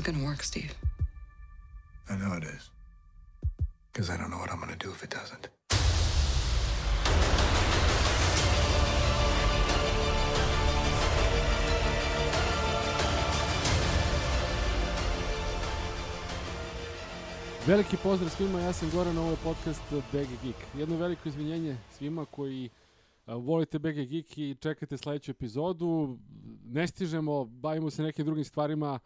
[0.00, 0.72] is going to work, Steve.
[2.08, 2.70] I know it is.
[3.92, 5.48] Because I don't know what I'm going to do if it doesn't.
[17.66, 20.56] Veliki pozdrav svima, ja sam Goran, ovo je podcast BG Geek.
[20.78, 22.70] Jedno veliko izvinjenje svima koji
[23.26, 26.18] volite BG Geek i čekate sljedeću epizodu.
[26.64, 28.98] Ne stižemo, bavimo se nekim drugim stvarima,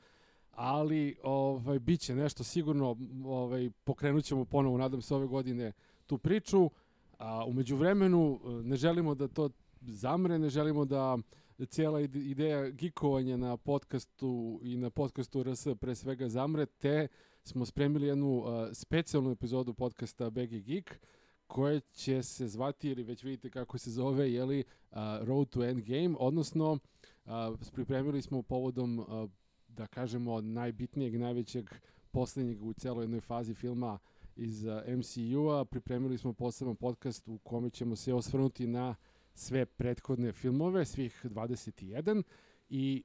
[0.57, 5.73] ali ovaj biće nešto sigurno, ovaj pokrenut ćemo ponovo, nadam se ove godine,
[6.06, 6.70] tu priču.
[7.19, 11.19] A, umeđu vremenu eh, ne želimo da to zamre, ne želimo da
[11.66, 17.09] cijela ideja gikovanja na podcastu i na podcastu RS pre svega zamre, te
[17.45, 21.00] smo spremili jednu uh, specijalnu epizodu podcasta BG Geek
[21.47, 25.64] koja će se zvati, ili već vidite kako se zove, jeli uh, eh, Road to
[25.64, 27.33] Endgame, odnosno uh,
[27.73, 29.30] pripremili smo povodom, uh,
[29.77, 31.70] da kažemo, najbitnijeg, najvećeg,
[32.10, 33.98] posljednjeg u celoj jednoj fazi filma
[34.37, 38.95] iz eh, MCU-a, pripremili smo poseban podcast u kome ćemo se osvrnuti na
[39.34, 42.22] sve prethodne filmove, svih 21,
[42.69, 43.02] i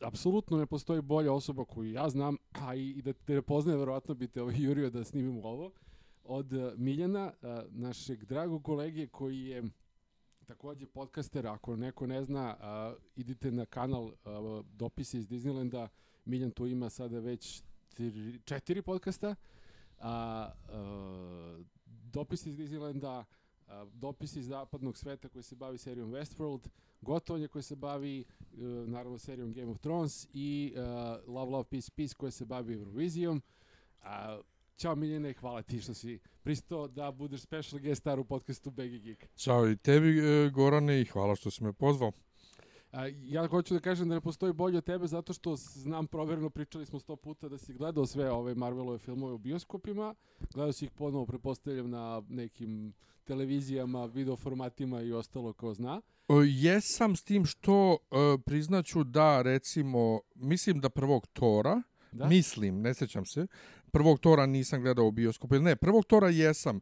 [0.00, 4.14] apsolutno ne postoji bolja osoba koju ja znam, a i, da te ne poznaje, verovatno
[4.14, 5.72] bi te ovaj jurio da snimimo ovo,
[6.24, 9.62] od eh, Miljana, eh, našeg dragog kolege koji je
[10.44, 14.12] takođe podcaster, ako neko ne zna, uh, idite na kanal uh,
[14.72, 15.88] Dopisi iz Disneylanda,
[16.24, 17.62] Miljan tu ima sada već
[17.94, 19.34] tri, četiri podcasta,
[19.98, 23.24] a uh, Dopisi iz Disneylanda,
[23.92, 26.68] dopisi iz zapadnog sveta koji se bavi serijom Westworld,
[27.00, 28.58] Gotovanje koji se bavi uh,
[28.88, 30.82] naravno serijom Game of Thrones i uh,
[31.34, 33.42] Love, Love, Peace, Peace koji se bavi Eurovizijom.
[34.00, 34.06] Uh,
[34.76, 39.02] Ćao Miljene, hvala ti što si pristao da budeš special guest star u podcastu BG
[39.02, 39.26] Geek.
[39.36, 42.12] Ćao i tebi e, Gorane i hvala što si me pozvao.
[42.92, 46.50] A, ja hoću da kažem da ne postoji bolje od tebe zato što znam provjereno,
[46.50, 50.14] pričali smo sto puta da si gledao sve ove Marvelove filmove u bioskopima,
[50.54, 56.00] gledao si ih ponovo, prepostavljam, na nekim televizijama, videoformatima i ostalo ko zna.
[56.28, 57.98] O, jesam s tim što uh,
[58.46, 61.82] priznaću da recimo, mislim da prvog Tora,
[62.12, 62.26] da?
[62.28, 63.46] mislim, ne sećam se,
[63.94, 66.80] prvog Tora nisam gledao u bioskopu, ne, prvog Tora jesam,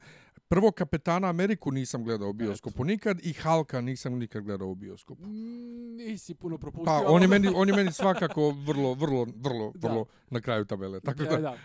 [0.49, 5.27] Prvo Kapetana Ameriku nisam gledao u bioskopu nikad i Halka nisam nikad gledao u bioskopu.
[5.27, 6.85] Mm, nisi puno propustio.
[6.85, 9.89] Pa, on je meni, on je meni svakako vrlo, vrlo, vrlo, da.
[9.89, 11.01] vrlo na kraju tabele.
[11.01, 11.37] Tako da.
[11.37, 11.57] da.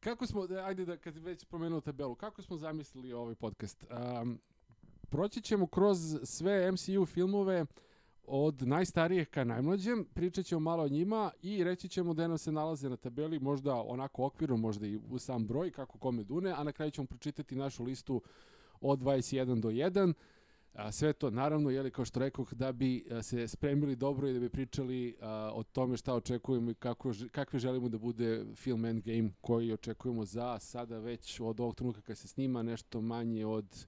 [0.00, 3.86] Kako smo, ajde da kad već spomenuo tabelu, kako smo zamislili ovaj podcast?
[4.22, 4.40] Um,
[5.08, 7.66] proći ćemo kroz sve MCU filmove
[8.26, 12.52] od najstarijih ka najmlađem, pričat ćemo malo o njima i reći ćemo da nam se
[12.52, 16.64] nalaze na tabeli, možda onako okvirno, možda i u sam broj, kako kome dune, a
[16.64, 18.22] na kraju ćemo pročitati našu listu
[18.80, 20.12] od 21 do 1.
[20.74, 24.40] A, sve to, naravno, jeli, kao što rekoh, da bi se spremili dobro i da
[24.40, 29.30] bi pričali a, o tome šta očekujemo i kako, kakve želimo da bude film Endgame
[29.40, 33.86] koji očekujemo za sada već od ovog trenutka kad se snima nešto manje od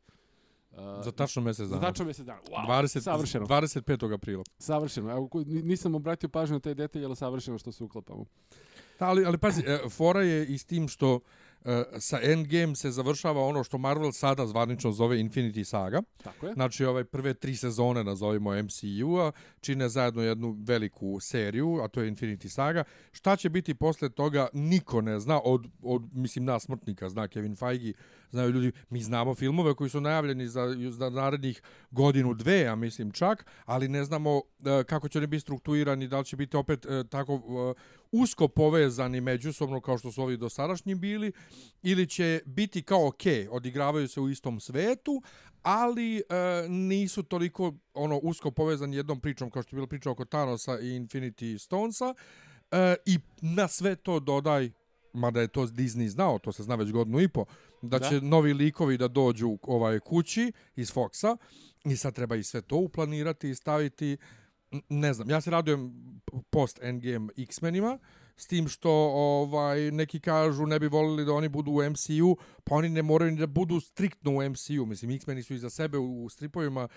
[1.05, 1.81] za tačno mjesec dana.
[1.81, 2.41] Za tačno mjesec dana.
[2.51, 2.83] Wow.
[2.83, 3.47] 20, savršeno.
[3.47, 4.15] 25.
[4.15, 4.45] aprila.
[4.59, 5.11] Savršeno.
[5.11, 8.25] Evo, nisam obratio pažnju na te detalje, ali savršeno što se uklapamo.
[8.99, 11.23] Da, ali, ali pazi, e, fora je i s tim što uh,
[11.99, 16.03] sa Endgame se završava ono što Marvel sada zvanično zove Infinity Saga.
[16.23, 16.53] Tako je.
[16.53, 22.11] Znači, ove prve tri sezone nazovimo MCU-a, čine zajedno jednu veliku seriju, a to je
[22.11, 22.85] Infinity Saga.
[23.13, 27.57] Šta će biti posle toga, niko ne zna, od, od mislim, nas smrtnika, zna Kevin
[27.57, 27.93] Feige,
[28.31, 33.11] znaju ljudi, mi znamo filmove koji su najavljeni za, za narednih godinu, dve, ja mislim
[33.11, 34.43] čak, ali ne znamo uh,
[34.87, 37.77] kako će oni biti strukturirani, da li će biti opet uh, tako uh,
[38.23, 41.33] usko povezani međusobno kao što su ovi dosadašnji bili,
[41.83, 45.23] ili će biti kao ok, odigravaju se u istom svetu,
[45.63, 50.25] ali uh, nisu toliko ono usko povezani jednom pričom kao što je bila priča oko
[50.25, 54.71] Thanosa i Infinity Stonesa, uh, i na sve to dodaj
[55.13, 57.45] mada je to Disney znao, to se zna već godinu i po,
[57.83, 58.09] da, da.
[58.09, 61.37] će novi likovi da dođu ovaj kući iz Foxa
[61.85, 64.17] i sad treba i sve to uplanirati i staviti,
[64.89, 65.93] ne znam, ja se radujem
[66.51, 67.99] post Endgame X-menima,
[68.37, 72.75] s tim što ovaj neki kažu ne bi volili da oni budu u MCU, pa
[72.75, 74.87] oni ne moraju ni da budu striktno u MCU.
[74.87, 76.88] Mislim, X-meni su i za sebe u stripovima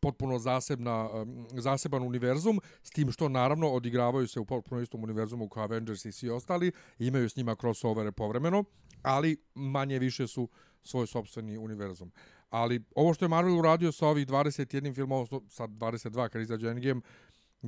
[0.00, 1.08] potpuno zasebna,
[1.52, 6.12] zaseban univerzum, s tim što naravno odigravaju se u potpuno istom univerzumu kao Avengers i
[6.12, 8.64] svi ostali, imaju s njima crossovere povremeno,
[9.02, 10.48] ali manje više su
[10.82, 12.12] svoj sobstveni univerzum.
[12.50, 17.00] Ali ovo što je Marvel uradio sa ovih 21 filmova, sa 22 kad izađe Endgame,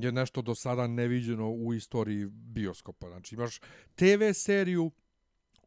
[0.05, 3.07] je nešto do sada neviđeno u istoriji bioskopa.
[3.07, 3.59] Znači imaš
[3.95, 4.91] TV seriju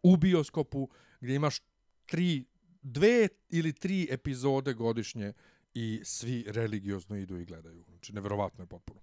[0.03, 0.88] u bioskopu
[1.21, 1.61] gdje imaš
[2.06, 2.44] tri,
[2.82, 5.32] dve ili tri epizode godišnje
[5.75, 7.82] i svi religiozno idu i gledaju.
[7.88, 9.00] Znači, neverovatno je potpuno.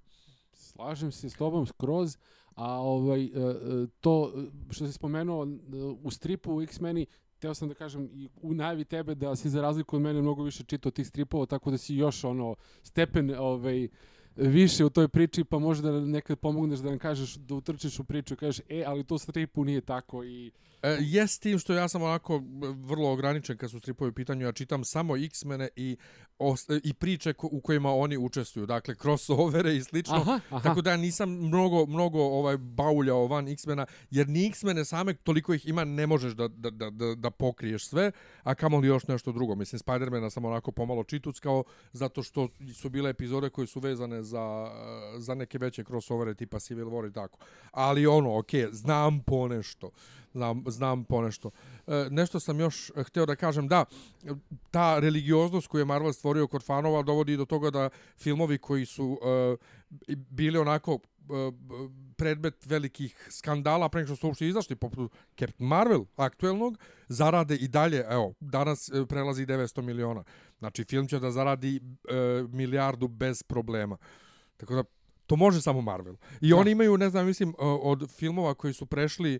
[0.54, 2.18] Slažem se s tobom skroz,
[2.58, 5.48] A ovaj, e, e, to e, što si spomenuo
[6.04, 7.06] u stripu u X-meni,
[7.40, 10.44] teo sam da kažem i u najavi tebe da si za razliku od mene mnogo
[10.44, 13.88] više čitao tih stripova, tako da si još ono stepen ovaj,
[14.38, 18.34] više u toj priči, pa možda nekad pomogneš da nam kažeš, da utrčiš u priču
[18.34, 20.52] i kažeš, e, ali to u stripu nije tako i...
[20.88, 22.44] E, jes tim što ja sam onako
[22.76, 25.98] vrlo ograničen kad su stripovi u pitanju, ja čitam samo X-mene i,
[26.40, 30.60] os, i priče ko, u kojima oni učestvuju, dakle crossovere i slično, Aha, aha.
[30.64, 35.54] tako da ja nisam mnogo, mnogo ovaj bauljao van X-mena, jer ni X-mene same, toliko
[35.54, 38.12] ih ima, ne možeš da, da, da, da, da pokriješ sve,
[38.44, 39.56] a kamoli još nešto drugo.
[39.56, 41.64] Mislim, Spider-mana sam onako pomalo čituckao,
[41.94, 44.72] zato što su bile epizode koje su vezane za,
[45.18, 47.40] za neke veće crossovere tipa Civil War i tako.
[47.72, 49.92] Ali ono, okej, okay, znam ponešto
[50.38, 51.52] znam, znam ponešto.
[51.88, 53.86] E, nešto sam još htio da kažem, da,
[54.72, 59.20] ta religioznost koju je Marvel stvorio kod fanova dovodi do toga da filmovi koji su
[59.22, 59.58] e,
[60.16, 61.52] bili onako e,
[62.18, 67.68] predmet velikih skandala pre nego što su uopšte izašli, poput Captain Marvel aktuelnog, zarade i
[67.68, 70.24] dalje, evo, danas e, prelazi 900 miliona.
[70.60, 71.82] Znači, film će da zaradi e,
[72.50, 73.98] milijardu bez problema.
[74.58, 74.84] Tako da,
[75.28, 76.16] to može samo Marvel.
[76.42, 76.56] I da.
[76.56, 79.40] oni imaju, ne znam, mislim, od filmova koji su prešli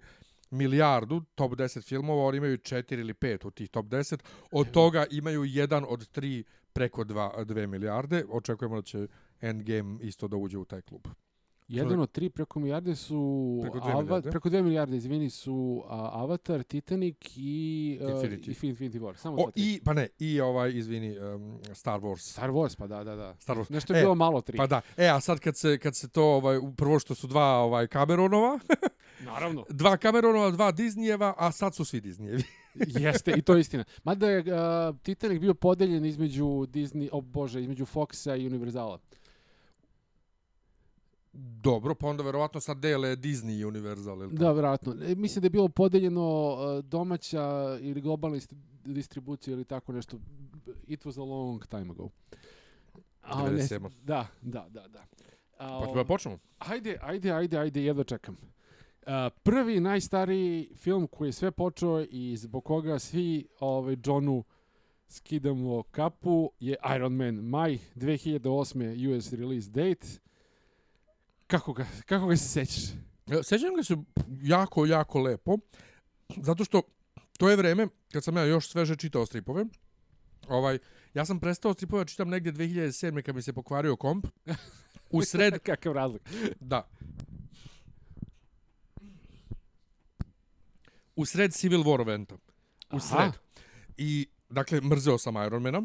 [0.50, 4.20] milijardu top 10 filmova, oni imaju 4 ili 5 od tih top 10.
[4.52, 8.26] Od toga imaju jedan od tri preko 2, 2 milijarde.
[8.30, 9.08] Očekujemo da će
[9.42, 11.08] Endgame isto da uđe u taj klub.
[11.68, 13.60] Jedan od tri preko milijarde su...
[13.62, 14.32] Preko dve Ava, milijarde.
[14.32, 18.50] Preko dve milijarde, izvini, su a, Avatar, Titanic i uh, Infinity.
[18.50, 19.16] i Infinity War.
[19.16, 22.32] Samo O, i, pa ne, i ovaj, izvini, um, Star Wars.
[22.32, 23.36] Star Wars, pa da, da, da.
[23.40, 23.72] Star Wars.
[23.72, 24.58] Nešto je E, bilo malo tri.
[24.58, 24.82] Pa da.
[24.98, 28.60] E, a sad kad se, kad se to, ovaj, prvo što su dva ovaj, Cameronova,
[29.20, 29.66] Naravno.
[29.70, 32.44] dva Cameronova, dva Disneyeva, a sad su svi Disneyevi.
[33.04, 33.84] Jeste, i to je istina.
[34.04, 39.00] Mada je uh, Titanic bio podeljen između Disney, o bože, između Foxa i Univerzala.
[41.62, 44.22] Dobro, pa onda verovatno sad dele Disney i Universal.
[44.24, 44.96] Ili Da, vjerojatno.
[45.06, 48.56] E, mislim da je bilo podeljeno uh, domaća ili globalna ist-
[48.86, 50.18] distribucija ili tako nešto.
[50.88, 52.10] It was a long time ago.
[53.22, 53.90] A, ne, 97..
[54.04, 55.06] da, da, da, da.
[55.58, 56.38] Pa ćemo da počnemo.
[56.60, 58.38] Ajde, ajde, ajde, ajde, jedva čekam.
[59.08, 59.14] Uh,
[59.44, 64.44] prvi najstariji film koji je sve počeo i zbog koga svi ovaj, Johnu
[65.10, 67.36] skidamo kapu je Iron Man.
[67.36, 69.18] Maj 2008.
[69.18, 70.08] US release date.
[71.48, 72.84] Kako ga, kako ga se sećaš?
[73.32, 73.96] E, Sećam ga se
[74.42, 75.58] jako, jako lepo,
[76.38, 76.82] zato što
[77.38, 79.66] to je vreme kad sam ja još sveže čitao stripove.
[80.48, 80.80] Ovaj,
[81.14, 83.22] ja sam prestao stripove čitam negdje 2007.
[83.22, 84.28] kad mi se pokvario komp.
[85.12, 86.22] U sred, Kakav razlog?
[86.60, 86.88] da.
[91.18, 92.36] U sred Civil War eventa.
[92.92, 93.00] U Aha.
[93.00, 93.32] sred.
[93.98, 95.82] I, dakle, mrzeo sam Ironmana.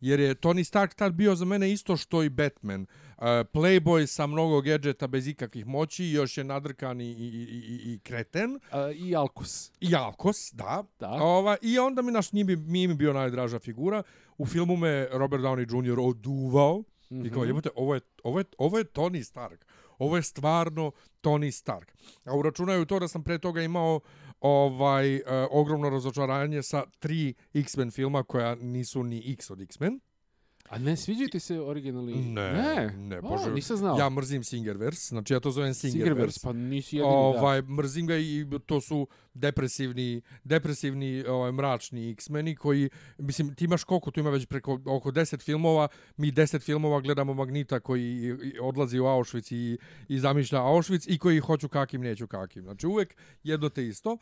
[0.00, 2.80] Jer je Tony Stark tad bio za mene isto što i Batman.
[2.82, 7.98] Uh, playboy sa mnogo gadgeta bez ikakvih moći, još je nadrkan i, i, i, i
[7.98, 8.60] kreten.
[8.70, 9.72] A, I Alkus.
[9.80, 10.84] I Alkos, da.
[11.00, 11.10] Da.
[11.10, 14.02] Ova, I onda mi naš njimi, mi mi bio najdraža figura.
[14.38, 16.00] U filmu me Robert Downey Jr.
[16.00, 16.78] oduvao.
[16.78, 17.26] Mm -hmm.
[17.26, 19.66] I kao, jebote, ovo je, ovo, je, ovo je Tony Stark.
[19.98, 20.92] Ovo je stvarno
[21.22, 21.92] Tony Stark.
[22.24, 24.00] A uračunaju to da sam pre toga imao
[24.40, 30.00] ovaj uh, ogromno razočaranje sa tri X-Men filma koja nisu ni X od X-Men.
[30.68, 32.14] A ne sviđaju ti se originalni?
[32.14, 33.50] Ne, ne, ne, O, bože.
[33.50, 33.98] nisam znao.
[33.98, 36.08] Ja mrzim Singerverse, znači ja to zovem Singerverse.
[36.08, 37.18] Singerverse, pa nisi jedini, da.
[37.18, 43.84] ovaj, mrzim ga i to su depresivni, depresivni ovaj, mračni X-meni koji, mislim, ti imaš
[43.84, 48.98] koliko, tu ima već preko oko 10 filmova, mi 10 filmova gledamo Magnita koji odlazi
[48.98, 52.62] u Auschwitz i, i zamišlja Auschwitz i koji hoću kakim, neću kakim.
[52.62, 54.18] Znači uvek jedno te isto, uh,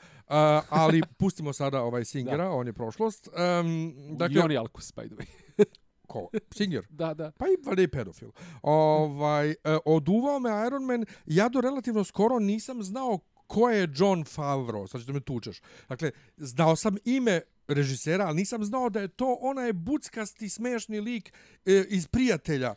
[0.68, 3.28] ali pustimo sada ovaj Singera, on je prošlost.
[3.28, 5.64] Um, dakle, I on je Alkus, by the way.
[6.14, 6.28] ko?
[6.56, 6.86] Singer?
[6.90, 7.30] da, da.
[7.38, 8.30] Pa i valjda i pedofil.
[8.62, 14.24] Ovaj, e, oduvao me Iron Man, ja do relativno skoro nisam znao ko je John
[14.24, 15.60] Favreau, sad ćete me tučeš.
[15.88, 21.32] Dakle, znao sam ime režisera, ali nisam znao da je to onaj buckasti, smešni lik
[21.66, 22.74] e, iz Prijatelja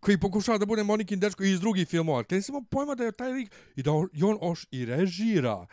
[0.00, 2.22] koji pokušava da bude Monikin dečko iz drugih filmova.
[2.22, 5.66] Dakle, nisam pojma da je taj lik i da on, i on oš i režira.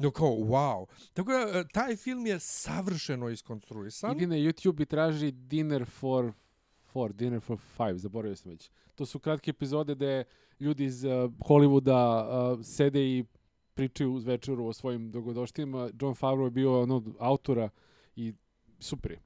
[0.00, 0.86] No kao, wow.
[1.12, 4.16] Tako da, e, taj film je savršeno iskonstruisan.
[4.16, 6.32] Idi na YouTube i traži Dinner for
[6.92, 8.70] Four, Dinner for Five, zaboravio sam već.
[8.94, 10.24] To su kratke epizode gde
[10.60, 13.24] ljudi iz uh, Hollywooda uh, sede i
[13.74, 15.90] pričaju uz večeru o svojim dogodoštima.
[16.00, 17.70] John Favreau je bio ono autora
[18.16, 18.34] i
[18.78, 19.20] super je.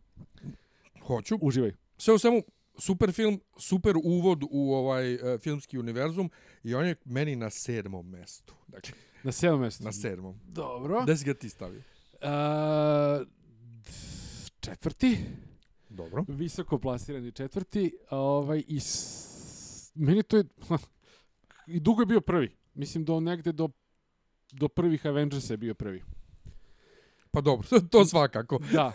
[1.06, 1.38] Hoću.
[1.40, 1.72] Uživaj.
[1.96, 2.42] sve u svemu
[2.78, 6.30] super film, super uvod u ovaj uh, filmski univerzum
[6.62, 8.54] i on je meni na sedmom mestu.
[8.68, 8.92] Dakle,
[9.24, 9.84] Na sedmom mjestu.
[9.84, 10.34] na sedmom.
[10.46, 11.02] Dobro.
[11.02, 11.82] Gde si ga ti stavio?
[12.12, 13.26] Uh,
[14.60, 15.18] četvrti.
[15.88, 16.24] Dobro.
[16.28, 17.96] Visoko plasirani četvrti.
[18.10, 19.92] Ovaj, i s...
[19.94, 20.44] Meni to je...
[21.66, 22.56] I dugo je bio prvi.
[22.74, 23.68] mislim do negde do
[24.52, 26.02] do prvih Avengersa je bio prvi.
[27.30, 28.58] Pa dobro, to, svakako.
[28.72, 28.92] Da.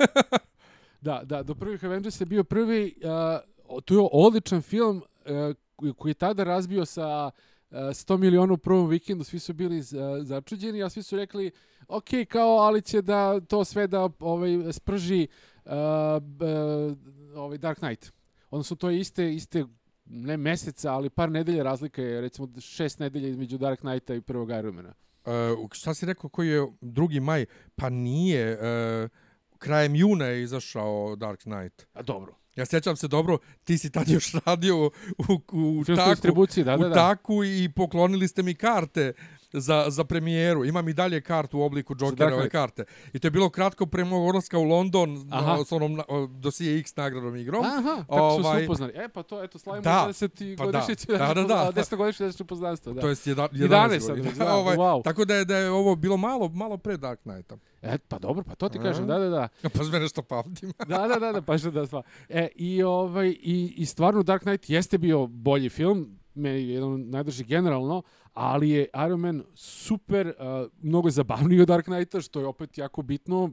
[1.01, 6.09] Da, da, do prvih Avengers je bio prvi, uh, to je odličan film uh, koji
[6.09, 7.39] je tada razbio sa uh,
[7.71, 9.83] 100 miliona u prvom vikendu, svi su bili uh,
[10.21, 11.51] začuđeni, a svi su rekli,
[11.87, 15.27] ok, kao, ali će da to sve da ovaj, sprži
[15.65, 16.97] uh, uh,
[17.35, 18.11] ovaj Dark Knight.
[18.49, 19.65] Odnosno, to je iste, iste
[20.05, 24.49] ne meseca, ali par nedelja razlika je, recimo, šest nedelja između Dark Knighta i prvog
[24.49, 24.93] Ironmana.
[25.25, 27.45] Uh, šta si rekao koji je drugi maj?
[27.75, 28.59] Pa nije...
[29.03, 29.09] Uh,
[29.57, 31.85] krajem juna je izašao Dark Knight.
[31.93, 32.38] A dobro.
[32.59, 36.77] Ja sjećam se dobro, ti si tad još radio u, u, u, taku, da, da,
[36.77, 36.87] da.
[36.87, 39.13] u taku i poklonili ste mi karte
[39.53, 40.65] za, za premijeru.
[40.65, 42.85] Imam i dalje kartu u obliku Jokerove karte.
[43.13, 45.57] I to je bilo kratko pre mog odlaska u London Aha.
[45.65, 47.65] s onom dosije X nagradom igrom.
[47.65, 48.93] Aha, kako ovaj, su se ovaj, upoznali.
[48.95, 51.17] E, pa to, eto, slavimo da, 10 pa godišnjice.
[51.17, 51.43] Da, da, da.
[51.75, 51.81] da.
[51.81, 52.93] 10 godišnjice deseti poznanstva.
[52.93, 53.01] Da.
[53.01, 55.03] To je 11, 11 11 ovaj, wow.
[55.03, 57.57] Tako da je, da je ovo bilo malo, malo pre Dark Knighta.
[57.81, 59.47] E, pa dobro, pa to ti kažem, da, da, da.
[59.69, 60.71] Pa sve nešto pamtim.
[60.87, 62.01] da, da, da, da, pa što da sva.
[62.29, 67.43] E, i, ovaj, i, i stvarno Dark Knight jeste bio bolji film, me jedan najdrži
[67.43, 68.01] generalno,
[68.33, 73.01] ali je Iron Man super, uh, mnogo zabavniji od Dark Knighta, što je opet jako
[73.01, 73.51] bitno,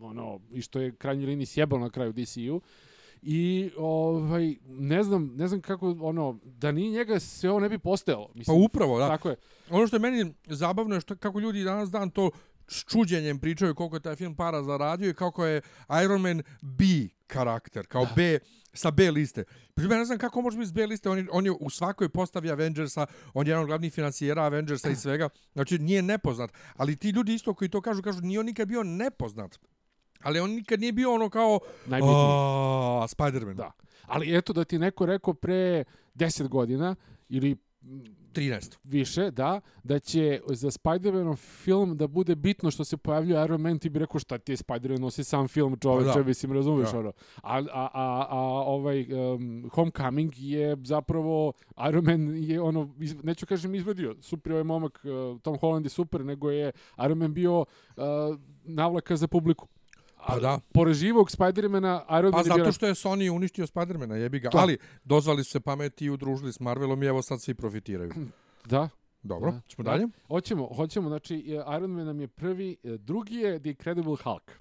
[0.00, 2.60] ono, i što je krajnji liniji sjebal na kraju DCU.
[3.22, 7.78] I ovaj ne znam, ne znam kako ono da ni njega sve ovo ne bi
[7.78, 8.56] postojalo, mislim.
[8.56, 9.08] Pa upravo, da.
[9.08, 9.36] Tako je.
[9.70, 12.30] Ono što je meni zabavno je što kako ljudi danas dan to
[12.68, 15.60] s čuđenjem pričaju koliko je taj film para zaradio i kako je
[16.04, 16.84] Iron Man B
[17.26, 18.38] karakter, kao B
[18.72, 19.44] sa B liste.
[19.74, 22.08] Prima, ne znam kako može biti s B liste, on je, on je u svakoj
[22.08, 26.52] postavi Avengersa, on je jedan od glavnih financijera Avengersa i svega, znači nije nepoznat.
[26.76, 29.58] Ali ti ljudi isto koji to kažu, kažu nije on nikad bio nepoznat.
[30.22, 32.14] Ali on nikad nije bio ono kao Najbitniji.
[33.08, 33.54] Spider-Man.
[33.54, 33.72] Da.
[34.06, 35.84] Ali eto da ti neko rekao pre
[36.14, 36.96] 10 godina
[37.28, 37.56] ili
[38.34, 38.76] 13.
[38.84, 43.78] Više, da, da će za Spider-Manov film da bude bitno što se pojavljuje Iron Man,
[43.78, 47.12] ti bi rekao šta ti je Spider-Man nosi sam film čoveče, pa mislim, razumiješ ono.
[47.42, 51.52] A, a, a, a ovaj um, Homecoming je zapravo,
[51.88, 55.90] Iron Man je ono, iz, neću kažem izvodio, super ovaj momak, uh, Tom Holland je
[55.90, 56.72] super, nego je
[57.04, 58.04] Iron Man bio uh,
[58.64, 59.68] navlaka za publiku.
[60.26, 60.60] Pa da.
[60.72, 64.50] Pored živog Spidermana, Iron Man Pa zato što je Sony uništio Spidermana, jebi ga.
[64.50, 64.58] To.
[64.58, 68.12] Ali dozvali su se pameti i udružili s Marvelom i evo sad svi profitiraju.
[68.64, 68.88] Da.
[69.22, 69.60] Dobro, da.
[69.68, 70.08] ćemo dalje?
[70.28, 71.08] Hoćemo, hoćemo.
[71.08, 71.36] Znači,
[71.76, 74.52] Iron Man nam je prvi, e, drugi je The Incredible Hulk.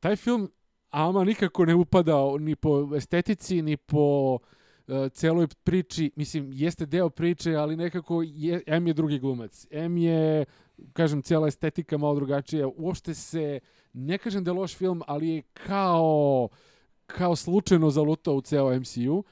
[0.00, 0.50] Taj film,
[0.90, 6.10] ama nikako ne upada ni po estetici, ni po uh, celoj priči.
[6.16, 9.66] Mislim, jeste deo priče, ali nekako je, M je drugi glumac.
[9.70, 10.44] M je
[10.92, 12.68] kažem, cijela estetika malo drugačija.
[12.76, 13.60] Uopšte se,
[13.94, 16.48] ne kažem da je loš film, ali je kao,
[17.06, 19.24] kao slučajno zalutao u ceo MCU.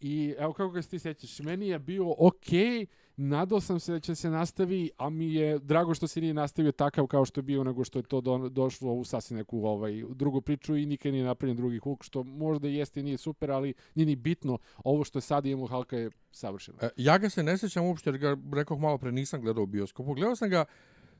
[0.00, 4.00] I evo kako ga ti sećaš, meni je bio okej, okay, nadao sam se da
[4.00, 7.42] će se nastavi, a mi je drago što se nije nastavio takav kao što je
[7.42, 11.12] bio, nego što je to do, došlo u sasvim neku ovaj, drugu priču i nikad
[11.12, 14.58] nije napravljen drugi Hulk, što možda jeste i nije super, ali nije ni bitno.
[14.84, 16.78] Ovo što sad imamo Hulka je savršeno.
[16.82, 19.66] E, ja ga se ne sećam uopšte, jer ga rekao malo pre nisam gledao u
[19.66, 20.14] bioskopu.
[20.14, 20.64] Gledao sam ga,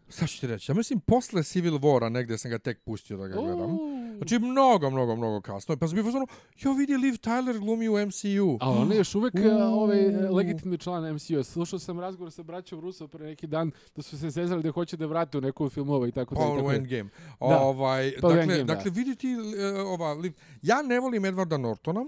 [0.08, 3.26] sad ću ti reći, ja mislim posle Civil War-a negde sam ga tek pustio da
[3.26, 3.74] ga gledam.
[3.74, 4.06] Uh.
[4.16, 5.76] Znači, mnogo, mnogo, mnogo kasno.
[5.76, 8.58] Pa sam bio fazonu, jo vidi Liv Tyler glumi u MCU.
[8.60, 9.40] A on je još uvek uh.
[9.72, 11.42] ovaj, legitimni član MCU.
[11.42, 14.96] Slušao sam razgovor sa braćom Russo pre neki dan da su se zezali da hoće
[14.96, 16.40] da vrate u neku filmova i tako da.
[16.40, 17.10] Pa u Endgame.
[17.40, 20.32] Ovaj, pa dakle, Endgame, dakle, vidite, uh, ova, Liv...
[20.62, 22.04] ja ne volim Edwarda Nortona,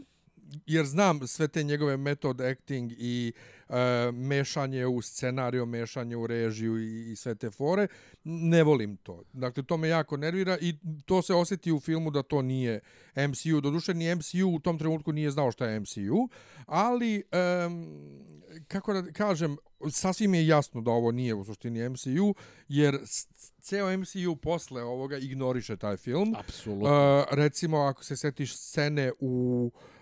[0.67, 3.33] jer znam sve te njegove metod acting i
[3.69, 3.75] uh,
[4.13, 7.87] mešanje u scenariju, mešanje u režiju i, i sve te fore,
[8.25, 9.23] ne volim to.
[9.33, 10.75] Dakle, to me jako nervira i
[11.05, 12.81] to se osjeti u filmu da to nije
[13.17, 13.61] MCU.
[13.61, 16.29] Doduše, ni MCU u tom trenutku nije znao šta je MCU,
[16.67, 17.23] ali,
[17.67, 17.87] um,
[18.69, 19.57] kako da kažem,
[19.91, 22.35] sasvim je jasno da ovo nije u suštini MCU,
[22.69, 22.99] jer
[23.61, 26.35] ceo MCU posle ovoga ignoriše taj film.
[26.39, 27.19] Apsolutno.
[27.19, 29.98] Uh, recimo, ako se setiš scene u uh,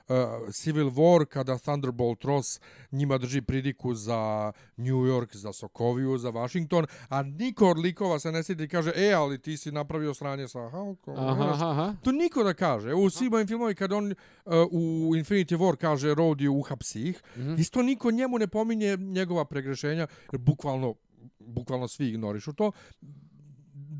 [0.53, 2.61] Civil War kada Thunderbolt Ross
[2.93, 8.33] njima drži pridiku za New York, za Sokoviju, za Washington, a niko od likova se
[8.33, 11.17] ne sjeti i kaže, e, ali ti si napravio sranje sa Hulkom.
[11.19, 11.95] Aha, aha.
[12.03, 12.95] To niko da kaže.
[12.95, 17.43] U svim mojim filmovi kada on uh, u Infinity War kaže Rodi uhapsi ih, mm
[17.43, 17.61] -hmm.
[17.61, 20.95] isto niko njemu ne pominje njegova pregrešenja, jer bukvalno
[21.39, 22.73] bukvalno svi ignorišu to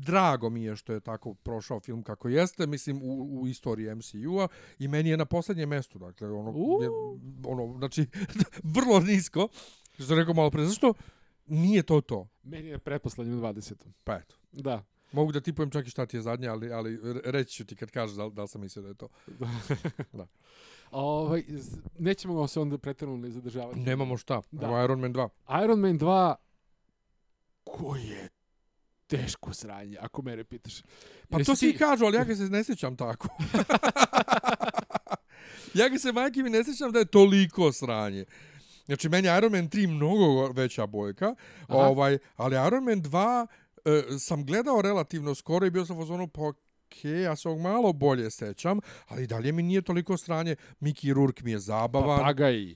[0.07, 4.47] drago mi je što je tako prošao film kako jeste, mislim, u, u istoriji MCU-a
[4.79, 6.49] i meni je na posljednjem mjestu, dakle, ono,
[6.83, 6.89] je,
[7.45, 8.05] ono znači,
[8.77, 9.47] vrlo nisko,
[9.99, 10.93] što rekao malo pre, zašto
[11.45, 12.27] nije to to?
[12.43, 13.73] Meni je pretposlednjem 20.
[14.03, 14.35] Pa eto.
[14.51, 14.83] Da.
[15.11, 17.91] Mogu da tipujem čak i šta ti je zadnje, ali, ali reći ću ti kad
[17.91, 19.07] kažeš da, da sam mislio da je to.
[20.19, 20.27] da.
[20.91, 21.43] Ovaj,
[21.99, 23.79] nećemo se onda pretjerano ne zadržavati.
[23.79, 24.41] Nemamo šta.
[24.51, 24.67] Da.
[24.67, 25.63] Evo Iron Man 2.
[25.63, 26.35] Iron Man 2
[27.63, 28.29] koji je
[29.07, 30.81] teško sranje, ako mene pitaš.
[31.29, 33.27] Pa Jesi to svi ti- kažu, ali ja ga se ne sjećam tako.
[35.73, 38.25] ja ga se, majke mi, ne sjećam da je toliko sranje.
[38.85, 41.77] Znači, meni Iron Man 3 mnogo veća bojka, Aha.
[41.79, 43.47] ovaj, ali Iron Man 2
[43.85, 47.61] e, sam gledao relativno skoro i bio sam u zonu, pa okej, ja se ovog
[47.61, 50.55] malo bolje sećam, ali dalje mi nije toliko sranje.
[50.81, 52.17] Mickey Rourke mi je zabavan.
[52.19, 52.75] Papagaj,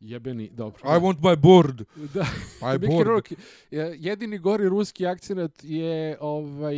[0.00, 0.80] jebeni, dobro.
[0.84, 1.84] I want my board.
[2.14, 2.26] Da.
[2.62, 3.06] My Mickey board.
[3.06, 3.36] Rourke.
[3.70, 6.76] Je- Jedini gori ruski akcenat je ovaj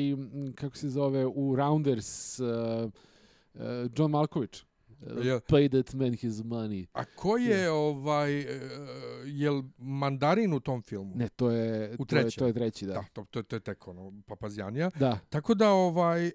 [0.54, 2.46] kako se zove u Rounders uh,
[3.54, 3.62] uh,
[3.96, 4.62] John Malkovich.
[5.06, 5.40] Uh.
[5.48, 6.86] Pay that man his money.
[6.92, 8.60] A ko je, ovaj, e,
[9.24, 11.12] jel mandarin u tom filmu?
[11.16, 12.92] Ne, to je U to je, to je treći, da.
[12.92, 14.90] Da, to, to, to je tek ono, papazjanija.
[14.98, 15.18] Da.
[15.30, 16.32] Tako da, ovaj, e,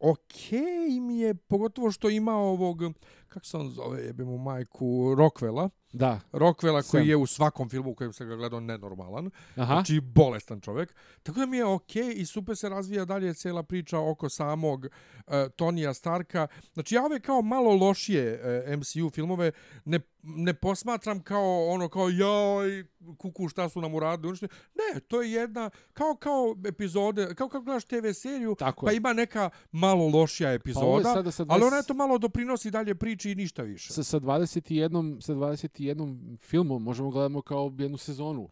[0.00, 2.82] okej mi je, pogotovo što ima ovog,
[3.28, 5.68] kako se on zove, jebe mu majku, Rockwella.
[5.92, 6.20] Da.
[6.32, 7.08] Rockwella koji Sam.
[7.08, 9.30] je u svakom filmu u kojem se ga gledao nenormalan.
[9.56, 9.74] Aha.
[9.74, 10.94] Znači, bolestan čovjek.
[11.22, 15.32] Tako da mi je okej i super se razvija dalje cijela priča oko samog uh,
[15.56, 16.46] Tonija Starka.
[16.74, 19.52] Znači, ja ove kao malo lošije uh, MCU filmove
[19.84, 22.86] ne, ne posmatram kao ono, kao joj,
[23.18, 24.28] kuku, šta su nam uradili.
[24.28, 24.48] uništili.
[24.74, 28.96] Ne, to je jedna, kao kao epizode, kao kao gledaš TV seriju, Tako pa je.
[28.96, 32.94] ima neka malo lošija Pa epizoda, sada sa ali 20 ona to malo doprinosi dalje
[32.94, 33.92] priči i ništa više.
[33.92, 38.48] sa, sa 21 sa 21 filmom možemo gledamo kao jednu sezonu.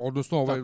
[0.00, 0.62] Odnosno, ovaj,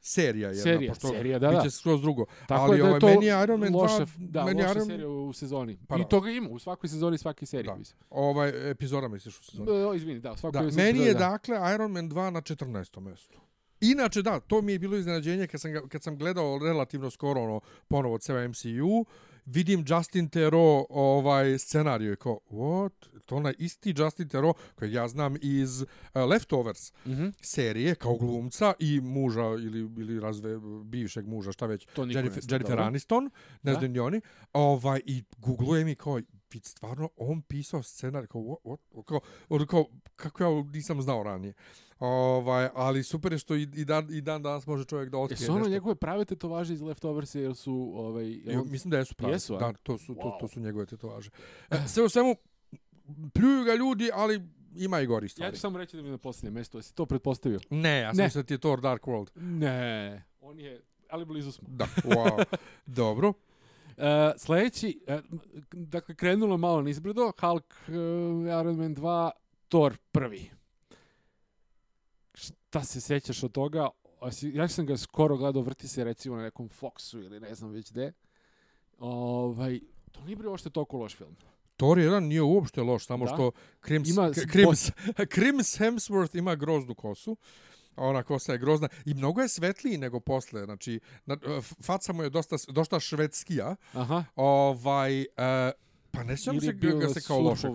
[0.00, 1.70] serija jedna, Serija, pošto serija, da, biće da.
[1.70, 2.26] skroz drugo.
[2.48, 5.08] Tako ali da ovaj, to meni Iron Man loša, 2, da, meni loša Iron, serija
[5.08, 5.78] u sezoni.
[5.88, 7.72] Pa I toga ima u svakoj sezoni svaki serija.
[7.72, 7.78] Da.
[7.78, 7.98] mislim.
[8.10, 9.66] ovaj, epizoda misliš u sezoni.
[9.66, 11.18] Da, izvini, da, u svakoj Da, meni je da.
[11.18, 13.00] dakle Iron Man 2 na 14.
[13.00, 13.40] mjestu.
[13.80, 17.42] Inače da, to mi je bilo iznenađenje kad sam, ga, kad sam gledao relativno skoro
[17.42, 19.04] ono, ponovo od sebe MCU,
[19.46, 22.92] vidim Justin Theroux ovaj scenariju i kao, what?
[23.26, 25.88] To onaj isti Justin Theroux kojeg ja znam iz uh,
[26.28, 27.26] Leftovers Mhm.
[27.40, 32.78] serije kao glumca i muža ili, ili razve bivšeg muža, šta već, Jennifer, Jennifer.
[32.80, 33.30] Aniston,
[33.62, 34.20] ne znam ni oni,
[34.52, 36.20] ovaj, i googlujem i kao,
[36.58, 38.56] stvarno, on pisao scenar, kao, what,
[38.92, 39.84] what, kao, ono kao,
[40.16, 41.52] kako ja nisam znao ranije.
[41.98, 45.36] Ovaj, ali super je što i, i, dan, i dan danas može čovjek da otkrije
[45.36, 45.70] Jesu ono nešto.
[45.70, 49.32] njegove prave tetovaže iz Leftovers jer su ovaj on- mislim da jesu pravi.
[49.34, 50.48] Jesu, da, to su, to, to Wow.
[50.48, 51.30] su njegove tetovaže.
[51.70, 52.36] E, sve u svemu,
[53.32, 54.40] pljuju ga ljudi, ali
[54.74, 55.54] ima i gori Ja stvari.
[55.54, 57.60] ću samo reći da mi je na posljednje mjesto, jesi to pretpostavio?
[57.70, 58.24] Ne, ja sam Ne.
[58.24, 59.30] mislio da ti je Thor Dark World.
[59.36, 61.68] Ne, on je, ali blizu smo.
[61.70, 62.44] Da, wow.
[62.86, 63.32] Dobro.
[64.00, 65.38] Uh, sljedeći, uh,
[65.72, 67.94] dakle, krenulo malo nizbrdo, Hulk, uh,
[68.60, 69.30] Iron Man 2,
[69.68, 70.50] Thor prvi.
[72.34, 73.88] Šta se sjećaš od toga?
[74.44, 77.90] Ja sam ga skoro gledao, vrti se recimo na nekom Foxu ili ne znam već
[77.92, 78.12] gde.
[78.98, 79.80] Ovaj,
[80.12, 81.36] to nije bilo uopšte toliko loš film.
[81.76, 83.32] Thor 1 nije uopšte loš, samo Da.
[83.34, 83.50] što
[83.86, 84.90] Crims, Ima K- Crims,
[85.34, 87.32] Crims Hemsworth ima groznu kosu.
[87.32, 87.69] a
[88.00, 90.64] Ona kosa je grozna i mnogo je svetliji nego posle.
[90.64, 93.76] Znači, na, f- faca mu je dosta, dosta švedskija.
[93.92, 94.24] Aha.
[94.36, 95.26] Ovaj, e,
[96.10, 97.68] pa ne sjećam se bio ga se kao loše.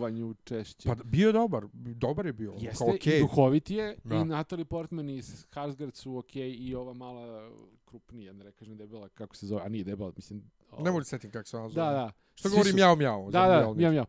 [0.43, 0.89] češće.
[0.89, 2.53] Pa bio je dobar, dobar je bio.
[2.53, 3.19] Jeste, kao i okej.
[3.19, 4.15] duhovit je, Da.
[4.15, 7.51] i Natalie Portman i Skarsgård su okej, i ova mala
[7.85, 10.43] krupnija, ne kažem debela, kako se zove, a nije debela, mislim...
[10.79, 11.85] Ne mogu setim kako se ona zove.
[11.85, 12.11] Da, da.
[12.35, 13.31] Što Svi govori su- mjau mjau.
[13.31, 14.05] Da, da, mjau, mjau.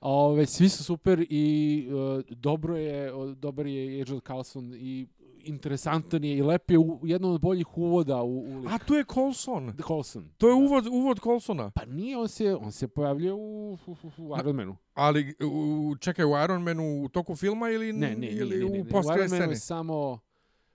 [0.00, 5.06] Ove, svi su super i uh, dobro je, dobar je Agent Carlson i
[5.44, 8.72] interesantan je i lep je u jednom od boljih uvoda u, u lik.
[8.72, 9.72] A tu je Coulson.
[9.86, 10.30] Coulson.
[10.38, 11.70] To je uvod, uvod Coulsona.
[11.70, 14.76] Pa nije, on se, on se pojavljuje u, u, u, u Iron Manu.
[14.94, 18.70] Ali, u, čekaj, u Iron Manu u toku filma ili, Ne, ne, ili ne, ne,
[18.70, 18.80] ne.
[18.80, 20.18] u U post Iron Manu je samo...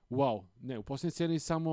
[0.09, 1.71] Wow, ne, u posljednjoj sceni samo...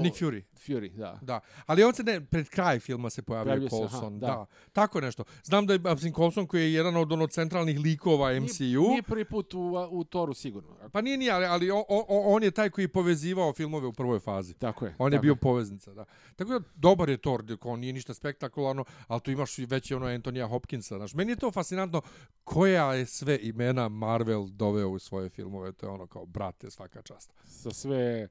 [0.00, 0.42] Nick Fury.
[0.66, 1.18] Fury, da.
[1.22, 4.26] Da, ali on se ne, pred kraj filma se se, Coulson, aha, da.
[4.26, 4.46] da.
[4.72, 5.24] Tako nešto.
[5.44, 8.64] Znam da je mislim, Coulson koji je jedan od ono centralnih likova MCU.
[8.64, 10.76] Nije, nije prvi put u, u Toru sigurno.
[10.92, 13.92] Pa nije nije, ali, ali on, on, on je taj koji je povezivao filmove u
[13.92, 14.54] prvoj fazi.
[14.54, 14.94] Tako je.
[14.98, 16.04] On je tako bio poveznica, da.
[16.36, 19.92] Tako da, dobar je Thor, dok on nije ništa spektakularno, ali tu imaš i već
[19.92, 21.14] ono Antonija Hopkinsa, znaš.
[21.14, 22.02] Meni je to fascinantno
[22.44, 27.02] koja je sve imena Marvel doveo u svoje filmove, to je ono kao, brate, svaka
[27.02, 27.32] čast.
[27.44, 28.23] sa sve...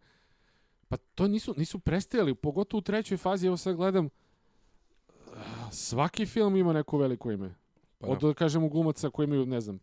[0.88, 4.10] Pa to nisu, nisu prestajali, pogotovo u trećoj fazi, evo sad gledam,
[5.72, 7.54] svaki film ima neko veliko ime.
[8.00, 8.34] Pa Od, da.
[8.34, 9.80] kažemo, glumaca koji imaju, ne znam,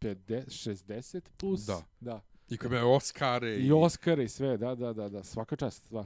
[0.00, 1.60] 50, 60 plus.
[1.60, 1.82] Da.
[2.00, 2.20] da.
[2.48, 3.56] I koji imaju Oscare.
[3.56, 5.92] I Oscar i sve, da, da, da, da, svaka čast.
[5.92, 6.04] Da.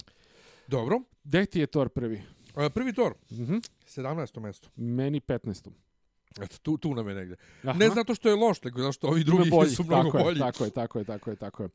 [0.67, 1.01] Dobro.
[1.25, 2.23] Gde ti je Thor prvi?
[2.57, 3.57] E, Prvi Thor, Mhm.
[3.87, 4.41] 17.
[4.41, 4.69] mjesto.
[4.77, 5.71] Meni 15.
[6.41, 7.37] Eto, tu, tu nam je negde.
[7.63, 7.73] Aha.
[7.73, 10.37] Ne zato što je loš, nego zato što ovi drugi boljih, su mnogo tako bolji.
[10.37, 11.69] Je, tako je, tako je, tako je, tako je.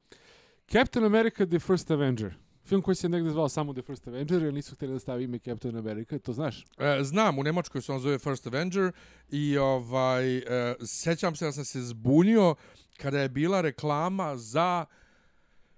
[0.73, 2.33] Captain America The First Avenger.
[2.65, 5.39] Film koji se negde zvao samo The First Avenger, jer nisu htjeli da stavi ime
[5.39, 6.65] Captain America, to znaš?
[6.77, 8.91] E, znam, u Nemačkoj se on zove First Avenger
[9.29, 12.55] i ovaj, e, sećam se da sam se zbunio
[12.97, 14.85] kada je bila reklama za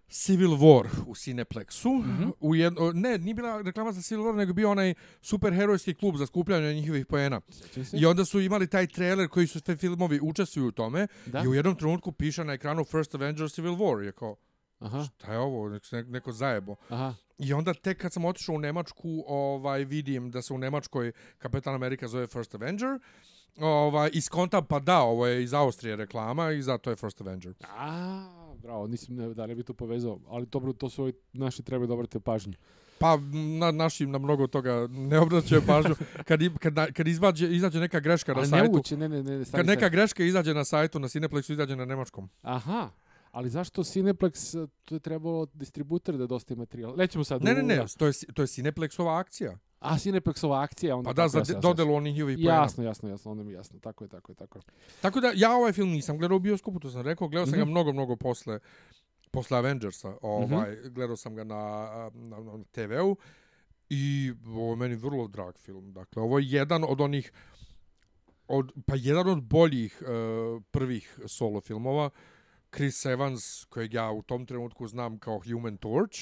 [0.10, 1.90] Civil War u Cineplexu.
[1.90, 2.04] Mm.
[2.04, 2.32] -hmm.
[2.40, 6.26] u jedno, ne, nije bila reklama za Civil War, nego bio onaj superherojski klub za
[6.26, 7.42] skupljanje njihovih poena.
[7.72, 7.98] Se.
[7.98, 11.08] I onda su imali taj trailer koji su sve filmovi učestvuju u tome.
[11.26, 11.44] Da.
[11.44, 14.00] I u jednom trenutku piše na ekranu First Avengers Civil War.
[14.00, 14.36] Je kao,
[14.80, 16.76] Aha, šta je ovo, neko, zajebo.
[16.90, 17.14] aha.
[17.38, 21.76] I onda tek kad sam otišao u Nemačku, ovaj vidim da se u Nemačkoj Kapetan
[21.76, 23.00] Amerika zove First Avenger.
[23.58, 27.54] Ovaj, iskontam, pa da, ovo je iz Austrije reklama i zato je First Avenger.
[27.78, 31.64] A, bravo, nisam ne, da ne bi to povezao, ali dobro, to su ovi naši
[31.64, 32.54] trebaju da obrate pažnju.
[33.00, 33.18] Pa
[33.60, 35.96] na, naši na mnogo toga ne obraćaju pažnju.
[36.28, 39.60] Kad, kad, kad izvađe, izađe neka greška na Ali sajtu, nemoguće, ne, ne, ne, stani
[39.60, 42.30] kad neka greška izađe na sajtu, na Cineplexu izađe na nemačkom.
[42.42, 42.90] Aha,
[43.36, 46.95] ali zašto Cineplex, eh, to je trebalo distributer da dostaje materijal?
[46.98, 47.43] Nećemo sad.
[47.43, 49.58] Ne, ne, ne, to je, to je Cineplexova akcija.
[49.80, 52.62] A, Cineplexova akcija, onda Pa da, za dodelu onih njihovih poena.
[52.62, 54.62] Jasno, jasno, jasno, onda mi jasno, tako je, tako je, tako je.
[55.02, 57.65] Tako da ja ovaj film nisam gledao u bioskopu, to sam rekao, gledao sam ga
[57.65, 57.71] Mhm.
[57.71, 58.60] mnogo, mnogo posle
[59.32, 63.15] posle Avengersa, ovaj, gledao sam ga na, na, na TV-u
[63.89, 65.93] i ovo je meni vrlo drag film.
[65.93, 67.32] Dakle, ovo je jedan od onih
[68.48, 72.10] od, pa jedan od boljih uh, prvih solo filmova.
[72.76, 76.20] Chris Evans, kojeg ja u tom trenutku znam kao Human Torch,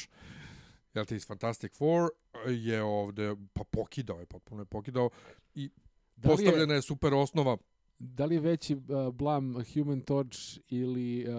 [0.94, 2.10] jel ti iz Fantastic Four,
[2.48, 5.10] je ovde, pa pokidao je, potpuno je pokidao
[5.56, 5.70] i
[6.16, 7.58] Da li je- postavljena je super osnova
[8.00, 8.82] Da li je veći uh,
[9.13, 10.39] blam Human Torch
[10.70, 11.36] ili uh,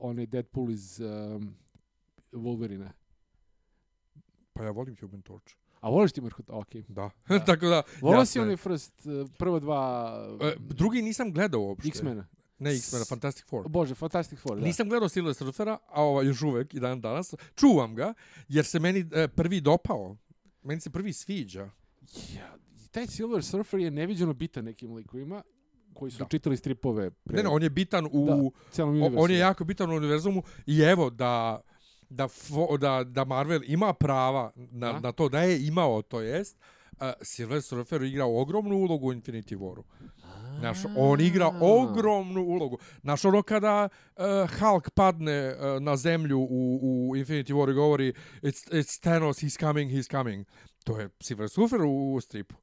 [0.00, 1.54] onaj Deadpool iz um,
[2.32, 2.88] Wolverine?
[4.52, 5.54] Pa ja volim Human Torch.
[5.80, 6.50] A voliš ti Mrhut?
[6.50, 6.74] Ok.
[6.88, 7.10] Da.
[7.28, 7.38] Da.
[7.46, 7.82] Tako da...
[8.00, 11.88] Volio si onaj first, uh, prva dva E, drugi nisam gledao uopšte.
[11.88, 12.26] X-mena?
[12.58, 13.68] Ne X-mena, Fantastic Four.
[13.68, 14.64] Bože, Fantastic Four, da.
[14.64, 17.34] Nisam gledao Silver Surfera, a ovaj još uvek i dan danas.
[17.54, 18.14] Čuvam ga,
[18.48, 20.16] jer se meni e, prvi dopao.
[20.62, 21.70] Meni se prvi sviđa.
[22.36, 22.56] Ja,
[22.90, 25.42] taj Silver Surfer je neviđeno bitan nekim likovima
[25.94, 26.24] koji su Da.
[26.24, 28.26] čitali stripove pre Ne, ne, on je bitan u...
[28.26, 28.36] Da,
[28.70, 29.18] celom o- univerzu.
[29.18, 31.60] on je jako bitan u univerzumu i evo da
[32.10, 35.00] da, fo, da, da Marvel ima prava na, Da.
[35.00, 36.58] na to da je imao, to jest,
[36.92, 39.82] uh, Silver Surfer igra ogromnu ulogu u Infinity Waru.
[40.58, 42.78] Znaš, on igra ogromnu ulogu.
[43.00, 44.24] Znaš, ono kada uh,
[44.60, 49.58] Hulk padne uh, na zemlju u, u Infinity War i govori it's, it's Thanos, he's
[49.60, 50.46] coming, he's coming.
[50.84, 52.54] To je Silver Surfer u, u stripu.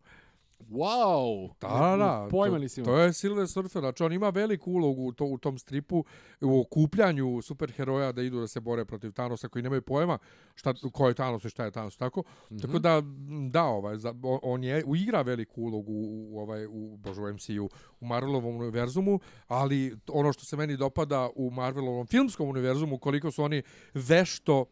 [0.62, 1.50] Wow!
[1.62, 2.28] Da, da, da.
[2.32, 3.80] Pojma to, nisi to je Silver Surfer.
[3.80, 6.06] Znači, on ima veliku ulogu u, to, u tom stripu,
[6.42, 10.18] u okupljanju superheroja da idu da se bore protiv Thanosa koji nemaju pojma
[10.56, 11.98] šta, ko je Thanos i šta je Thanos.
[11.98, 12.60] Tako, Mhm.
[12.60, 13.02] tako da,
[13.50, 14.14] da, ovaj, za,
[14.44, 19.20] on- je, igra veliku ulogu u, u, ovaj, u, bože, u MCU, u Marvelovom univerzumu,
[19.48, 23.62] ali ono što se meni dopada u Marvelovom filmskom univerzumu, koliko su oni
[23.94, 24.66] vešto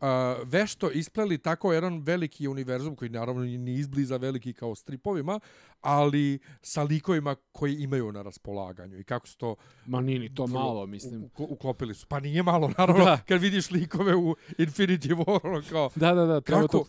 [0.00, 0.06] Uh,
[0.44, 5.40] vešto ispleli tako jedan veliki univerzum koji naravno ni izbliza veliki kao stripovima,
[5.80, 9.56] ali sa likovima koji imaju na raspolaganju i kako su to
[9.86, 11.22] Ma nije ni to vrlo malo, mislim.
[11.24, 12.06] u- uklopili su.
[12.06, 13.18] Pa nije malo, naravno, Da.
[13.18, 16.84] kad vidiš likove u Infinity War, ono kao, Da, da, da, treba kako, to...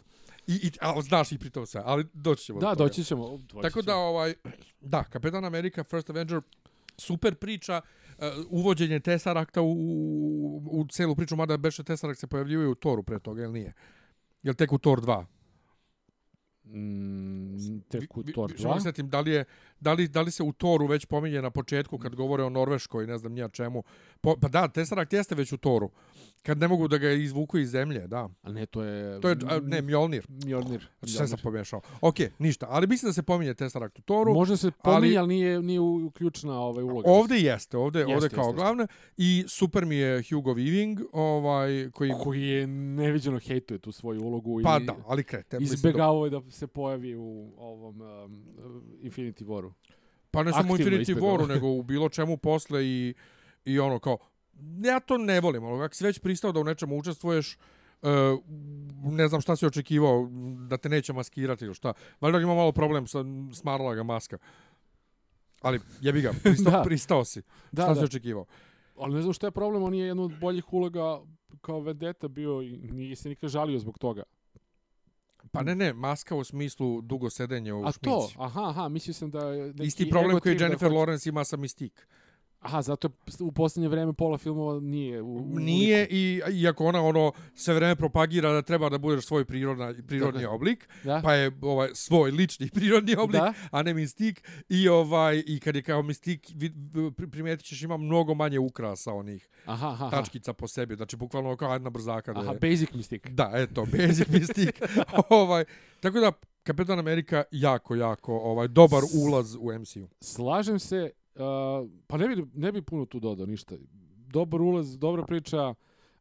[0.47, 3.29] i, i, a, znaš i pritom sve, ali doći ćemo Da, doći ćemo.
[3.29, 3.97] doći Tako da, ćemo.
[3.99, 4.33] ovaj,
[4.81, 6.41] da, Kapetan Amerika, First Avenger,
[6.97, 8.08] super priča, uh,
[8.49, 13.19] uvođenje Tesseracta u, u, u celu priču, mada beše Tesseract se pojavljivaju u Toru pre
[13.19, 13.73] toga, ili nije?
[14.43, 15.25] Jel tek u Thor 2?
[16.65, 18.83] Mm, tek u vi- samo 2.
[18.83, 19.45] setim, da li, je,
[19.79, 23.07] da, li, da li se u Toru već pominje na početku kad govore o Norveškoj,
[23.07, 23.83] ne znam nija čemu.
[24.21, 25.89] Po, pa da, Tesseract jeste već u Toru.
[26.43, 28.29] Kad ne mogu da ga izvuku iz zemlje, da.
[28.41, 29.21] A ne, to je...
[29.21, 30.25] To je, a, ne, Mjolnir.
[30.45, 30.87] Mjolnir.
[30.99, 31.81] Znači, sve sam pomiješao.
[32.01, 32.65] Ok, ništa.
[32.69, 34.33] Ali mislim da se pominje Tesseract u Toru.
[34.33, 37.09] Možda se pominje, ali- ali nije, nije uključena ovaj uloga.
[37.11, 38.55] Ovde jeste, ovde, Jeste, ovde kao jeste, jeste.
[38.55, 38.87] glavne.
[39.17, 42.11] I super mi je Hugo Weaving, ovaj, koji...
[42.23, 45.57] koji je neviđeno hejtuje tu svoju ulogu Pa i da, ali krete.
[45.61, 48.43] izbegavao je da se pojavi u ovom um,
[49.01, 49.71] Infinity Waru.
[50.31, 51.15] Pa ne samo Infinity.
[51.15, 53.13] Waru, nego u bilo čemu posle i,
[53.65, 54.17] i ono kao...
[54.83, 57.57] Ja to ne volim, ali ako si već pristao da u nečemu učestvuješ,
[58.01, 58.09] Uh,
[59.11, 60.27] ne znam šta si očekivao,
[60.69, 61.93] da te neće maskirati ili šta.
[62.21, 63.19] Valjda ima malo problem sa
[63.53, 64.37] smarala ga maska.
[65.61, 66.81] Ali jebi ga, pristao, Da.
[66.83, 67.41] pristao si.
[67.71, 68.05] Da, šta si da.
[68.05, 68.45] očekivao?
[68.97, 71.19] Ali ne znam što je problem, on je jedna od boljih uloga
[71.61, 74.23] kao vedeta bio i nije se nikad žalio zbog toga.
[75.51, 78.35] Pa ne, ne, maska u smislu dugo sedenje u A to, šminci.
[78.37, 82.01] aha, aha, mislio sam da neki Isti problem koji da Jennifer Lawrence ima sa Mystique.
[82.61, 86.13] Aha, zato u posljednje vreme pola filmova nije u, u Nije liku.
[86.13, 90.47] i iako ona ono sve vreme propagira da treba da budeš svoj prirodna, prirodni Dakle,
[90.47, 91.21] oblik, Da?
[91.23, 93.53] pa je ovaj svoj lični prirodni oblik, Da?
[93.71, 96.47] a ne mistik i ovaj i kad je kao mistik
[97.31, 100.05] primetit ćeš ima mnogo manje ukrasa onih Aha, aha.
[100.05, 100.17] aha.
[100.17, 102.59] tačkica po sebi, znači bukvalno kao jedna brzaka Aha, je.
[102.61, 103.29] basic mystic.
[103.29, 104.81] Da, eto, basic mistik.
[105.29, 105.65] ovaj
[105.99, 106.31] tako da
[106.63, 110.07] Kapetan Amerika jako jako ovaj dobar ulaz u MCU.
[110.21, 113.75] Slažem se, uh, pa ne bi, ne bi puno tu dodao ništa.
[114.27, 115.73] Dobar ulaz, dobra priča,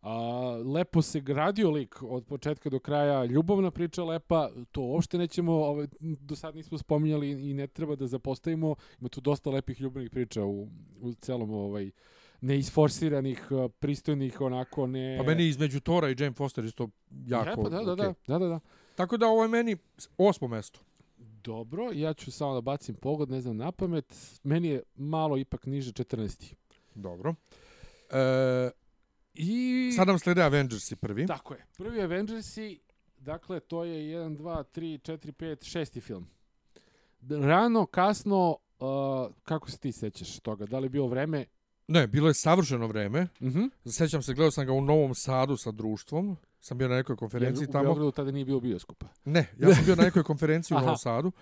[0.03, 5.53] A, lepo se gradio lik od početka do kraja, ljubavna priča lepa, to uopšte nećemo,
[5.53, 10.11] ovaj, do sad nismo spominjali i ne treba da zapostavimo, ima tu dosta lepih ljubavnih
[10.11, 10.69] priča u,
[11.01, 11.91] u celom ovaj,
[12.41, 13.43] neisforsiranih,
[13.79, 15.17] pristojnih, onako ne...
[15.19, 16.89] Pa meni između Tora i Jane Foster isto
[17.27, 17.51] jako...
[17.51, 18.07] Ja, pa da, da, okej.
[18.07, 18.61] da, da, da, da.
[18.95, 19.77] Tako da ovo je meni
[20.19, 20.81] osmo mesto.
[21.45, 24.39] Dobro, ja ću samo da bacim pogled, ne znam na pamet.
[24.43, 26.55] Meni je malo ipak niže 14.
[26.95, 27.35] Dobro.
[28.11, 28.71] E,
[29.35, 29.93] I...
[29.97, 31.27] sad nam slede Avengersi prvi.
[31.27, 31.67] Tako je.
[31.77, 32.81] Prvi Avengersi,
[33.19, 36.27] dakle, to je 1, 2, 3, 4, 5, šesti film.
[37.31, 40.67] Rano, kasno, uh, kako se ti sećaš toga?
[40.67, 41.45] Da li je bilo vreme?
[41.89, 43.29] Ne, bilo je savršeno vreme.
[43.43, 43.65] Mhm.
[43.87, 46.37] Sećam se, gledao sam ga u Novom Sadu sa društvom.
[46.61, 47.85] Sam bio na nekoj Jer konferenciji u tamo.
[47.85, 49.07] Beogradu tada nije bilo bioskopa.
[49.25, 50.81] Ne, ja sam bio na nekoj konferenciji u.
[50.81, 51.33] Novom Sadu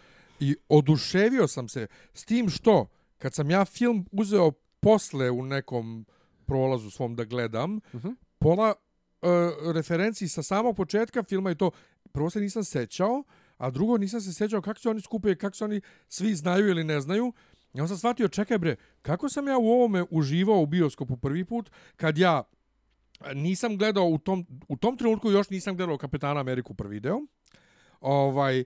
[0.41, 2.87] i oduševio sam se s tim što,
[3.19, 6.07] kad sam ja film uzeo posle u nekom
[6.47, 8.09] prolazu svom da gledam, Mhm.
[8.39, 8.75] pola
[9.23, 9.29] uh,
[9.75, 11.71] referenciji sa samog početka filma i to,
[12.13, 13.23] prvo se nisam sećao,
[13.57, 16.85] a drugo nisam se sećao kako se oni skupaju, kako se oni svi znaju ili
[16.85, 17.33] ne znaju.
[17.77, 21.71] Ja sam shvatio, čekaj bre, kako sam ja u ovome uživao u bioskopu prvi put,
[21.97, 22.43] kad ja
[23.35, 27.21] nisam gledao u tom, u tom trenutku još nisam gledao Kapetana Ameriku prvi deo.
[28.01, 28.65] Ovaj,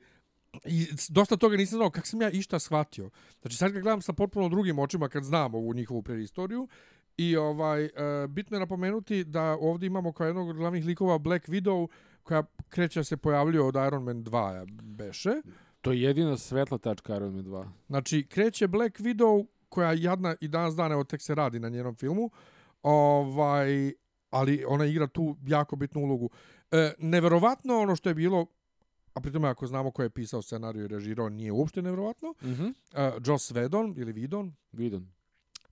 [0.64, 3.10] I dosta toga nisam znao kako sam ja išta shvatio.
[3.40, 6.68] Znači sad ga gledam sa potpuno drugim očima kad znam ovu njihovu preistoriju.
[7.16, 7.90] I ovaj e,
[8.28, 11.88] bitno je napomenuti da ovdje imamo kao jednog od glavnih likova Black Widow
[12.22, 15.30] koja kreće se pojavljuje od Iron Man 2 ja, beše.
[15.80, 17.68] To je jedina svetla tačka Iron Man 2.
[17.86, 21.94] Znači, kreće Black Widow, koja jadna i danas dana, evo tek se radi na njenom
[21.94, 22.30] filmu,
[22.82, 23.92] ovaj,
[24.30, 26.30] ali ona igra tu jako bitnu ulogu.
[26.70, 28.46] E, neverovatno ono što je bilo,
[29.14, 32.66] a pritome ako znamo ko je pisao scenariju i režirao, nije uopšte neverovatno, Mhm.
[32.94, 35.06] e, Joss Whedon ili Vidon, Vidon.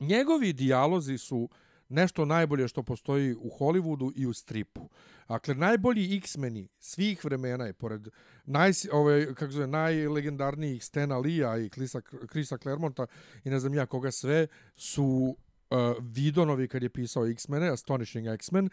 [0.00, 1.48] njegovi dijalozi su
[1.88, 4.88] nešto najbolje što postoji u Hollywoodu i u stripu.
[5.28, 8.08] Dakle, najbolji X-meni svih vremena je, pored
[8.44, 13.06] naj, ove, kako zove, najlegendarnijih Stena Lee-a i Chrisa, Chrisa Claremonta
[13.44, 14.46] i ne znam ja koga sve,
[14.76, 15.36] su
[15.70, 18.68] uh, Vidonovi kad je pisao X-mene, Astonishing X-Men.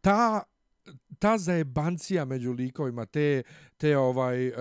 [0.00, 0.42] Ta
[1.18, 3.42] ta zajebancija među likovima, te,
[3.76, 4.54] te ovaj, uh,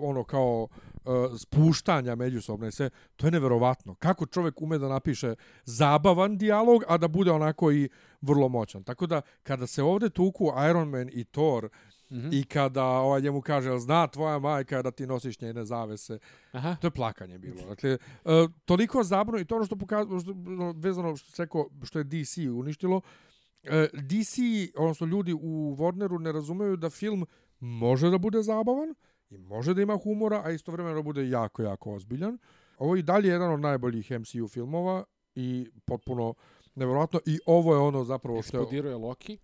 [0.00, 0.93] ono kao uh,
[1.38, 3.94] spuštanja međusobne, sve, to je neverovatno.
[3.94, 7.88] Kako čovjek ume da napiše zabavan dijalog, a da bude onako i
[8.20, 8.84] vrlo moćan.
[8.84, 11.68] Tako da, kada se ovde tuku Iron Man i Thor,
[12.10, 12.28] Mhm.
[12.32, 16.18] i kada ovaj njemu kaže, "Jel zna tvoja majka da ti nosiš njene zavese,
[16.52, 16.76] Aha.
[16.80, 17.66] to je plakanje bilo.
[17.68, 18.30] Dakle, uh,
[18.64, 22.04] toliko zabavno i to ono što pokazuje, što, ono, vezano što se rekao, što je
[22.04, 23.70] DC uništilo, uh,
[24.02, 24.38] DC,
[24.76, 27.26] odnosno ljudi u Warneru ne razumeju da film
[27.60, 28.94] može da bude zabavan
[29.34, 32.38] i može da ima humora, a istovremeno bude jako, jako ozbiljan.
[32.78, 36.34] Ovo je i dalje jedan od najboljih MCU filmova i potpuno
[36.74, 38.56] nevjerojatno i ovo je ono zapravo što.
[38.56, 39.38] Eksplodirao je Loki,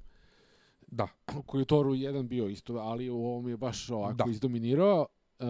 [0.87, 1.09] Da,
[1.46, 4.24] koji je Toru jedan bio isto, ali u ovom je baš ovako Da.
[4.31, 5.07] izdominirao.
[5.38, 5.46] Uh,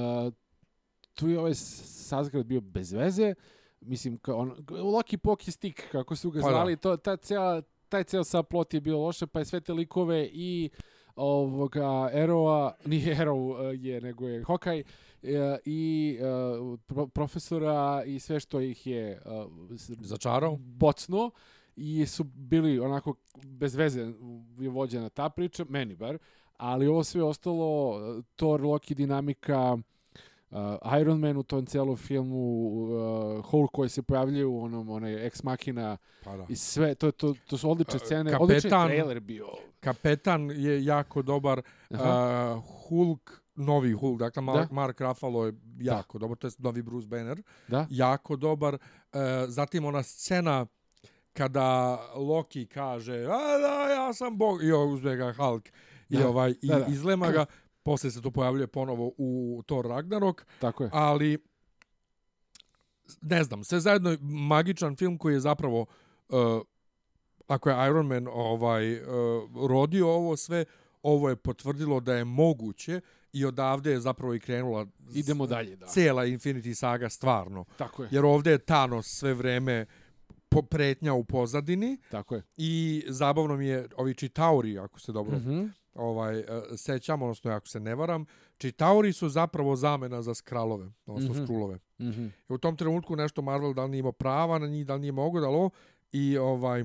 [1.15, 3.35] tu je ovaj Sazgrad bio bez veze.
[3.81, 6.53] Mislim, kao on, Loki Poki Stick, kako su ga Pa da.
[6.55, 10.29] zvali, to, ta cijela, taj cijel subplot je bio loše, pa je sve te likove
[10.33, 10.71] i
[11.21, 14.83] ovoga Arrowa, nije Arrow uh, je, nego je Hawkeye,
[15.23, 15.29] uh,
[15.65, 16.19] i
[16.87, 19.21] pro, profesora i sve što ih je
[20.01, 20.57] začarao.
[20.57, 21.31] bocno
[21.77, 23.15] i su bili onako
[23.47, 24.13] bez veze
[24.59, 26.19] je vođena ta priča, meni bar,
[26.57, 28.01] ali ovo sve ostalo,
[28.37, 29.81] Thor, Loki, dinamika, uh,
[30.95, 32.37] Iron Man u tom cijelom filmu,
[33.37, 36.47] uh, Hulk koji se pojavljuje u onom, onaj Ex Machina Pa da.
[36.49, 39.47] i sve, to, to, to su odlične Uh, scene, kapetan- odličan trailer bio.
[39.81, 41.63] Kapetan je jako dobar.
[41.91, 42.55] Aha.
[42.57, 44.75] Uh, Hulk, novi Hulk, dakle Mark, Da.
[44.75, 47.87] Mark Ruffalo je jako dobar, to je novi Bruce Banner, Da?
[47.91, 48.75] jako dobar.
[48.75, 48.79] Uh,
[49.49, 50.67] zatim ona scena
[51.33, 51.69] kada
[52.17, 55.69] Loki kaže, a da, ja sam bog, i ovaj uzme ga Hulk,
[56.09, 56.29] i, Da.
[56.29, 56.87] ovaj, i Da, da.
[56.87, 57.47] izlema ga,
[57.91, 60.91] posle se to pojavljuje ponovo u Thor Ragnarok, Tako je.
[60.93, 61.39] ali
[63.21, 65.87] ne znam, sve zajedno je magičan film koji je zapravo
[66.29, 66.63] uh,
[67.49, 69.07] ako je Iron Man ovaj uh,
[69.69, 70.65] rodio ovo sve,
[71.03, 73.01] ovo je potvrdilo da je moguće
[73.33, 75.87] i odavde je zapravo i krenula Idemo dalje, da.
[75.87, 77.65] cela Infinity saga stvarno.
[77.77, 79.87] Tako je, Jer ovde je Thanos sve vreme
[80.51, 82.43] po pretnja u pozadini tako je.
[82.57, 82.75] i
[83.09, 85.65] zabavno mi je ovi Chitauri, ako se dobro Mhm.
[85.95, 86.45] ovaj uh,
[86.77, 88.27] sećam, odnosno ako se ne varam,
[88.59, 91.45] Chitauri su zapravo zamena za skralove, odnosno Mhm.
[91.45, 91.79] skrulove.
[92.01, 92.25] Mhm.
[92.25, 95.01] I u tom trenutku nešto Marvel da li nije imao prava na njih, da li
[95.01, 95.71] nije mogo da ovo,
[96.13, 96.85] i ovaj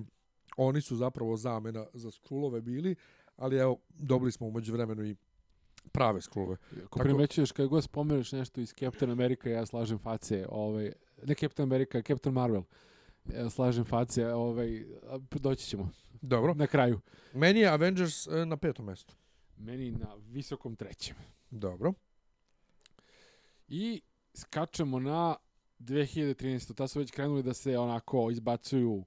[0.57, 2.95] oni su zapravo zamena za skrulove bili,
[3.35, 5.15] ali evo dobili smo umeđu vremenu i
[5.91, 6.57] prave skrulove.
[6.73, 10.91] Ako Tako- primećuješ kad god spomeneš nešto iz Captain America, ja slažem face, ovaj,
[11.23, 12.63] ne Captain America, Captain Marvel.
[13.49, 14.85] Slažem face, ovaj,
[15.31, 15.89] doći ćemo
[16.21, 16.53] Dobro.
[16.53, 16.99] na kraju.
[17.33, 19.15] Meni je Avengers e, na petom mjestu.
[19.57, 21.15] Meni na visokom trećem.
[21.49, 21.93] Dobro.
[23.67, 24.01] I
[24.33, 25.35] skačemo na
[25.79, 26.73] 2013.
[26.75, 29.05] Ta su već krenuli da se onako izbacuju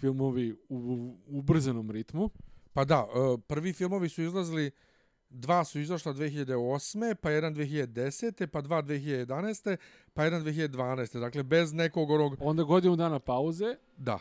[0.00, 2.30] filmovi u, u ubrzanom ritmu.
[2.72, 4.70] Pa da, e, prvi filmovi su izlazili,
[5.32, 7.14] dva su izašla 2008.
[7.14, 8.46] pa jedan 2010.
[8.46, 9.76] pa dva 2011.
[10.14, 11.20] pa jedan 2012.
[11.20, 12.36] Dakle, bez nekog onog...
[12.40, 14.18] Onda godinu dana pauze, Da.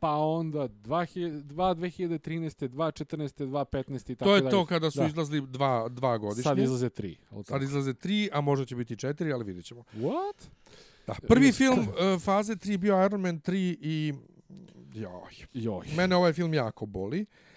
[0.00, 2.68] pa onda 2000 dva 2013.
[2.68, 3.46] 2.14.
[3.46, 4.12] 2.15.
[4.12, 4.50] i tako To je dalje.
[4.50, 5.06] to kada su Da.
[5.06, 6.42] izlazili dva, dva godišnje.
[6.42, 7.16] Sad izlaze tri.
[7.44, 9.84] Sad izlaze tri, a možda će biti četiri, ali vidjet ćemo.
[9.94, 10.48] What?
[11.06, 11.14] Da.
[11.28, 14.14] Prvi film uh, faze 3 bio Iron Man 3 i...
[14.94, 15.46] Joj.
[15.52, 15.86] Joj.
[15.96, 17.20] Mene ovaj film jako boli.
[17.20, 17.51] Uh,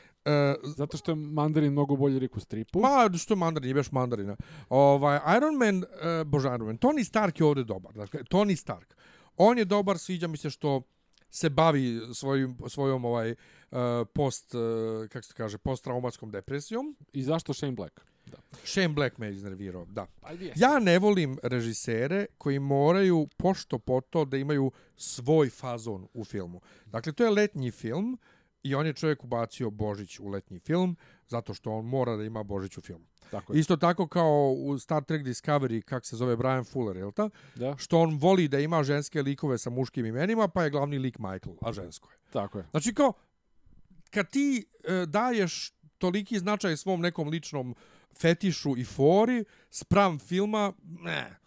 [0.63, 2.79] Zato što je Mandarin mnogo bolji rik u stripu.
[2.79, 4.35] Ma, što je mandarin, jebeš mandarina.
[4.69, 7.93] Ovaj, Iron Man, uh, bože Iron Man, Tony Stark je ovdje dobar.
[7.93, 8.95] Dakle, Tony Stark.
[9.37, 10.81] On je dobar, sviđa mi se što
[11.29, 13.77] se bavi svojim, svojom ovaj, uh,
[14.13, 16.95] post, uh, kako se kaže, posttraumatskom depresijom.
[17.13, 18.01] I zašto Shane Black?
[18.25, 18.37] Da.
[18.63, 20.07] Shane Black me je iznervirao, da.
[20.55, 26.61] Ja ne volim režisere koji moraju pošto po to da imaju svoj fazon u filmu.
[26.85, 28.17] Dakle, to je letnji film
[28.65, 30.95] i on je čovjek ubacio Božić u letnji film
[31.27, 33.05] zato što on mora da ima Božić u filmu.
[33.31, 33.59] Tako je.
[33.59, 37.29] Isto tako kao u Star Trek Discovery, kak se zove Brian Fuller, jel ta?
[37.55, 41.19] Da, Što on voli da ima ženske likove sa muškim imenima, pa je glavni lik
[41.19, 42.17] Michael, a žensko je.
[42.31, 42.65] tako je.
[42.71, 43.13] Znači kao,
[44.09, 47.75] kad ti e, daješ toliki značaj svom nekom ličnom
[48.21, 51.37] fetišu i fori, spram filma, ne.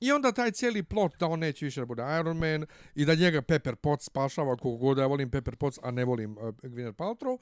[0.00, 3.14] I onda taj cijeli plot da on neće više da bude Iron Man i da
[3.14, 6.92] njega Pepper Potts spašava koliko god ja volim Pepper Potts, a ne volim uh, Gwyneth
[6.94, 7.38] Paltrow,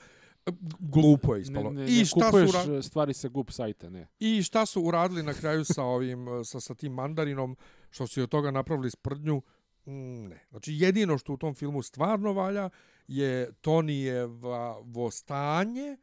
[0.47, 1.71] e, glupo je Ne, ispalo.
[1.71, 4.07] ne, I ne šta su kupuješ ura- e, stvari sa gup sajta, ne.
[4.21, 7.57] I šta su uradili na kraju sa ovim sa sa tim mandarinom
[7.91, 9.43] što su i od toga napravili sprdnju?
[9.87, 9.93] Mm,
[10.25, 10.47] Ne.
[10.51, 12.71] Znači jedino što u tom filmu stvarno valja
[13.09, 15.97] je Tonyjevo stanje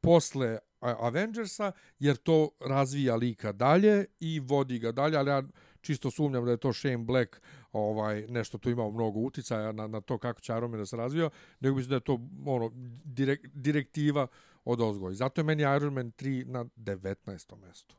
[0.00, 5.42] posle Avengersa jer to razvija lika dalje i vodi ga dalje, ali ja
[5.80, 7.40] čisto sumnjam da je to Shane Black
[7.72, 10.96] ovaj nešto tu imao mnogo uticaja na, na to kako će Iron Man da se
[10.96, 12.70] razvija, nego mislim da je to ono
[13.04, 14.26] direk, direktiva
[14.64, 15.14] od ozgoj.
[15.14, 17.56] Zato je meni Iron Man 3 na 19.
[17.64, 17.96] mjestu.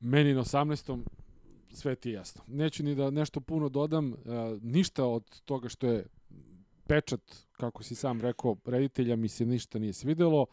[0.00, 1.00] Meni na 18.
[1.72, 2.42] sve ti je jasno.
[2.46, 4.16] Neću ni da nešto puno dodam, e,
[4.62, 6.06] ništa od toga što je
[6.86, 7.20] pečat,
[7.52, 10.46] kako si sam rekao, reditelja mi se ništa nije svidelo.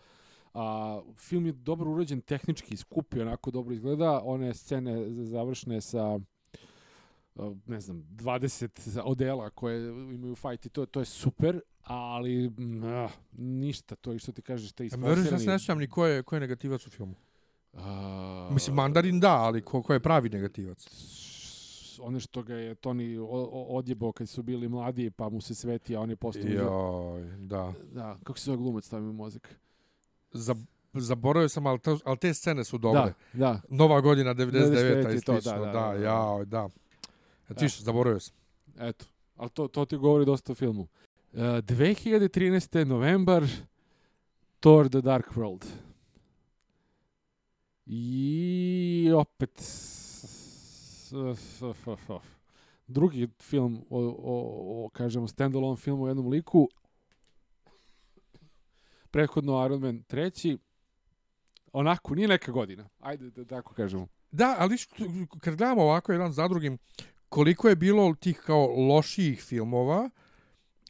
[0.53, 4.21] A, film je dobro urađen tehnički, skupi, onako dobro izgleda.
[4.23, 6.19] One scene završne sa
[7.65, 13.09] ne znam, 20 odela koje imaju fight i to, to je super, ali mm, ah,
[13.31, 16.05] ništa, to je što ti kažeš, te Ja Verujem da se ne sjećam ni ko
[16.05, 17.15] je, ko je negativac u filmu.
[17.73, 20.87] A, Mislim, Mandarin da, ali ko, ko je pravi negativac?
[22.01, 22.75] one što ga je
[23.21, 26.49] o- odjebao kad su bili mladi, pa mu se sveti, a on je postao...
[26.49, 27.73] Joj, da.
[27.91, 29.55] Da, kako se zove glumac, stavim u mozak.
[30.31, 30.55] Za,
[30.93, 33.01] zaboravio sam, ali, to, ali te scene su dobre.
[33.01, 33.61] Da, da.
[33.69, 34.51] Nova godina 99.
[34.51, 35.51] 99 i i to, slično.
[35.51, 36.69] da, Da, da, da, da, da.
[37.49, 37.65] Da.
[37.65, 38.35] Ja, zaboravio sam.
[38.79, 39.05] Eto,
[39.35, 40.81] ali to, to ti govori dosta o filmu.
[41.33, 42.83] Uh, 2013.
[42.83, 43.43] novembar,
[44.59, 45.65] Thor The Dark World.
[47.85, 49.61] I opet
[52.87, 56.69] drugi film o, o, o kažemo standalone film u jednom liku.
[59.11, 60.57] Prethodno Iron Man treći.
[61.73, 62.89] Onako, nije neka godina.
[62.99, 64.07] Ajde da tako kažemo.
[64.31, 64.77] Da, ali
[65.39, 66.77] kad gledamo ovako jedan za drugim,
[67.35, 70.09] koliko je bilo tih kao lošijih filmova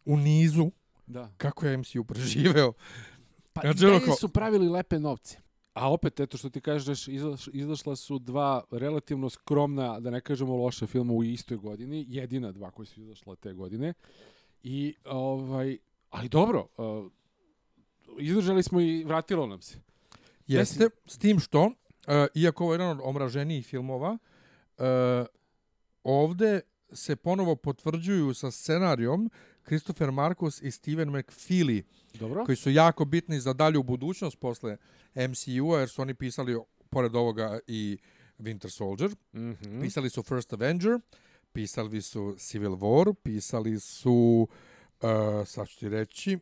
[0.06, 0.72] u nizu,
[1.08, 1.32] Da.
[1.38, 2.74] kako je MCU preživeo.
[3.54, 5.38] Pa Znači, ideje ono kao- su pravili lepe novce.
[5.74, 10.56] A opet, eto što ti kažeš, izaš, izašla su dva relativno skromna, da ne kažemo
[10.56, 13.94] loša filma u istoj godini, jedina dva koji su izašla te godine.
[14.64, 15.78] I, ovaj,
[16.10, 17.12] ali dobro, uh,
[18.20, 19.80] izdržali smo i vratilo nam se.
[20.48, 21.72] Jeste, s tim što, uh,
[22.36, 24.18] iako ovo je jedan od omraženijih filmova,
[24.78, 24.86] uh,
[26.06, 26.62] ovde
[26.94, 29.30] se ponovo potvrđuju sa scenarijom
[29.66, 31.84] Christopher Marcus i Steven McFeely,
[32.20, 32.46] Dobro?
[32.46, 34.78] koji su jako bitni za dalju budućnost posle
[35.16, 37.98] MCU-a, jer su oni pisali, pored ovoga, i
[38.40, 39.82] Winter Soldier, Mm -hmm.
[39.82, 41.00] pisali su First Avenger,
[41.52, 44.48] pisali su Civil War, pisali su,
[45.02, 45.10] uh,
[45.48, 46.40] sad ću ti reći,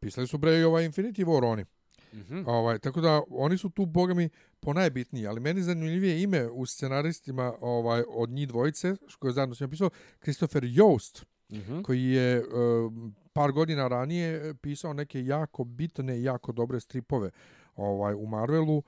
[0.00, 1.64] pisali su bre i ovaj Infinity War oni.
[2.12, 2.44] Mm -hmm.
[2.46, 4.28] Ovaj, tako da oni su tu, boga mi,
[4.60, 9.54] po najbitniji, ali meni zanimljivije ime u scenaristima ovaj, od njih dvojice, što je zajedno
[9.54, 9.90] s njim pisao,
[10.20, 11.82] Christopher Joost, Mm -hmm.
[11.82, 17.30] koji je um, par godina ranije pisao neke jako bitne i jako dobre stripove
[17.76, 18.82] ovaj u Marvelu,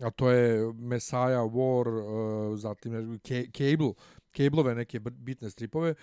[0.00, 3.20] a to je Messiah War, uh, zatim
[3.52, 3.92] Cable,
[4.36, 5.94] Cableove neke bitne stripove.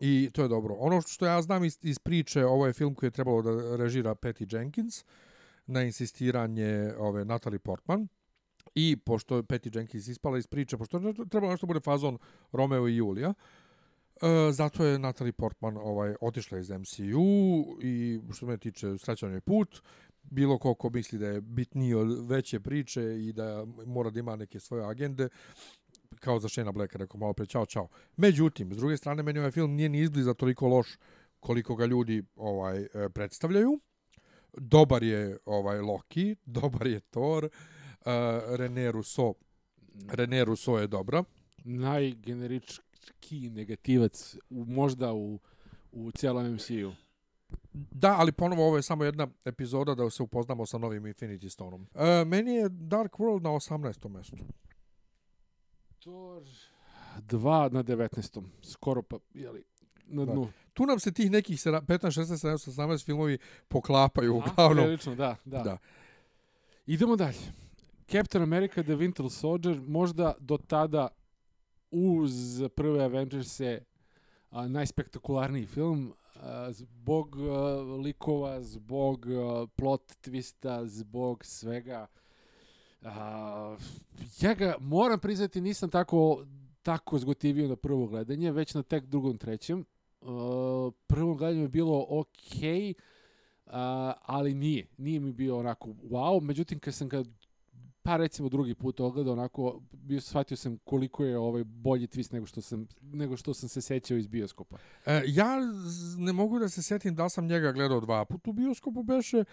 [0.00, 0.74] I to je dobro.
[0.78, 4.14] Ono što ja znam iz, iz priče, ovo je film koji je trebalo da režira
[4.14, 5.04] Patty Jenkins
[5.70, 8.08] na insistiranje ove Natalie Portman.
[8.74, 12.18] I pošto je Patty Jenkins ispala iz priče, pošto je trebalo nešto bude fazon
[12.52, 13.34] Romeo i Julija,
[14.22, 19.40] E, zato je Natalie Portman ovaj otišla iz MCU i što me tiče srećan je
[19.40, 19.82] put.
[20.22, 24.36] Bilo ko ko misli da je bitniji od veće priče i da mora da ima
[24.36, 25.28] neke svoje agende,
[26.20, 27.88] kao za Shana Blacka, rekao malo pre, čao, čao.
[28.16, 30.88] Međutim, s druge strane, meni ovaj film nije ni izbliza toliko loš
[31.40, 33.80] koliko ga ljudi ovaj e, predstavljaju.
[34.56, 37.50] Dobar je ovaj Loki, dobar je Thor, uh,
[38.56, 39.34] René Russo,
[40.08, 41.24] René Russo je dobra.
[41.64, 45.38] Najgenerički negativac u, možda u,
[45.92, 46.92] u cijelom MCU.
[47.72, 51.82] Da, ali ponovo ovo je samo jedna epizoda da se upoznamo sa novim Infinity Stoneom.
[51.82, 54.08] Uh, meni je Dark World na 18.
[54.08, 54.36] mjestu.
[55.98, 56.42] Thor
[57.18, 58.42] 2 na 19.
[58.62, 59.64] Skoro pa, jeli,
[60.06, 60.44] na dnu.
[60.44, 60.52] Da.
[60.72, 64.84] Tu nam se tih nekih 15, 16, 17, 18 filmovi poklapaju uglavnom.
[64.84, 65.78] Prilično, da, da, da.
[66.86, 67.38] Idemo dalje.
[68.10, 71.08] Captain America The Winter Soldier, možda do tada
[71.90, 73.80] uz prve Avengers-e
[74.50, 82.06] najspektakularniji film a, zbog a, likova, zbog a, plot twista, zbog svega.
[83.02, 83.76] A,
[84.40, 86.44] ja ga moram priznati nisam tako
[86.82, 89.84] tako zgotivio na prvo gledanje, već na tek drugom, trećem.
[90.20, 92.94] Uh, prvom gledanju je bilo okej, okay,
[93.66, 93.72] uh,
[94.22, 94.86] ali nije.
[94.98, 96.40] Nije mi bio onako wow.
[96.42, 97.24] Međutim, kad sam ga
[98.02, 102.46] pa recimo drugi put ogledao onako bio shvatio sam koliko je ovaj bolji twist nego
[102.46, 104.76] što sam nego što sam se sećao iz bioskopa.
[105.06, 105.56] E, ja
[106.18, 109.44] ne mogu da se setim da sam njega gledao dva puta u bioskopu beše,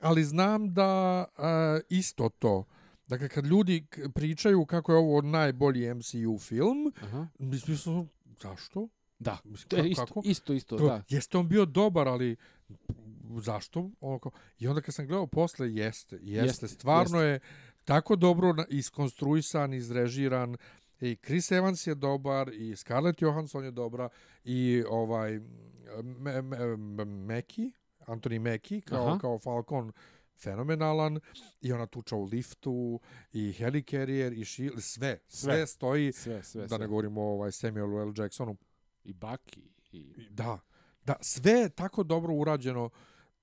[0.00, 2.64] ali znam da e, isto to
[3.06, 7.26] Dakle, kad ljudi pričaju kako je ovo najbolji MCU film, Aha.
[7.38, 8.08] mislim,
[8.42, 8.88] zašto?
[9.22, 10.22] Da, mislim, isto, kako?
[10.24, 11.02] isto, isto, to, da.
[11.08, 12.36] Jeste on bio dobar, ali
[13.40, 13.90] zašto?
[14.00, 17.28] Onako, I onda kad sam gledao posle, jeste, jeste, jeste stvarno jeste.
[17.28, 17.40] je
[17.84, 20.56] tako dobro iskonstruisan, izrežiran,
[21.00, 24.08] i Chris Evans je dobar, i Scarlett Johansson je dobra,
[24.44, 25.40] i ovaj,
[27.06, 27.72] Meki,
[28.06, 29.18] Anthony Meki, kao, Aha.
[29.18, 29.92] kao Falcon,
[30.38, 31.20] fenomenalan
[31.60, 33.00] i ona tuča u liftu
[33.32, 36.78] i helicarrier i šil, sve, sve, sve stoji, sve, sve, da sve.
[36.78, 38.12] ne govorimo o ovaj Samuel L.
[38.16, 38.56] Jacksonu.
[39.04, 39.62] I Baki.
[39.92, 40.28] I...
[40.30, 40.58] Da,
[41.04, 42.90] da, sve je tako dobro urađeno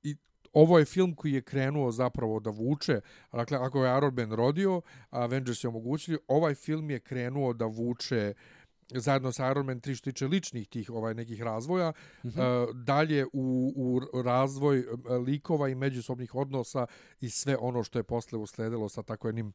[0.03, 0.15] i
[0.53, 3.01] ovo je film koji je krenuo zapravo da vuče,
[3.31, 8.33] dakle, ako je Iron Man rodio, Avengers je omogućili, ovaj film je krenuo da vuče
[8.35, 8.58] uh,
[8.95, 11.89] zajedno sa Iron Man 3 što tiče ličnih tih ovaj nekih razvoja
[12.23, 12.69] mm -hmm.
[12.69, 14.87] uh, dalje u, u razvoj uh,
[15.25, 16.85] likova i međusobnih odnosa
[17.21, 19.53] i sve ono što je posle usledilo sa tako jednim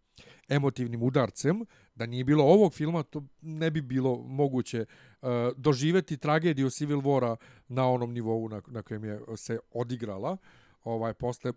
[0.48, 1.64] emotivnim udarcem
[1.94, 4.80] da nije bilo ovog filma to ne bi bilo moguće
[5.22, 7.36] uh, doživeti tragediju Civil Wara
[7.68, 10.36] na onom nivou na, na kojem je se odigrala
[10.84, 11.52] ovaj posle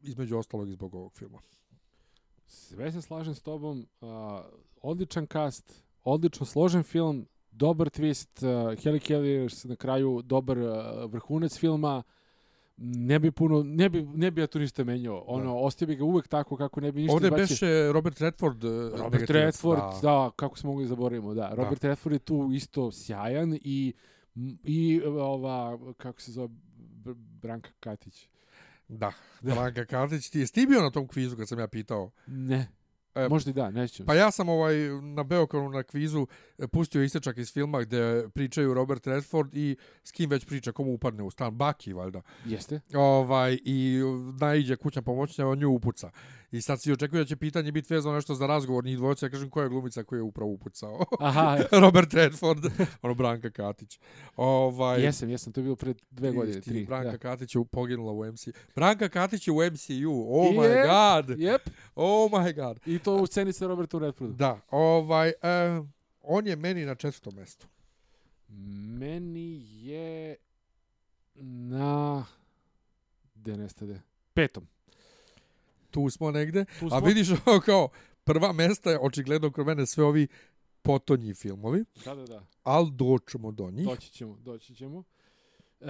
[0.00, 1.38] između ostalog i zbog ovog filma
[2.46, 4.08] sve se slažem s tobom uh,
[4.82, 11.58] odličan cast odlično složen film, dobar twist, uh, Kelly Kelly na kraju dobar uh, vrhunac
[11.58, 12.02] filma,
[12.76, 15.24] ne bi puno, ne bi, ne bi ja tu ništa menjao.
[15.26, 15.50] Ono, da.
[15.50, 17.42] ostaje bi ga uvek tako kako ne bi ništa Ovdje bacio.
[17.44, 18.64] beše Robert Redford.
[18.64, 19.98] Uh, Robert Redford, da.
[20.02, 20.30] da.
[20.36, 21.54] kako smo mogli zaboravimo, da.
[21.54, 21.88] Robert da.
[21.88, 23.92] Redford je tu isto sjajan i,
[24.64, 26.48] i ova, kako se zove,
[27.42, 28.28] Branka Katić.
[28.88, 30.30] Da, Branka Katić.
[30.30, 32.10] Ti, jesi ti bio na tom kvizu kad sam ja pitao?
[32.26, 32.68] Ne.
[33.14, 34.04] E, Možda i da, neću.
[34.06, 36.26] Pa ja sam ovaj na Beokonu na kvizu
[36.58, 40.92] e, pustio istečak iz filma gdje pričaju Robert Redford i s kim već priča, komu
[40.92, 42.22] upadne u stan, Baki, valjda.
[42.44, 42.80] Jeste.
[42.94, 44.00] Ovaj, I
[44.40, 46.10] naiđe kućna pomoćnja, on nju upuca.
[46.52, 49.26] I sad si očekuje da će pitanje biti vezano nešto za razgovor njih dvojica.
[49.26, 51.04] Ja kažem koja je glumica koja je upravo upucao.
[51.20, 51.58] Aha.
[51.82, 52.64] Robert Redford,
[53.02, 53.98] ono Branka Katić.
[54.36, 56.84] Ovaj, jesam, jesam, to je bilo pred dve godine, tri.
[56.84, 57.18] Branka da.
[57.18, 58.48] Katić je poginula u MC.
[58.74, 61.38] Branka Katić je u MCU, oh yep, my god.
[61.38, 61.70] Yep.
[61.94, 62.80] Oh my god.
[62.86, 64.36] I to u sceni sa Robertom Redfordom.
[64.36, 65.32] Da, ovaj,
[65.78, 65.86] uh,
[66.22, 67.66] on je meni na četvrtom mjestu.
[68.98, 70.36] Meni je
[71.40, 72.24] na...
[73.34, 74.00] Gde nestade?
[74.34, 74.66] Petom
[75.92, 76.64] tu smo negde.
[76.64, 76.96] Tu smo.
[76.96, 77.28] A vidiš
[77.66, 77.88] kao
[78.24, 80.28] prva mesta je očigledno kod mene sve ovi
[80.82, 81.84] potonji filmovi.
[82.04, 82.46] Da, da, da.
[82.62, 83.86] Al doćemo do njih.
[83.86, 84.98] Doći ćemo, doći ćemo.
[85.80, 85.88] Uh,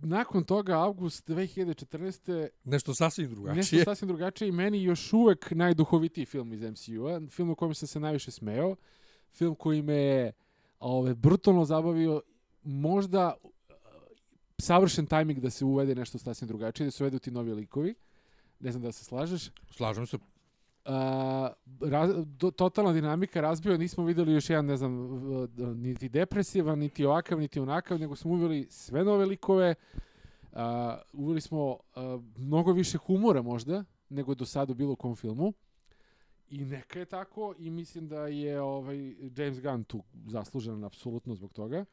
[0.00, 2.48] nakon toga, avgust 2014.
[2.64, 3.56] Nešto sasvim drugačije.
[3.56, 7.20] Nešto sasvim drugačije i meni još uvek najduhovitiji film iz MCU-a.
[7.30, 8.76] Film u kojem sam se najviše smeo.
[9.32, 10.32] Film koji me je
[10.80, 12.22] ove, brutalno zabavio.
[12.62, 13.50] Možda uh,
[14.58, 17.94] savršen tajming da se uvede nešto sasvim drugačije, da se uvedu ti novi likovi.
[18.64, 19.50] Ne znam da se slažeš.
[19.70, 20.18] Slažem se.
[20.84, 24.92] a, raz, do, totalna dinamika razbio, nismo videli još jedan, ne znam,
[25.76, 29.74] niti depresivan, niti ovakav, niti onakav, nego smo uveli sve nove likove,
[30.52, 35.52] a, uveli smo a, mnogo više humora možda, nego do sada u bilo kom filmu.
[36.50, 41.52] I neka je tako i mislim da je ovaj James Gunn tu zaslužen apsolutno zbog
[41.52, 41.84] toga.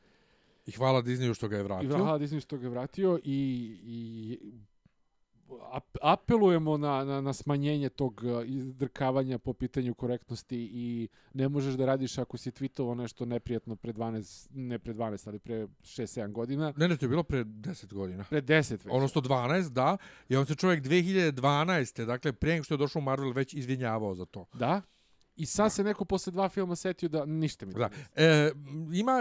[0.66, 1.98] I hvala Disneyu što ga je I vratio.
[1.98, 4.40] hvala Disney što ga je vratio i, i
[6.02, 11.86] apelujemo na, na, na smanjenje tog uh, izdrkavanja po pitanju korektnosti i ne možeš da
[11.86, 16.74] radiš ako si tweetovao nešto neprijatno pre 12, ne pre 12, ali pre 6-7 godina.
[16.78, 18.24] Ne, ne, to je bilo pre 10 godina.
[18.30, 18.88] Pre 10 već.
[18.90, 19.98] Odnosno 12, da.
[20.30, 22.06] I on se čovjek 2012.
[22.06, 24.46] Dakle, prije nego što je došao u Marvel, već izvinjavao za to.
[24.54, 24.82] Da.
[25.36, 27.90] I sad se neko posle dva filma setio da ništa mi Da.
[28.16, 28.52] E,
[28.94, 29.20] ima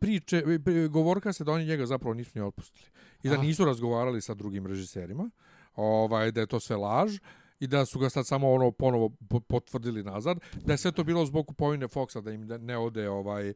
[0.00, 2.86] priče, pri- govorka se da oni njega zapravo nisu ni otpustili.
[3.22, 3.42] I da Aha.
[3.42, 5.30] nisu razgovarali sa drugim režiserima.
[5.76, 7.18] Ovaj, da je to sve laž
[7.60, 11.04] i da su ga sad samo ono ponovo po- potvrdili nazad, da je sve to
[11.04, 13.54] bilo zbog kupovine Foxa, da im ne- ode ovaj e,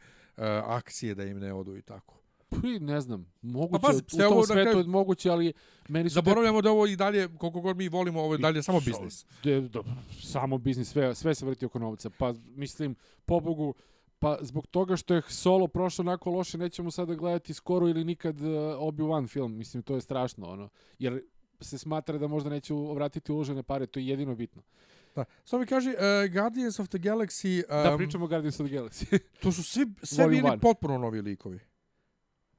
[0.65, 2.15] akcije, da im ne odu i tako.
[2.51, 5.53] Pi, ne znam, moguće, Pa pazi, u tom ovo svetu kraju- je moguće, ali
[5.89, 8.63] meni su te Zaboravljamo da ovo i dalje, koliko god mi volimo, ovo je dalje
[8.63, 9.27] samo biznis.
[9.45, 9.81] De, da,
[10.23, 12.11] samo biznis, sve, sve se vrti oko novca.
[12.11, 12.95] Pa mislim,
[13.25, 13.75] pobogu,
[14.19, 18.41] pa zbog toga što je Solo prošao onako loše, nećemo sada gledati skoro ili nikad
[18.41, 18.47] uh,
[18.79, 19.57] Obi-Wan film.
[19.57, 20.69] Mislim, to je strašno, ono.
[20.99, 21.23] Jer
[21.61, 24.63] se smatra da možda neće vratiti uložene pare, to je jedino bitno.
[25.15, 25.25] Da.
[25.45, 25.97] Samo mi kaži, uh,
[26.33, 29.19] Guardians of the Galaxy, um, Da pričamo o Guardians of the Galaxy.
[29.43, 30.61] to su svi, sve Volume bili one.
[30.61, 31.59] potpuno novi likovi.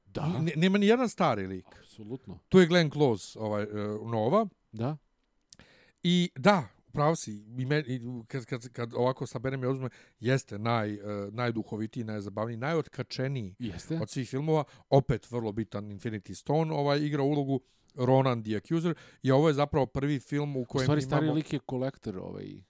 [0.06, 1.66] da, N- nema ni jedan stari lik.
[1.78, 2.38] apsolutno.
[2.48, 3.70] Tu je Glenn Close, ovaj, uh,
[4.10, 4.46] nova.
[4.72, 4.96] Da.
[6.02, 9.88] I da, pravo si, i men, i kad, kad, kad ovako saberem i oduzme,
[10.20, 11.00] jeste naj, uh,
[11.32, 13.98] najduhovitiji, najzabavniji, najotkačeniji Jeste.
[14.02, 14.64] od svih filmova.
[14.90, 17.60] Opet vrlo bitan Infinity Stone ovaj igra ulogu
[17.94, 21.34] Ronan the Accuser i ovo je zapravo prvi film u U kojem stvari, stari imamo...
[21.34, 22.62] lik je kolektor, ovaj...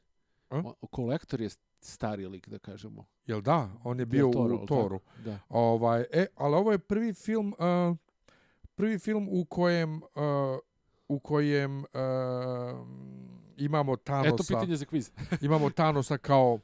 [0.50, 0.62] A?
[0.90, 1.48] Kolektor je
[1.80, 3.04] stari lik, da kažemo.
[3.26, 3.70] Jel da?
[3.84, 5.00] On je bio Toro, u Toru.
[5.24, 5.38] Da.
[5.48, 7.96] Ovaj, e, ali ovo je prvi film uh,
[8.74, 10.58] prvi film u kojem uh,
[11.08, 11.84] u kojem uh,
[13.56, 15.10] imamo Thanosa Eto pitanje za kviz.
[15.40, 16.58] imamo Thanosa kao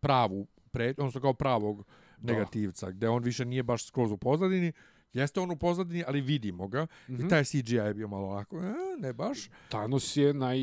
[0.00, 1.84] pravu pre, odnosno kao pravog
[2.20, 4.72] negativca gde on više nije baš skroz u pozadini
[5.14, 6.86] Jeste on u pozadini, ali vidimo ga.
[7.08, 7.26] Mm Mhm.
[7.26, 9.48] I taj CGI je bio malo onako, e, ne baš.
[9.68, 10.58] Thanos je naj...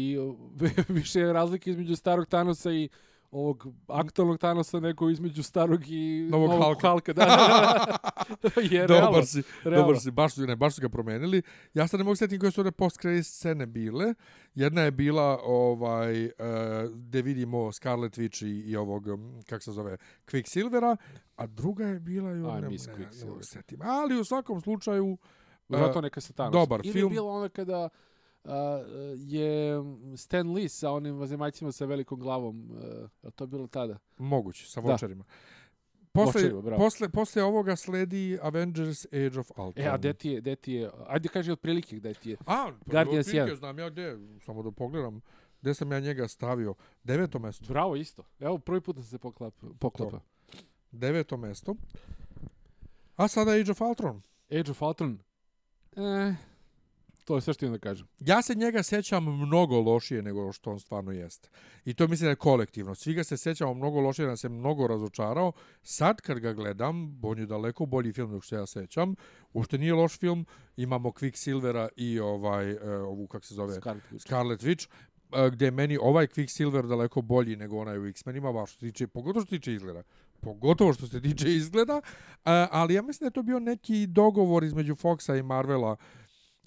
[0.90, 2.90] više je razlike između starog Thanosa i
[3.32, 6.90] ovog aktualnog Thanosa nego između starog i Novog Hulka.
[6.92, 7.14] Hulka.
[7.14, 7.86] Da, da,
[8.56, 8.62] da.
[8.76, 9.06] je realno.
[9.06, 9.82] dobar si, realno.
[9.82, 11.42] dobar si, baš su, ne, baš su ga promenili.
[11.74, 14.14] Ja sad ne mogu sjetiti koje su one post scene bile.
[14.56, 16.32] Jedna je bila ovaj uh,
[16.96, 20.98] gde vidimo Scarlet Witch i, i ovog um, kako se zove Quicksilvera,
[21.36, 23.20] a druga je bila i miss ne, Quicksilver.
[23.20, 23.80] ne mogu se sjetim.
[23.82, 25.18] Ali u svakom slučaju
[25.70, 26.52] Zato neka se Thanos.
[26.54, 27.12] dobar Ili film.
[27.12, 27.90] je bilo ono kada
[28.44, 28.52] uh,
[29.18, 29.76] je
[30.18, 32.72] Stan Lee sa onim vazemaljcima sa velikom glavom.
[32.72, 32.78] Uh,
[33.24, 33.98] je to bilo tada?
[34.18, 34.92] moguće sa Da.
[34.92, 35.24] vočarima.
[36.14, 39.86] Posle, Vočarima, posle, posle ovoga sledi Avengers Age of Ultron.
[39.86, 42.38] E, a gde ti je, gde ti je, ajde kaži otprilike gde ti je.
[42.46, 43.56] A, Guardians otprilike 1.
[43.56, 45.22] Znam ja gde, samo da pogledam.
[45.62, 46.74] Gde sam ja njega stavio?
[47.04, 47.66] Deveto mesto.
[47.70, 48.24] Bravo, isto.
[48.40, 49.68] Evo, prvi put da se poklapa.
[49.80, 50.20] poklapa.
[50.92, 51.76] Deveto mesto.
[53.16, 54.22] A sada Age of Ultron.
[54.52, 55.20] Age of Ultron.
[55.96, 56.34] E,
[57.24, 58.08] to je sve što imam da kažem.
[58.20, 61.50] Ja se njega sećam mnogo lošije nego što on stvarno jeste.
[61.86, 62.96] I to mislim da je kolektivno.
[62.96, 65.52] Svi ga se sećamo mnogo lošije, da se mnogo razočarao.
[65.84, 69.16] Sad kad ga gledam, on je daleko bolji film nego što ja sećam.
[69.54, 70.46] Uopšte nije loš film.
[70.78, 74.22] Imamo Quicksilvera i ovaj, e, ovu, kako se zove, Scarlet Witch.
[74.22, 74.88] Scarlet Witch,
[75.34, 78.86] e, gdje je meni ovaj Quicksilver daleko bolji nego onaj u X-menima, baš što se
[78.86, 80.04] tiče, pogotovo što se tiče izgleda.
[80.40, 82.02] Pogotovo što se tiče izgleda,
[82.46, 85.96] e, ali ja mislim da je to bio neki dogovor između Foxa i Marvela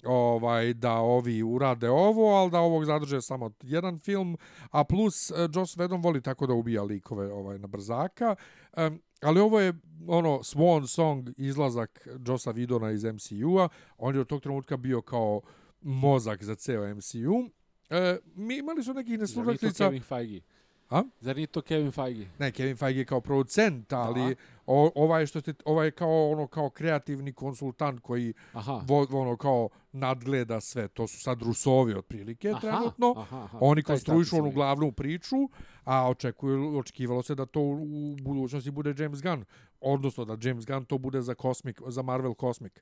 [0.05, 4.37] ovaj da ovi urade ovo, ali da ovog zadrže samo jedan film,
[4.71, 8.35] a plus uh, Joss Whedon voli tako da ubija likove ovaj na brzaka.
[8.77, 9.73] Um, ali ovo je
[10.07, 13.69] ono swan song izlazak Jossa Whedona iz MCU-a.
[13.97, 15.41] On je od tog trenutka bio kao
[15.81, 17.49] mozak za ceo MCU.
[17.89, 19.85] E, mi imali su nekih neslušalica.
[19.85, 20.41] Kevin Feige?
[20.89, 21.03] A?
[21.21, 22.25] Zar nije to Kevin Feige?
[22.39, 24.41] Ne, Kevin Feige je kao producent, ali Da.
[24.65, 28.81] o, ovaj što ste ovaj je kao ono kao kreativni konsultant koji Aha.
[28.87, 30.87] vo, ono kao nadgleda sve.
[30.87, 33.13] To su sad Rusovi otprilike Aha, trenutno.
[33.17, 33.57] aha, aha.
[33.61, 35.35] Oni konstruišu onu glavnu priču,
[35.83, 39.45] a očekuju, očekivalo se da to u budućnosti bude James Gunn.
[39.81, 42.73] Odnosno da James Gunn to bude za Cosmic, za Marvel Cosmic.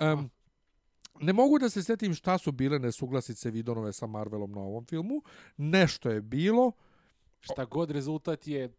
[0.00, 0.30] Um,
[1.20, 5.22] ne mogu da se sjetim šta su bile nesuglasice Vidonove sa Marvelom na ovom filmu.
[5.56, 6.72] Nešto je bilo,
[7.40, 8.72] Šta god rezultat je...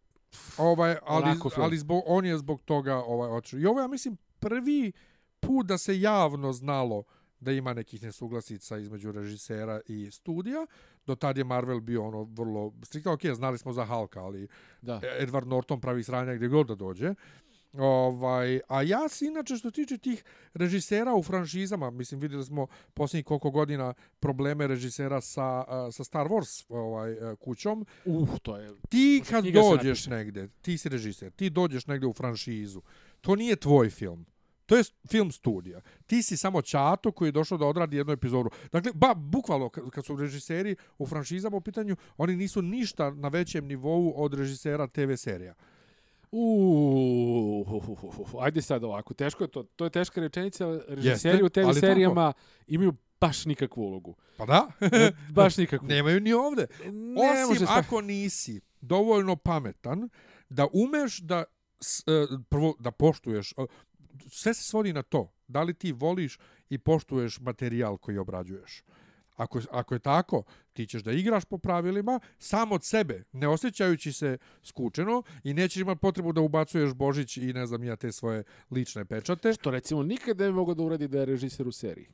[0.58, 3.60] ovaj, ali, ali zbog, on je zbog toga ovaj, otišao.
[3.60, 4.92] I ovo ja mislim, prvi
[5.40, 7.04] put da se javno znalo
[7.40, 10.66] da ima nekih nesuglasica između režisera i studija.
[11.06, 13.12] Do tad je Marvel bio ono vrlo striktno.
[13.12, 14.48] Ok, znali smo za Hulka, ali
[14.82, 15.00] Da.
[15.20, 17.14] Edward Norton pravi sranja gdje god da dođe.
[17.72, 23.24] Ovaj, a ja se inače što tiče tih režisera u franšizama, mislim vidjeli smo posljednjih
[23.24, 27.86] koliko godina probleme režisera sa, uh, sa Star Wars ovaj, uh, kućom.
[28.04, 28.70] Uh, to je...
[28.88, 32.82] Ti kad dođeš negde, ti si režiser, ti dođeš negde u franšizu,
[33.20, 34.26] to nije tvoj film.
[34.66, 35.80] To je film studija.
[36.06, 38.50] Ti si samo čato koji je došao da odradi jednu epizodu.
[38.72, 43.28] Dakle, ba, bukvalno, kad kad su režiseri u franšizama u pitanju, oni nisu ništa na
[43.28, 45.54] većem nivou od režisera TV serija.
[46.32, 47.66] Uuu,
[48.40, 49.62] ajde sad ovako, teško je to.
[49.62, 52.32] To je teška rečenica, režiseri Jeste, u TV serijama
[52.66, 54.14] imaju baš nikakvu ulogu.
[54.36, 54.68] Pa da,
[55.30, 55.88] Baš nikakvu.
[55.94, 56.66] nemaju ni ovde.
[56.84, 60.08] ne Osim ako nisi dovoljno pametan
[60.48, 61.44] da umeš da
[61.80, 63.54] s- e, prvo da poštuješ
[64.26, 68.82] sve se svodi na to da li ti voliš i poštuješ materijal koji obrađuješ
[69.36, 70.42] Ako, ako je tako,
[70.78, 75.80] ti ćeš da igraš po pravilima, sam od sebe, ne osjećajući se skučeno i nećeš
[75.80, 79.52] imati potrebu da ubacuješ Božić i ne znam ja te svoje lične pečate.
[79.52, 82.06] Što recimo nikad ne bi mogao da uradi da je režiser u seriji.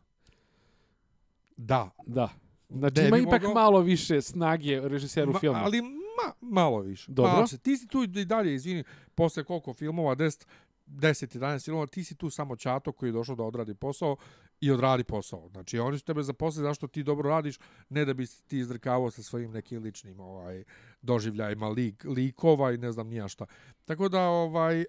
[1.57, 1.91] Da.
[2.07, 2.29] Da.
[2.69, 5.59] Znači Ne ima ipak mogao- malo više snage režiseru Ma, filma.
[5.59, 7.13] Ali ma, malo više.
[7.13, 7.33] Dobro.
[7.33, 7.59] Malo se.
[7.59, 8.85] Ti si tu i dalje, izvini,
[9.15, 10.47] posle koliko filmova, 10,
[10.87, 14.17] 10 11 filmova, ti si tu samo čato koji je došao da odradi posao
[14.65, 15.49] i odradi posao.
[15.49, 17.59] Znači, oni su tebe zaposlili zašto ti dobro radiš,
[17.89, 20.65] ne da bi ti izdrkavao sa svojim nekim ličnim ovaj
[21.03, 23.47] doživljajima lik, likova i ne znam nija šta.
[23.85, 24.87] Tako da, ovaj, e,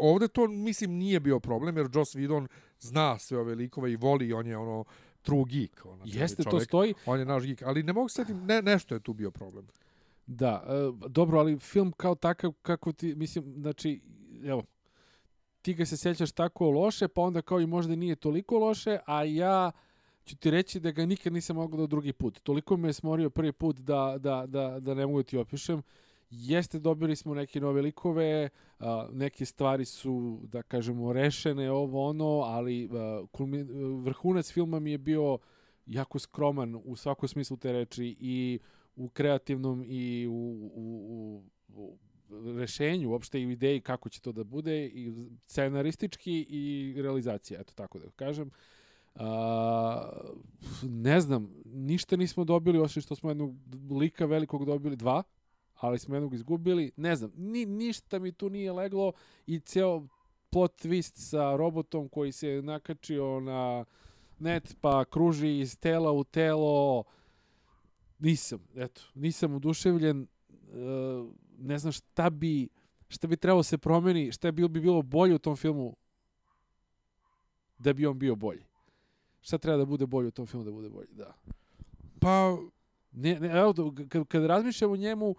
[0.00, 2.46] ovde to, mislim, nije bio problem, jer Joss Whedon
[2.80, 4.84] zna sve ove likove i voli, on je ono
[5.22, 5.86] true geek.
[5.86, 6.68] Ono, Jeste, to čovjek.
[6.68, 6.94] stoji.
[7.06, 9.66] On je naš geek, ali ne mogu se sjetiti, ne, nešto je tu bio problem.
[10.26, 14.00] Da, e, dobro, ali film kao takav, kako ti, mislim, znači,
[14.44, 14.62] evo,
[15.64, 19.24] ti ga se sjećaš tako loše, pa onda kao i možda nije toliko loše, a
[19.24, 19.72] ja
[20.24, 22.40] ću ti reći da ga nikad nisam mogao da drugi put.
[22.42, 25.82] Toliko me je smorio prvi put da, da, da, da ne mogu ti opišem.
[26.30, 28.48] Jeste, dobili smo neke nove likove,
[28.78, 33.24] a, neke stvari su, da kažemo, rešene, ovo ono, ali a,
[34.02, 35.38] vrhunac filma mi je bio
[35.86, 38.58] jako skroman u svakom smislu te reči i
[38.96, 41.98] u kreativnom i u, u, u, u
[42.56, 45.12] rešenju, uopšte i u ideji kako će to da bude, i
[45.46, 48.50] scenaristički i realizacija, eto tako da kažem.
[49.14, 50.10] A,
[50.82, 53.54] ne znam, ništa nismo dobili, osim što smo jednog
[54.00, 55.22] lika velikog dobili, dva,
[55.74, 59.12] ali smo jednog izgubili, ne znam, ni, ništa mi tu nije leglo
[59.46, 60.06] i ceo
[60.50, 63.84] plot twist sa robotom koji se nakačio na
[64.38, 67.04] net pa kruži iz tela u telo,
[68.18, 70.26] nisam, eto, nisam oduševljen, e,
[71.58, 72.68] ne znam šta bi,
[73.08, 75.96] šta bi trebalo se promeni, šta bi, bi bilo bolje u tom filmu
[77.78, 78.64] da bi on bio bolji.
[79.40, 81.34] Šta treba da bude bolje u tom filmu da bude bolji, da.
[82.20, 82.56] Pa,
[83.14, 83.74] Ne, ne, evo,
[84.08, 85.36] kad, kad razmišljam o njemu, uh,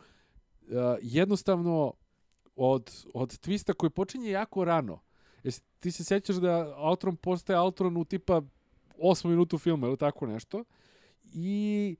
[1.01, 1.93] jednostavno
[2.55, 4.99] od, od twista koji počinje jako rano,
[5.43, 8.41] jesi, ti se sećaš da Ultron postaje Ultron u tipa
[8.97, 10.63] 8 minutu filma ili tako nešto,
[11.33, 11.95] i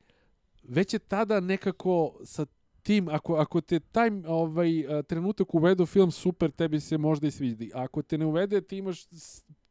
[0.63, 2.45] već je tada nekako sa
[2.85, 7.27] tim, ako, ako te taj ovaj, a, trenutak uvede u film, super, tebi se možda
[7.27, 7.71] i svidi.
[7.73, 9.05] A ako te ne uvede, ti imaš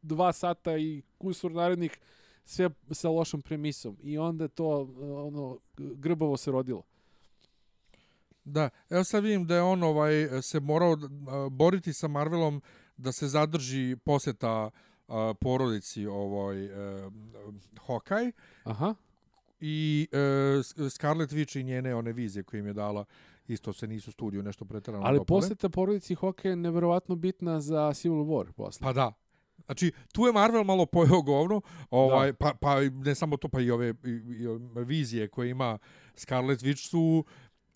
[0.01, 1.97] dva sata i kusur narednih
[2.45, 3.97] sve sa lošom premisom.
[4.03, 4.89] I onda to
[5.27, 6.83] ono grbavo se rodilo.
[8.43, 12.61] da, evo sad vidim da je on ovaj se morao a, boriti sa Marvelom
[12.97, 14.71] da se zadrži poseta
[15.39, 16.69] porodici ovoj e,
[17.87, 18.31] Hawkeye
[18.63, 18.95] Aha.
[19.59, 23.05] I e, Scarlet Witch i njene one vizije koje im je dala
[23.47, 25.41] isto se nisu studiju nešto preterano Ali dopale.
[25.41, 28.83] poseta porodici Hoke je neverovatno bitna za Civil War posle.
[28.83, 29.13] Pa da.
[29.65, 33.71] Znači, tu je Marvel malo pojeo govno, ovaj, pa, pa ne samo to, pa i
[33.71, 35.77] ove i, i ove vizije koje ima
[36.15, 37.23] Scarlet Witch su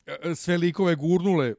[0.06, 1.54] e, sve likove gurnule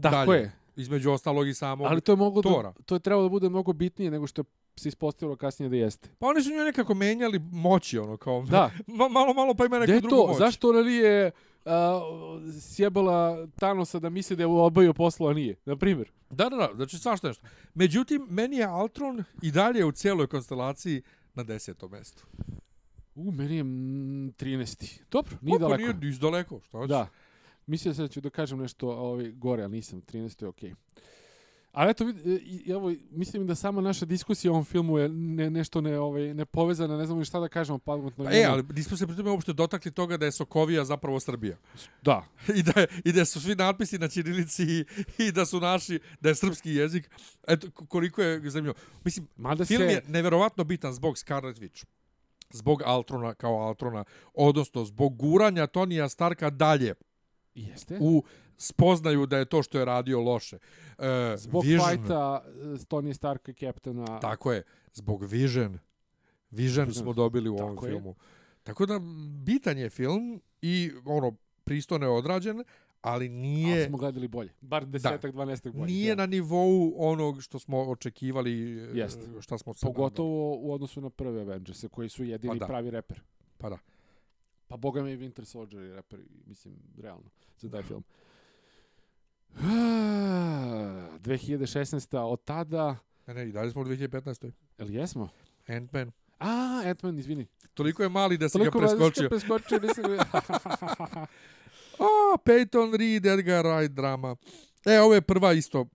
[0.00, 0.38] Tako dalje.
[0.38, 0.52] je.
[0.76, 1.86] Između ostalog i samog.
[1.86, 2.72] Ali to je moglo Tora.
[2.76, 4.44] da, to je trebalo da bude mnogo bitnije nego što
[4.80, 6.08] se ispostavilo kasnije da jeste.
[6.18, 8.42] Pa oni su njoj nekako menjali moći, ono, kao...
[8.42, 8.70] Da.
[8.98, 10.26] Ma, malo, malo pa ima neku Gde drugu to?
[10.26, 10.38] moć.
[10.38, 11.30] Zašto ona nije
[11.64, 11.72] uh,
[12.60, 15.56] sjebala Thanosa da misli da je obavio posla, a nije?
[15.64, 16.10] Na primjer.
[16.30, 17.46] Da, da, da, znači svašta nešto.
[17.74, 21.02] Međutim, meni je Ultron i dalje u cijeloj konstelaciji
[21.34, 22.26] na desetom mestu.
[23.14, 25.00] U, meni je mm, 13.
[25.10, 25.92] Dobro, nije Opa, daleko.
[25.92, 26.88] Nije iz daleko, šta hoćeš?
[26.88, 27.08] Da.
[27.66, 30.02] Mislio sam da ću da kažem nešto ovaj, gore, ali nisam.
[30.02, 30.42] 13.
[30.42, 30.74] je okej.
[31.72, 35.50] Ali eto, vid- e, evo, mislim da sama naša diskusija o ovom filmu je ne,
[35.50, 38.24] nešto ne, ovaj, ne povezana, ne znamo ni šta da kažemo pametno.
[38.24, 41.56] Pa, e, ali nismo se pritom uopšte dotakli toga da je Sokovija zapravo Srbija.
[42.02, 42.26] Da,
[42.58, 44.84] I da, je, I da su svi natpisi na ćirilici i,
[45.18, 47.10] i da su naši, da je srpski jezik.
[47.48, 48.74] Eto, koliko je zemljo.
[49.04, 49.94] Mislim, mada film se...
[49.94, 51.84] je neverovatno bitan zbog Scarlet Witch.
[52.50, 54.04] Zbog Altrona kao Altrona.
[54.34, 56.94] Odnosno, zbog guranja Tonija Starka dalje
[57.54, 57.98] Jeste.
[58.00, 58.22] u
[58.60, 60.58] spoznaju da je to što je radio loše.
[60.98, 64.20] E, Zbog Vision, fajta e, Tony Starka i Captaina.
[64.20, 65.78] Tako je, zbog Vision.
[66.50, 67.92] Vision smo dobili u ovom tako je.
[67.92, 68.14] filmu.
[68.62, 69.00] Tako da,
[69.44, 72.64] bitan je film i ono, pristojno je odrađen, ali
[73.02, 73.86] Ali nije...
[73.86, 74.50] smo gledali bolje.
[74.60, 75.92] Bar desetak, dvanestak bolje.
[75.92, 76.22] Nije da.
[76.22, 78.52] na nivou onog što smo očekivali,
[78.94, 79.20] Jeste.
[79.20, 79.42] Jest.
[79.42, 82.66] šta smo Pogotovo u odnosu na prve Avengers koji su jedini Pa da.
[82.66, 83.20] pravi reper.
[83.58, 83.78] Pa da.
[84.68, 88.04] Pa boga mi i Winter Soldier je reper, mislim, realno, za taj film.
[91.20, 92.18] 2016.
[92.18, 92.96] od tada,
[93.26, 94.50] Ne, ne, i dalje smo u 2015.
[94.78, 95.28] jel jesmo?
[95.66, 96.10] Ant-Man.
[96.38, 96.48] A,
[96.84, 97.46] Ant-Man, izvini.
[97.74, 99.28] Toliko je mali da si Toliko ga preskočio.
[99.28, 99.78] preskočio.
[99.78, 100.24] preskočio, nisam ga...
[102.00, 104.36] A, Peyton Reed, Edgar Wright drama.
[104.86, 105.86] E, ovo je prva isto,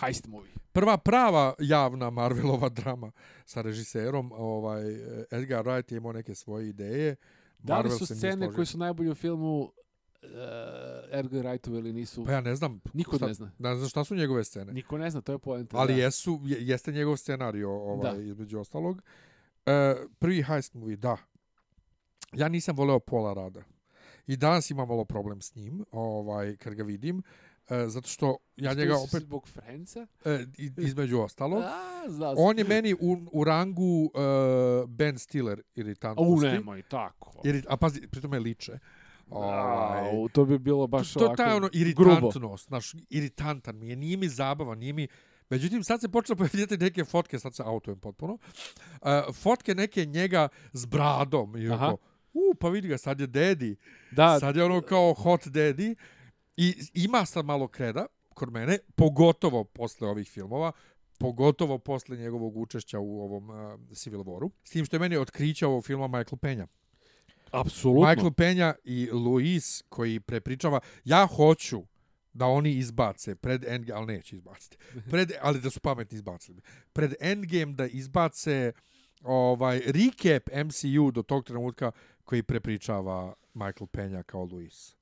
[0.00, 0.52] Heist movie.
[0.72, 3.12] prva prava javna Marvelova drama
[3.44, 4.32] sa režiserom.
[4.32, 4.82] Ovaj,
[5.30, 7.16] Edgar Wright je imao neke svoje ideje.
[7.58, 9.72] Da li Marvel su scene koje su najbolje u filmu
[10.24, 12.24] uh, Edgar Wrightove ili nisu?
[12.24, 12.80] Pa ja ne znam.
[12.92, 13.50] Niko šta, ne zna.
[13.58, 14.72] Ne znam šta su njegove scene.
[14.72, 15.76] Niko ne zna, to je poenta.
[15.76, 16.00] Ali da.
[16.00, 18.22] jesu, je, jeste njegov scenario ovaj, Da.
[18.22, 19.02] između ostalog.
[19.66, 21.16] E, prvi heist movie, da.
[22.32, 23.62] Ja nisam voleo Pola Rada.
[24.26, 27.22] I danas imam malo problem s njim, ovaj, kad ga vidim.
[27.68, 30.06] E, zato što ja Što njega opet, Zbog Friendsa?
[30.24, 30.44] e,
[30.76, 31.62] između ostalog,
[32.22, 36.46] A, on je meni u, u rangu uh, Ben Stiller U, iritantnosti.
[36.48, 37.40] nemoj, tako.
[37.44, 38.78] Iri, a pazi, pritom je liče.
[39.34, 42.10] Ovaj, to bi bilo baš to, to ovako taj ono grubo.
[42.10, 45.08] iritantnost, znaš, iritantan mi je, nije mi zabavan, nije mi...
[45.50, 50.48] Međutim, sad se počeo pojavljati neke fotke, sad se autujem potpuno, uh, fotke neke njega
[50.72, 51.74] s bradom i Aha.
[51.74, 53.74] onako, u, pa vidi ga, sad je daddy,
[54.10, 55.94] Da, sad je ono kao hot daddy
[56.56, 60.72] i ima sad malo kreda kod mene, pogotovo posle ovih filmova,
[61.18, 63.56] pogotovo posle njegovog učešća u ovom uh,
[63.96, 64.50] Civil Waru.
[64.64, 66.66] S tim što je meni otkrića ovog filma Michael Penja.
[67.60, 68.10] Apsolutno.
[68.10, 71.82] Michael Penja i Luis koji prepričava, ja hoću
[72.32, 74.76] da oni izbace pred Endgame, ali neće izbaciti.
[75.10, 76.60] Pred, ali da su pametni izbacili.
[76.92, 78.72] Pred Endgame da izbace
[79.22, 81.90] ovaj recap MCU do tog trenutka
[82.24, 84.96] koji prepričava Michael Penja kao Luis.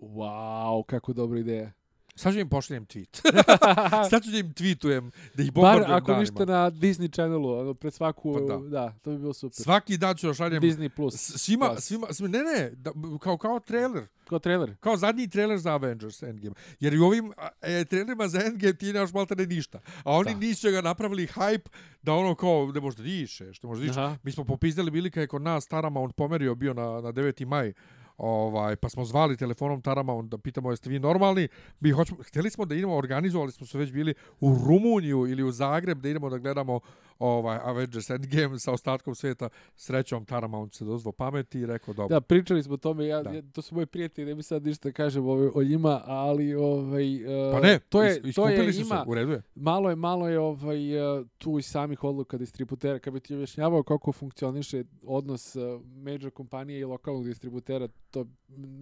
[0.00, 1.72] Wow, kako dobra ideja.
[2.16, 3.20] Sad ću im pošaljem tweet.
[4.10, 6.20] Sad ću im tweetujem da ih Bar bombardujem ako danima.
[6.20, 8.58] ništa na Disney Channelu, ono, pred svaku, Pa da.
[8.60, 8.92] da.
[8.94, 9.56] to bi bilo super.
[9.56, 11.14] Svaki dan ću šaljem Disney Plus.
[11.14, 11.84] svima, Plus.
[11.84, 12.90] svima, svima, ne, ne, da,
[13.20, 14.06] kao, kao trailer.
[14.24, 14.74] Kao trailer.
[14.76, 16.54] Kao zadnji trailer za Avengers Endgame.
[16.80, 19.78] Jer i u ovim e, trailerima za Endgame ti nemaš malte ne ništa.
[19.98, 20.38] A oni Da.
[20.38, 21.68] nisu ga napravili hype
[22.02, 23.96] da ono kao ne možda dišeš, ne možda dišeš.
[23.96, 24.16] Aha.
[24.22, 27.46] Mi smo popizdali bili kad je kod nas Taramount pomerio bio na, na 9.
[27.46, 27.72] maj.
[28.18, 31.48] Ovaj, pa smo zvali telefonom Taramount da pitamo jeste vi normalni.
[31.80, 35.52] Mi hoćemo, htjeli smo da idemo, organizovali smo se već bili u Rumuniju ili u
[35.52, 36.80] Zagreb da idemo da gledamo
[37.18, 39.48] ovaj Avengers Endgame sa ostatkom sveta.
[39.76, 42.14] Srećom Taramount se dozvo pameti i rekao dobro.
[42.14, 43.30] Da, pričali smo o tome, ja, Da.
[43.30, 47.24] ja, to su moji prijatelji, ne bi sad ništa kažem ovaj, o njima, ali ovaj,
[47.24, 49.42] uh, Pa ne, to je, is- to je, su ima, se, u redu je.
[49.54, 53.82] malo je, malo je ovaj, uh, tu i samih odluka distributera, kad bi ti objašnjavao
[53.82, 58.26] kako funkcioniše odnos uh, major kompanije i lokalnog distributera, to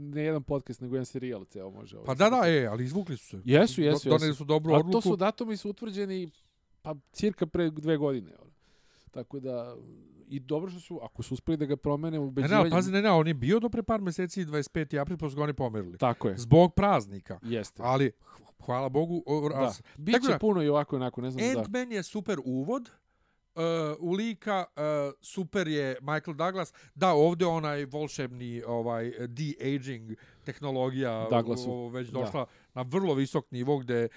[0.06, 1.96] ne jedan podcast, nego jedan serijal ceo može.
[1.96, 3.40] Ovaj, Pa da, da, e, ali izvukli su se.
[3.44, 4.36] Jesu, jesu, Do, doneli jesu.
[4.36, 4.92] su dobru A odluku.
[4.92, 6.30] to su datumi su utvrđeni
[6.82, 8.30] pa cirka pre dve godine.
[8.38, 8.50] ono.
[9.10, 9.76] Tako da,
[10.28, 12.60] i dobro što su, ako su uspeli da ga promene u Ne, ne, ubeđivanju...
[12.60, 15.00] ali pazi, ne, ne, on je bio do pre par meseci 25.
[15.00, 15.98] april, pa su ga oni pomerili.
[15.98, 17.38] Tako je, Zbog praznika.
[17.42, 17.82] jeste.
[17.84, 18.12] Ali,
[18.60, 19.54] hvala Bogu, o, Da.
[19.56, 21.60] raz, Biće Tako da- puno i ovako i onako, ne znam da.
[21.60, 22.90] Ant-Man je super uvod,
[23.54, 23.62] uh,
[23.98, 24.82] u lika uh,
[25.20, 26.72] super je Michael Douglas.
[26.94, 31.72] Da, ovdje onaj volšebni ovaj de-aging tehnologija Douglasu.
[31.72, 32.20] o, već Da.
[32.20, 34.08] došla na vrlo visok nivo gde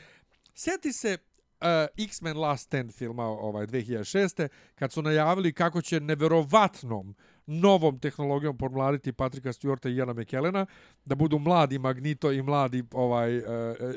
[0.53, 1.17] Sjeti se
[1.61, 1.67] uh,
[2.05, 4.47] X-Men Last Stand filma ovaj 2006.
[4.75, 7.15] kad su najavili kako će neverovatnom
[7.47, 10.65] novom tehnologijom pomladiti Patrika Stewarta i Jana McKellena,
[11.05, 13.43] da budu mladi Magneto i mladi ovaj uh,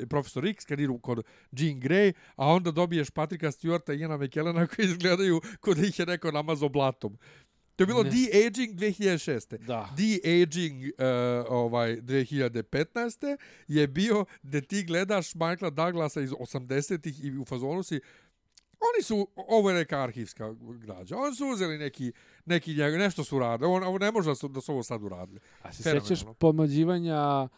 [0.09, 4.67] profesor X kad idu kod Jean Grey, a onda dobiješ Patrika Stewarta i Jana McKellena
[4.67, 7.17] koji izgledaju kod ih je neko namazao blatom.
[7.75, 8.09] To je bilo Ne.
[8.09, 9.57] de-aging 2006.
[9.57, 9.89] Da.
[9.97, 13.37] De-aging uh, ovaj 2015.
[13.67, 17.99] je bio da ti gledaš Michaela Douglasa iz 80-ih i u fazonu si
[18.89, 22.11] Oni su, ovo je neka arhivska građa, oni su uzeli neki,
[22.45, 25.03] neki njega, nešto su radili, ovo, ovo ne može da su, da su ovo sad
[25.03, 25.39] uradili.
[25.61, 26.07] A se Fenomenalno.
[26.07, 27.49] sećaš podmađivanja a,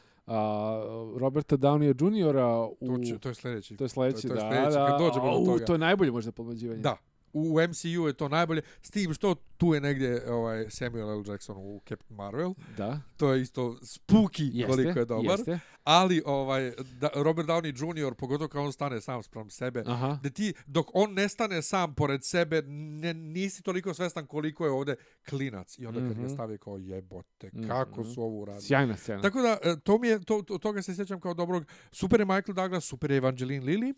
[1.17, 2.37] Roberta Downey Jr.
[2.79, 2.97] u...
[2.97, 3.77] To, će, to je sljedeći.
[3.77, 4.87] To je to je da, da.
[4.87, 5.65] kad dođemo do toga.
[5.65, 6.81] To je najbolje možda podmađivanje.
[6.81, 6.97] Da,
[7.33, 8.61] u MCU je to najbolje.
[8.81, 11.23] S tim što tu je negdje ovaj Samuel L.
[11.27, 12.53] Jackson u Captain Marvel.
[12.77, 12.99] Da.
[13.17, 15.31] To je isto spooky Jeste, koliko je dobar.
[15.39, 15.59] Jeste.
[15.83, 18.13] Ali ovaj da, Robert Downey Jr.
[18.13, 19.83] pogotovo kad on stane sam sprem sebe.
[19.87, 20.19] Aha.
[20.23, 24.71] Da ti, dok on ne stane sam pored sebe, ne, nisi toliko svestan koliko je
[24.71, 24.95] ovde
[25.29, 25.79] klinac.
[25.79, 26.15] I onda kad mm -hmm.
[26.15, 26.33] ga Mhm.
[26.33, 28.09] stavi kao jebote, kako Mhm.
[28.09, 28.63] su ovo uradili.
[28.63, 29.21] Sjajna scena.
[29.21, 31.65] Tako da, e, to mi je, to, to, toga se sjećam kao dobrog.
[31.91, 33.93] Super je Michael Douglas, super je Evangeline Lilly.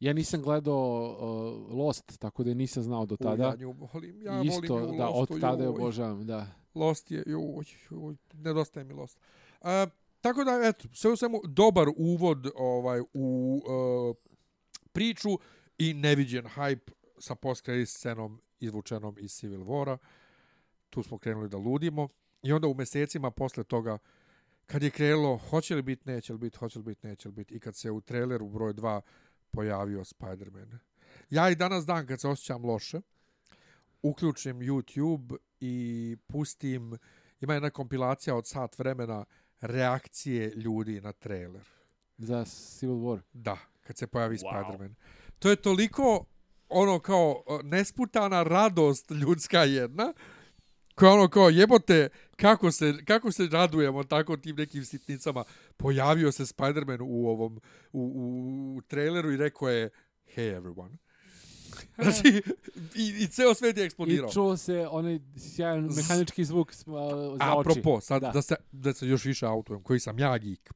[0.00, 3.48] Ja nisam gledao uh, Lost, tako da nisam znao do tada.
[3.48, 5.74] U, ja nju volim, ja Isto, volim nju da, Lostu, od tada je joj.
[5.74, 6.46] obožavam, da.
[6.74, 9.18] Lost je, joj, joj, nedostaje mi Lost.
[9.60, 9.68] Uh,
[10.20, 14.16] tako da, eto, sve u svemu, dobar uvod ovaj u uh,
[14.92, 15.28] priču
[15.78, 19.98] i neviđen hype sa post scenom izvučenom iz Civil Vora.
[20.90, 22.08] Tu smo krenuli da ludimo.
[22.42, 23.98] I onda u mesecima posle toga,
[24.66, 27.54] kad je krenulo, hoće li biti, neće li biti, hoće li biti, neće li biti,
[27.54, 29.00] i kad se u traileru broj 2
[29.50, 30.78] pojavio Spider-Man.
[31.30, 33.00] Ja i danas dan, kad se osjećam loše,
[34.02, 36.98] uključim YouTube i pustim,
[37.40, 39.24] ima jedna kompilacija od sat vremena
[39.60, 41.68] reakcije ljudi na trailer.
[42.18, 43.20] Za Civil War.
[43.32, 44.40] Da, kad se pojavi Wow.
[44.40, 44.94] Spider-Man.
[45.38, 46.24] To je toliko
[46.68, 50.12] ono kao o, nesputana radost ljudska jedna,
[51.00, 55.44] koja ono kao jebote kako se, kako se radujemo tako tim nekim sitnicama.
[55.76, 57.60] Pojavio se Spider-Man u ovom
[57.92, 59.90] u, u, u traileru i rekao je
[60.36, 60.96] hey everyone.
[62.02, 62.42] Znači,
[62.94, 64.28] i, i ceo svet je eksplodirao.
[64.28, 67.38] I čuo se onaj sjajan mehanički zvuk za oči.
[67.40, 68.26] Apropo, sad Da.
[68.26, 68.32] da.
[68.32, 70.72] da, se, da se još više autujem, koji sam ja geek.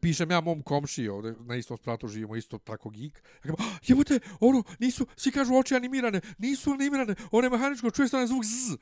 [0.00, 3.22] Pišem ja mom komšiji ovde, na istom spratu živimo, isto tako geek.
[3.34, 8.08] Ja kažem, "Ah, jebote, ono, nisu, svi kažu oči animirane, nisu animirane, je mehaničko, čuje
[8.12, 8.76] onaj zvuk zzz.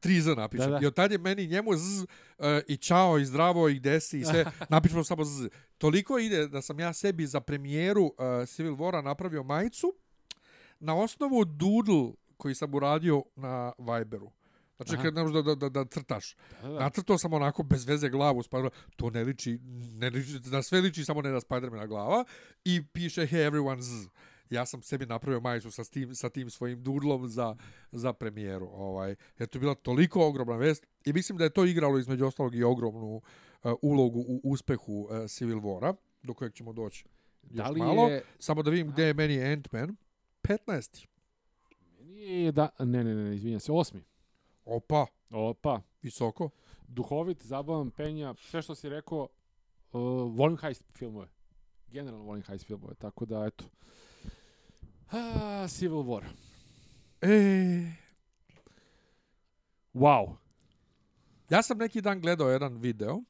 [0.00, 0.70] Tri z napišem.
[0.70, 0.82] Da, da.
[0.82, 2.06] I od tad je meni njemu z uh,
[2.68, 5.48] i čao i zdravo i gde si i sve, napišemo samo z.
[5.78, 9.94] Toliko ide da sam ja sebi za premijeru uh, Civil Vora napravio majicu
[10.80, 14.30] na osnovu doodle koji sam uradio na Viberu.
[14.82, 15.02] Znači, Aha.
[15.02, 16.36] kad ne možeš da, da, da, da crtaš.
[16.62, 16.78] Da, da.
[16.78, 19.58] Nacrtao sam onako bez veze glavu Spider to ne liči,
[19.94, 22.24] ne liči, na sve liči samo ne na Spidermana glava
[22.64, 24.08] i piše hey everyone z.
[24.50, 27.56] Ja sam sebi napravio majicu sa tim, sa tim svojim dudlom za,
[27.92, 28.68] za premijeru.
[28.72, 29.14] Ovaj.
[29.38, 32.54] Jer to je bila toliko ogromna vest i mislim da je to igralo između ostalog
[32.54, 37.04] i ogromnu uh, ulogu u uspehu uh, Civil Vora, do kojeg ćemo doći
[37.50, 38.08] još Da li malo.
[38.08, 38.22] je...
[38.38, 39.94] Samo da vidim gde je meni Ant-Man.
[40.42, 41.06] 15.
[41.98, 42.68] Meni je da...
[42.78, 43.72] Ne, ne, ne, izvinjam se.
[43.72, 44.04] Osmi.
[44.64, 45.80] Opa, Opa.
[46.02, 46.50] visoko.
[46.88, 49.28] Duhovit, zabavan, penja, sve što si rekao,
[49.92, 50.00] uh,
[50.36, 51.28] volim heist filmove.
[51.88, 53.64] Generalno volim heist filmove, tako da, eto.
[55.10, 56.22] A, Civil War.
[57.20, 57.92] E,
[59.94, 60.36] Wow.
[61.50, 63.22] Ja sam neki dan gledao jedan video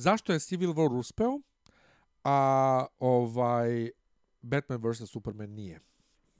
[0.00, 1.40] zašto je Civil War uspeo,
[2.24, 3.90] a ovaj
[4.42, 5.10] Batman vs.
[5.10, 5.80] Superman nije.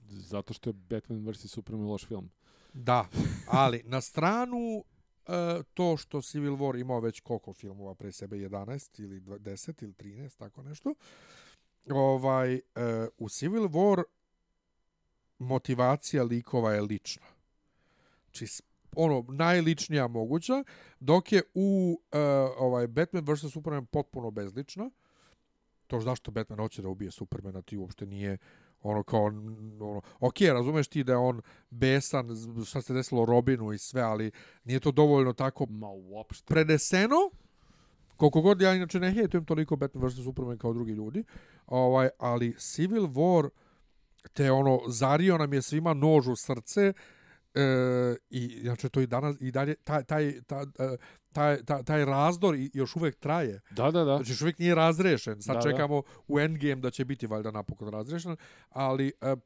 [0.08, 1.50] Zato što je Batman vs.
[1.50, 2.30] Superman loš film.
[2.72, 3.08] Da,
[3.46, 4.84] ali na stranu
[5.26, 9.92] e, to što Civil War imao već koliko filmova pre sebe, 11 ili 10 ili
[9.92, 10.94] 13, tako nešto,
[11.90, 12.60] ovaj, e,
[13.18, 14.02] u Civil War
[15.38, 17.26] motivacija likova je lična.
[18.30, 18.46] Či
[18.96, 20.64] ono, najličnija moguća,
[21.00, 22.18] dok je u e,
[22.58, 23.52] ovaj Batman vs.
[23.52, 24.90] Superman potpuno bezlična.
[25.86, 28.38] To zašto Batman hoće da ubije Supermana, ti uopšte nije
[28.82, 29.24] ono kao,
[29.80, 32.28] ono, ok, razumeš ti da je on besan,
[32.66, 34.30] šta se desilo Robinu i sve, ali
[34.64, 36.54] nije to dovoljno tako Ma uopšte.
[36.54, 37.30] preneseno,
[38.16, 40.14] koliko god ja inače ne hejtujem toliko Batman vs.
[40.14, 41.24] Superman kao drugi ljudi,
[41.66, 43.48] ovaj, ali Civil War
[44.32, 46.92] te ono, zario nam je svima nož u srce,
[47.54, 50.64] E, i znači to i danas i dalje taj taj taj
[51.32, 53.60] taj taj, taj razdor još uvek traje.
[53.70, 54.16] Da, da, da.
[54.16, 55.42] Znači još uvijek nije razrešen.
[55.42, 55.70] Sad Da, da, da.
[55.70, 58.36] čekamo u Endgame da će biti valjda napokon razrešen,
[58.70, 59.36] ali e,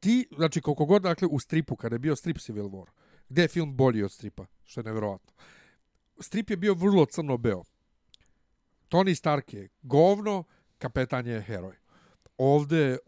[0.00, 2.86] ti, znači koliko god, dakle, u stripu, kada je bio strip Civil War,
[3.28, 5.32] gde je film bolji od stripa, što je nevjerovatno.
[6.20, 7.62] Strip je bio vrlo crno-beo.
[8.88, 10.44] Tony Stark je govno,
[10.78, 11.76] kapetan je heroj.
[12.38, 12.98] Ovde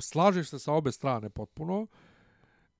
[0.00, 1.86] slažeš se sa obe strane potpuno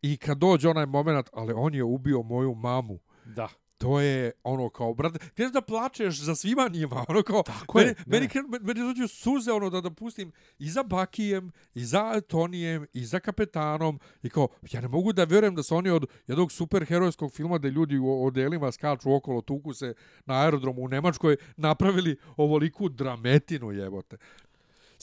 [0.02, 3.48] i kad dođe onaj moment, ali on je ubio moju mamu, Da.
[3.78, 7.84] to je ono kao brate kreneš da plačeš za svima njima ono kao Tako je,
[7.84, 8.04] meni, ne.
[8.08, 12.86] meni, kren, meni, dođu suze ono da da pustim i za Bakijem i za Tonijem
[12.92, 16.52] i za kapetanom i kao ja ne mogu da vjerujem da su oni od jednog
[16.52, 19.94] superherojskog filma da ljudi u odelima skaču okolo tuku se
[20.26, 24.16] na aerodromu u Nemačkoj napravili ovoliku drametinu jebote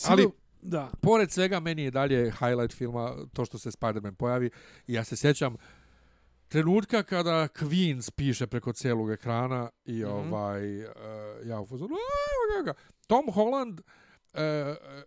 [0.01, 0.91] Ali- Civil- Da.
[1.01, 4.49] pored svega meni je dalje highlight filma to što se Spider-Man pojavi
[4.88, 5.55] i ja se sjećam
[6.53, 10.11] trenutka kada Queens piše preko cijelog ekrana i Mhm.
[10.11, 10.91] ovaj uh,
[11.45, 11.95] ja u fazonu.
[13.07, 14.39] Tom Holland uh,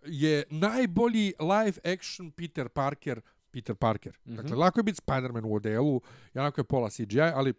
[0.05, 3.21] je najbolji live action Peter Parker
[3.51, 4.17] Peter Parker.
[4.25, 4.35] Mhm.
[4.35, 6.01] Dakle, lako je biti Spider-Man u odelu,
[6.33, 7.53] i onako je pola CGI, ali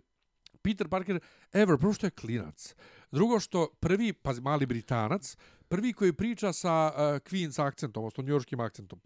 [0.63, 1.21] Peter Parker,
[1.53, 2.75] ever, prvo što je klinac.
[3.11, 5.37] Drugo što prvi, pazi, mali britanac,
[5.69, 9.01] prvi koji priča sa uh, Queens akcentom, odnosno njujorškim akcentom.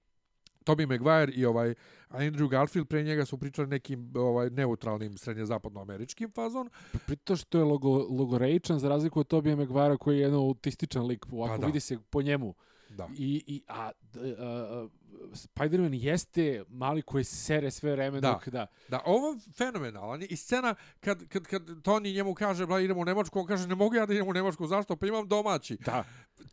[0.62, 1.74] Tobey Maguire i ovaj
[2.10, 6.70] Andrew Garfield pre njega su pričali nekim ovaj neutralnim srednjezapadnoameričkim fazon.
[7.06, 11.26] Prito što je logo, logorejčan za razliku od Tobija Megvara koji je jedan autističan lik,
[11.32, 11.66] ovako da.
[11.66, 12.54] vidi se po njemu.
[12.96, 13.08] Da.
[13.16, 13.90] I, i a, a,
[14.38, 14.88] a,
[15.32, 18.30] Spider-Man jeste mali koji sere sve vreme Da.
[18.32, 18.66] dok da.
[18.88, 20.26] Da, ovo je fenomenalan je.
[20.26, 23.74] I scena kad, kad, kad Tony njemu kaže, bla, idemo u Nemačku, on kaže, ne
[23.74, 24.96] mogu ja da idem u Nemačku, zašto?
[24.96, 25.76] Pa imam domaći.
[25.76, 26.04] Da,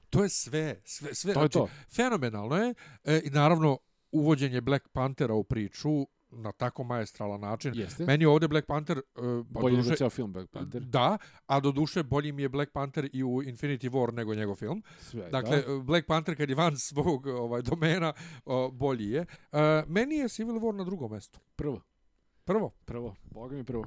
[0.10, 1.34] To je sve, sve, sve.
[1.34, 1.68] To je znači, to.
[1.96, 2.74] Fenomenalno je.
[3.04, 3.78] E, I naravno,
[4.12, 5.90] uvođenje Black Panthera u priču
[6.32, 7.74] na tako maestralan način.
[7.76, 8.06] jeste.
[8.06, 8.98] Meni je ovdje Black Panther...
[8.98, 9.02] E,
[9.54, 10.82] pa Bolje nego doduše- ceo film Black Panther.
[10.82, 14.56] Da, a do duše bolji mi je Black Panther i u Infinity War nego njegov
[14.56, 14.84] film.
[15.00, 15.80] Sve, Dakle, da.
[15.80, 18.14] Black Panther kad je van svog ovaj, domena,
[18.46, 19.26] o, bolji je.
[19.52, 21.40] E, meni je Civil War na drugom mjestu.
[21.56, 21.82] Prvo,
[22.46, 22.72] Prvo.
[22.86, 23.84] prvo, boga mi prvo.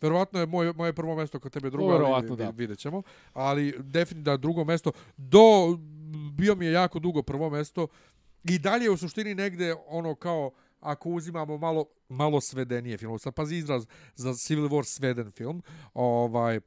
[0.00, 2.44] Verovatno je moje, moje prvo mesto kod tebe drugo, Verovatno, ali da.
[2.46, 3.02] vi- vidjet ćemo.
[3.32, 4.92] Ali definitivno drugo mesto.
[5.16, 5.78] Do,
[6.32, 7.86] bio mi je jako dugo prvo mesto.
[8.44, 13.18] I dalje je u suštini negde ono kao ako uzimamo malo malo svedenije film.
[13.18, 15.62] Sad pazi izraz za Civil War sveden film.
[15.94, 16.60] Ovaj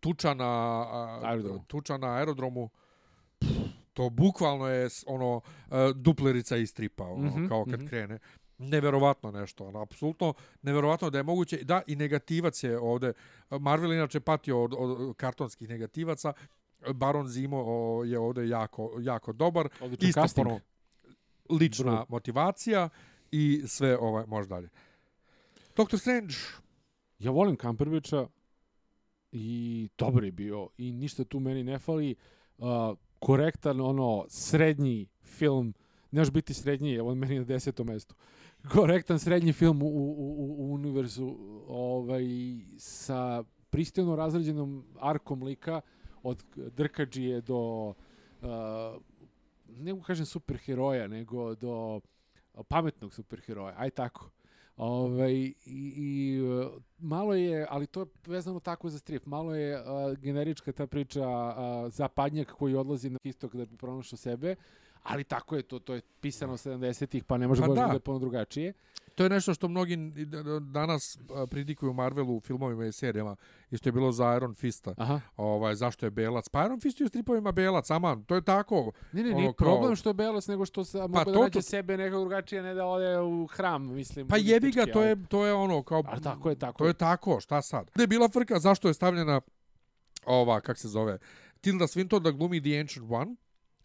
[0.00, 0.86] tuča na
[1.22, 1.64] Aerodromu.
[1.66, 2.70] tuča na aerodromu
[3.92, 7.88] to bukvalno je ono e, duplerica iz stripa ono, Mhm, kao kad mhm.
[7.88, 8.18] krene
[8.58, 13.12] neverovatno nešto ono apsolutno neverovatno da je moguće da i negativac je ovde
[13.50, 16.32] Marvel inače patio od, od kartonskih negativaca
[16.94, 20.46] Baron Zimo o, je ovde jako jako dobar Odličan isto casting.
[21.50, 22.06] Lična Bravo.
[22.08, 22.88] motivacija
[23.32, 24.68] i sve ovaj može dalje
[25.76, 26.34] Doctor Strange
[27.18, 28.26] Ja volim Kamperbiča
[29.32, 32.14] i dobar je bio i ništa tu meni ne fali.
[32.58, 32.66] Uh,
[33.18, 35.74] korektan, ono, srednji film,
[36.10, 38.14] ne može biti srednji, evo on meni na desetom mestu.
[38.72, 41.36] Korektan srednji film u, u, u, u univerzu
[41.68, 42.24] ovaj,
[42.78, 45.80] sa pristojno razrađenom arkom lika
[46.22, 48.48] od Drkađije do uh,
[49.76, 52.00] ne mogu kažem superheroja, nego do
[52.68, 54.30] pametnog superheroja, aj tako.
[54.76, 56.40] Ovaj, i, i
[56.98, 59.84] malo je, ali to je vezano tako za strip, malo je uh,
[60.18, 64.54] generička ta priča uh, zapadnjak koji odlazi na istok da bi pronašao sebe,
[65.02, 67.86] ali tako je to, to je pisano 70-ih, pa ne može Pa pa da.
[67.86, 68.72] da je puno drugačije.
[69.10, 69.96] To je nešto što mnogi
[70.62, 73.36] danas a, pridikuju Marvelu u filmovima i serijama.
[73.70, 74.94] Isto je bilo za Iron Fista.
[74.96, 75.20] Aha.
[75.36, 76.48] Ovaj, zašto je belac?
[76.48, 78.92] Pa Iron Fist je u stripovima belac, aman, to je tako.
[79.12, 81.38] Ne, ne, Ono, nije kao- problem što je Belos, nego što sa, mogu to- da
[81.38, 84.28] nađe to- sebe nekako drugačije, ne da ode u hram, mislim.
[84.28, 86.02] Pa jebi ga, to je, to je ono, kao...
[86.06, 86.88] Ali tako je, tako To je.
[86.88, 87.90] je tako, šta sad?
[87.94, 89.40] Gde je bila frka, zašto je stavljena
[90.26, 91.18] ova, kak se zove,
[91.60, 93.34] Tilda Swinton da glumi The Ancient One,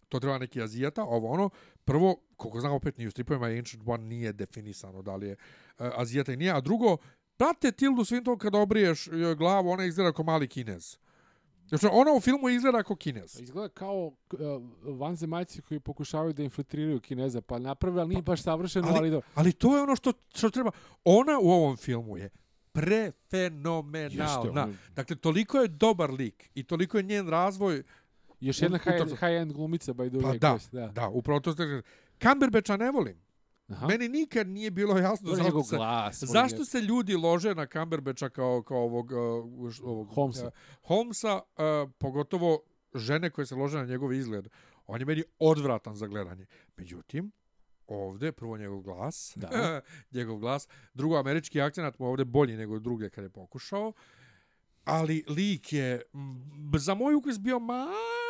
[0.08, 1.50] to treba neki Azijata, ovo ono,
[1.84, 5.86] prvo, koliko znam opet ni u stripovima Ancient One nije definisano da li je uh,
[5.94, 6.96] Azijata i nije, a drugo,
[7.36, 10.96] prate Tildu Swinton kada obriješ joj glavu, ona izgleda kao mali kinez.
[11.68, 13.40] Znači, ona u filmu izgleda kao kinez.
[13.40, 14.12] Izgleda kao uh,
[14.98, 19.20] vanzemaljci koji pokušavaju da infiltriraju Kineza, pa naprave, ali nije baš savršeno, ali, ali- do...
[19.34, 20.70] Ali to je ono što, što treba.
[21.04, 22.30] Ona u ovom filmu je
[22.72, 24.40] prefenomenalna.
[24.40, 27.82] ono- Dakle, toliko je dobar lik i toliko je njen razvoj
[28.40, 30.22] Još jedna u- high, high-end glumica, by the way.
[30.22, 31.08] Pa da, je- da, da.
[31.08, 31.82] upravo to ste
[32.18, 33.20] Kamberbeča ne volim.
[33.68, 33.86] Aha.
[33.86, 36.22] Meni nikad nije bilo jasno Dobro, zašto se, glas.
[36.22, 39.18] zašto se ljudi lože na Kamberbeča kao, kao ovog, uh,
[39.82, 40.46] ovog Holmesa.
[40.46, 41.42] uh, Holmesa, uh,
[41.98, 42.60] pogotovo
[42.94, 44.48] žene koje se lože na njegov izgled.
[44.86, 46.46] On je meni odvratan za gledanje.
[46.76, 47.32] Međutim,
[47.86, 49.48] ovde, prvo njegov glas, Da.
[50.12, 53.92] njegov glas, drugo, američki akcenat mu ovde bolji nego druge kad je pokušao,
[54.84, 56.42] ali lik je m,
[56.74, 57.58] za moj ukus bio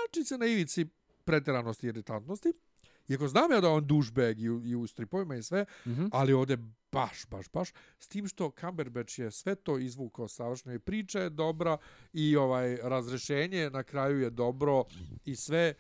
[0.07, 0.87] malčice na ivici
[1.25, 2.53] preteranosti i iritantnosti.
[3.09, 6.07] Iako znam ja da on douchebag i u, i u stripovima i sve, Mhm.
[6.13, 6.57] ali ovde
[6.93, 7.69] baš, baš, baš.
[7.99, 11.77] S tim što Cumberbatch je sve to izvukao savršeno i priča je dobra
[12.13, 14.85] i ovaj razrešenje na kraju je dobro
[15.25, 15.75] i sve.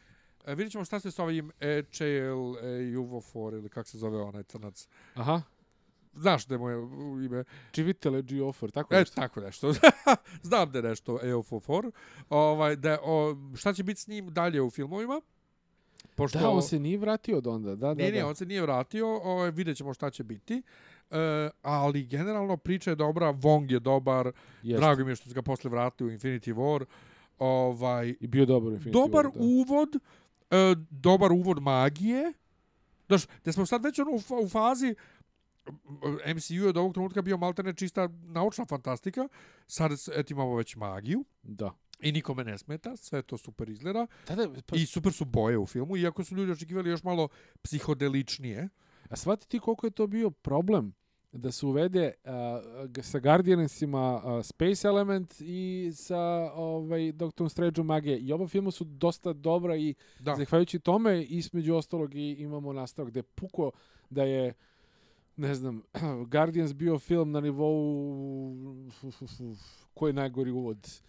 [0.46, 4.42] E, vidjet ćemo šta se s ovim ECL e, Juvofor ili kak se zove onaj
[4.42, 4.88] crnac.
[5.14, 5.42] Aha.
[6.16, 6.76] Znaš da je moje
[7.26, 7.44] ime?
[7.70, 9.14] Čivitele G-Offer, tako E, nešto.
[9.14, 9.72] tako nešto.
[10.42, 11.90] Znam da je nešto EOFOFOR.
[12.30, 15.20] Ovaj, da, o, šta će biti s njim dalje u filmovima?
[16.14, 17.70] Pošto, Da, on se nije vratio od onda.
[17.70, 18.28] Da, da, Nije, nije, da.
[18.28, 20.62] on se nije vratio, ovaj, vidjet ćemo šta će biti.
[21.10, 21.16] E,
[21.62, 24.80] ali generalno priča je dobra, Wong je dobar, Jeste.
[24.80, 26.84] drago mi je što se ga posle vratio u Infinity War.
[27.38, 29.40] Ovaj, I bio dobar u Infinity dobar War, da.
[29.40, 29.88] uvod,
[30.50, 30.56] e,
[30.90, 32.32] dobar uvod magije.
[33.08, 34.94] Daš, da smo sad već ono u, u fazi
[36.36, 39.28] MCU je od ovog trenutka bio maltene čista naučna fantastika,
[39.66, 41.70] sad eto imamo već magiju Da.
[42.00, 45.58] i nikome ne smeta, sve to super izgleda Da, da, pa, i super su boje
[45.58, 47.28] u filmu, iako su ljudi očekivali još malo
[47.62, 48.68] psihodeličnije.
[49.10, 50.94] a shvati ti koliko je to bio problem
[51.32, 52.30] da se uvede uh,
[53.02, 56.18] sa Guardiansima uh, Space Element i sa
[56.54, 58.18] ovaj, Doctor Strange magije.
[58.18, 63.10] I oba filma su dosta dobra i Da, Zahvaljujući tome, između ostalog, i imamo nastavak
[63.10, 63.70] gde je puko
[64.10, 64.54] da je
[65.36, 65.82] ne znam,
[66.32, 68.90] Guardians bio film na nivou
[69.94, 71.02] koji je najgori uvod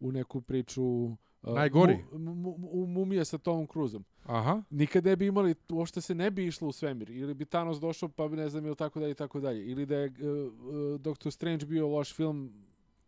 [0.00, 2.04] u neku priču uh, Najgori?
[2.12, 4.04] Mu, mu, mu, mumije sa Tomom Cruzom.
[4.26, 4.62] aha.
[4.70, 7.10] Nikad ne bi imali, uopšte se ne bi išlo u svemir.
[7.10, 9.66] Ili bi Thanos došao, pa bi ne znam, ili tako dalje, i tako dalje.
[9.66, 12.52] Ili da je uh, uh, Doctor Strange bio loš film,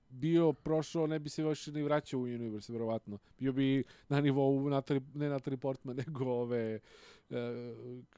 [0.08, 3.18] bio, prošao, ne bi se još ni vraćao u Universe, verovatno.
[3.38, 6.80] Bio bi na nivou, Natalie, ne Natalie Portman, nego ove,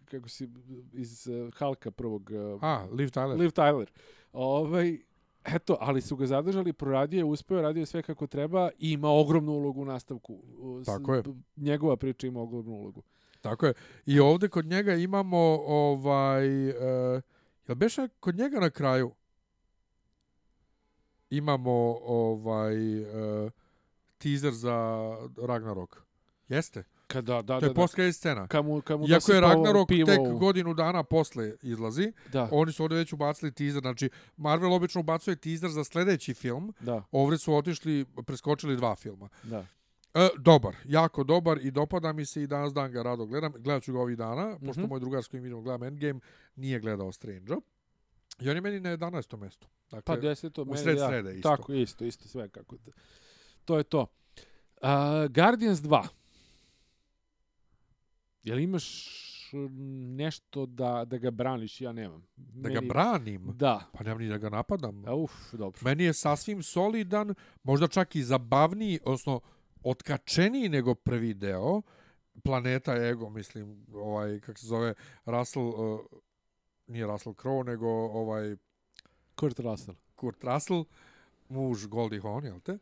[0.04, 0.48] kako si,
[0.92, 3.38] iz uh, Halka prvog, uh, A, Liv Tyler.
[3.38, 3.86] Liv Tyler.
[4.32, 4.98] Ovaj,
[5.44, 9.08] eto, ali su ga zadržali, proradio je, uspeo, radio je sve kako treba i ima
[9.08, 10.42] ogromnu ulogu u nastavku.
[10.86, 11.22] Tako je.
[11.56, 13.02] Njegova priča ima ogromnu ulogu.
[13.40, 13.74] Tako je.
[14.06, 16.74] I ovde kod njega imamo ovaj uh,
[17.68, 19.12] jel beše kod njega na kraju
[21.30, 23.50] imamo ovaj uh,
[24.18, 25.08] teaser za
[25.46, 26.02] Ragnarok.
[26.48, 26.84] Jeste.
[27.08, 28.46] Kada, da, to je posljednja scena.
[28.46, 32.82] Kamu, kamu Iako je Ragnarok pivo tek u- godinu dana posle izlazi, Da, oni su
[32.82, 37.54] ovdje već ubacili teaser, znači Marvel obično ubacuje teaser za sljedeći film, da, ovdje su
[37.54, 39.28] otišli, preskočili dva filma.
[39.42, 39.66] da.
[40.14, 43.52] E, dobar, jako dobar i dopada mi se i danas dan ga rado gledam.
[43.52, 44.66] Gledat ću ga ovih dana, mm -hmm.
[44.66, 44.88] pošto Mhm.
[44.88, 46.20] moj drugar s kojim idemo gledam Endgame
[46.56, 47.56] nije gledao Strange-a.
[48.40, 49.36] I on je meni na 11.
[49.36, 49.68] mjestu.
[49.84, 51.08] Dakle, Pa deseto, u meni, sred ja.
[51.08, 51.48] srede isto.
[51.48, 52.76] Tako, isto, isto, sve kako.
[52.76, 52.92] da.
[53.64, 54.00] To je to.
[54.76, 54.88] Uh,
[55.30, 56.02] Guardians 2.
[58.48, 59.06] Jel imaš
[59.52, 61.80] mm, nešto da, da ga braniš?
[61.80, 62.26] Ja nemam.
[62.36, 63.84] da ga branim, Da.
[63.92, 65.04] pa nemam ni da ga napadam.
[65.06, 65.80] A, uf, dobro.
[65.84, 69.40] Meni je sasvim solidan, možda čak i zabavniji, odnosno
[69.82, 71.82] otkačeniji nego prvi deo.
[72.44, 74.94] Planeta Ego, mislim, ovaj, kako se zove,
[75.26, 76.00] Russell, uh,
[76.86, 78.56] nije Russell Crowe, nego ovaj
[79.34, 79.96] Kurt Russell.
[80.14, 80.84] Kurt Russell,
[81.48, 82.78] muž Goldie Hawn, jel te?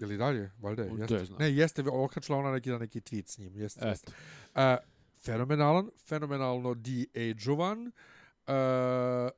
[0.00, 1.34] Ili dalje, valjda je, jeste.
[1.38, 4.12] ne jeste, okačila ona neki, neki tweet s njim, jeste, jeste.
[4.54, 4.60] Uh,
[5.24, 7.86] fenomenalan, fenomenalno de-ageovan.
[7.86, 9.30] Uh,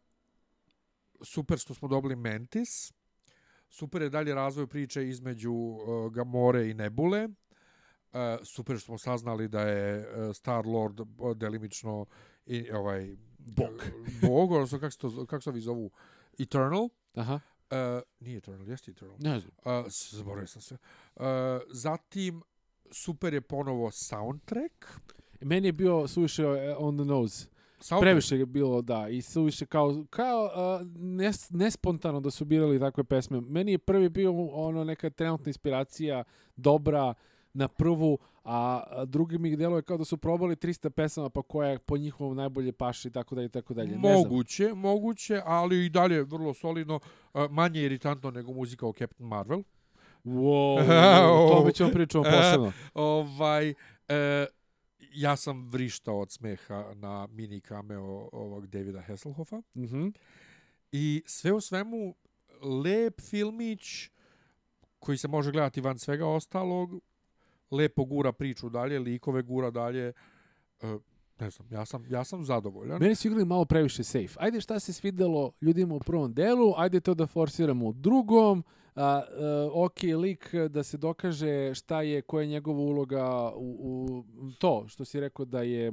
[1.25, 2.93] super što smo dobili Mantis.
[3.69, 7.25] Super je dalje razvoj priče između uh, Gamore i Nebule.
[7.25, 8.19] Uh,
[8.55, 12.07] super što smo saznali da je uh, Star Lord uh, delimično
[12.47, 13.85] i ovaj Bog.
[14.23, 15.91] Bog, odnosno kako se to kako se ovi zovu
[16.39, 16.89] Eternal.
[17.15, 17.41] Aha,
[17.73, 19.17] Uh, nije Eternal, jeste Eternal.
[19.19, 19.53] ne znam.
[19.81, 20.77] Uh, zaboravio sam se.
[21.17, 21.23] Uh,
[21.71, 22.43] zatim
[22.91, 24.85] super je ponovo soundtrack.
[25.45, 27.47] Meni je bio suviše eh, on the nose.
[27.79, 28.03] Soundtrack.
[28.03, 33.05] Previše je bilo, da, i suviše kao, kao uh, nes, nespontano da su birali takve
[33.05, 33.41] pesme.
[33.41, 36.25] Meni je prvi bio ono neka trenutna inspiracija,
[36.57, 37.15] dobra
[37.55, 41.79] na prvu, a drugi mi deluje kao da su probali 300 pesama pa koja je
[41.79, 43.89] po njihovom najbolje paši i tako dalje i tako dalje.
[43.89, 44.13] Ne znam.
[44.13, 47.01] Moguće, moguće, ali i dalje vrlo solidno,
[47.35, 49.63] uh, manje iritantno nego muzika o Captain Marvel.
[50.25, 50.79] Wow,
[51.47, 52.73] o tome ćemo pričamo posebno.
[52.95, 53.75] ovaj,
[54.09, 54.47] e,
[55.15, 59.63] ja sam vrištao od smeha na mini cameo ovog Davida Hasselhoffa.
[59.77, 60.09] Mhm.
[60.93, 62.15] I sve u svemu,
[62.85, 64.11] lep filmić
[64.99, 67.01] koji se može gledati van svega ostalog,
[67.71, 70.13] lepo gura priču dalje, likove gura dalje,
[70.83, 70.99] e,
[71.41, 73.01] ne znam, ja sam, ja sam zadovoljan.
[73.01, 74.35] Meni su igrali malo previše safe.
[74.37, 78.65] Ajde šta se svidelo ljudima u prvom delu, ajde to da forsiramo u drugom.
[78.95, 79.23] A, a,
[79.75, 83.61] ok, lik e, da se dokaže šta je, koja je njegova uloga u,
[84.37, 85.93] u to što si rekao da je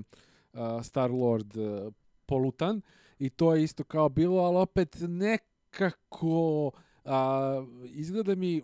[0.54, 1.92] a, Star Lord a,
[2.26, 2.82] polutan
[3.20, 6.72] i to je isto kao bilo, ali opet nekako
[7.06, 8.62] a, izgleda mi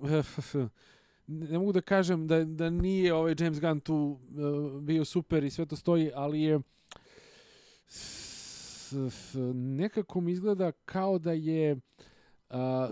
[1.28, 3.96] ne mogu da kažem da da nije ovaj James Gunn tu
[4.76, 6.60] uh, bio super i sve to stoji, ali je
[7.88, 11.78] s- s- nekako mi izgleda kao da je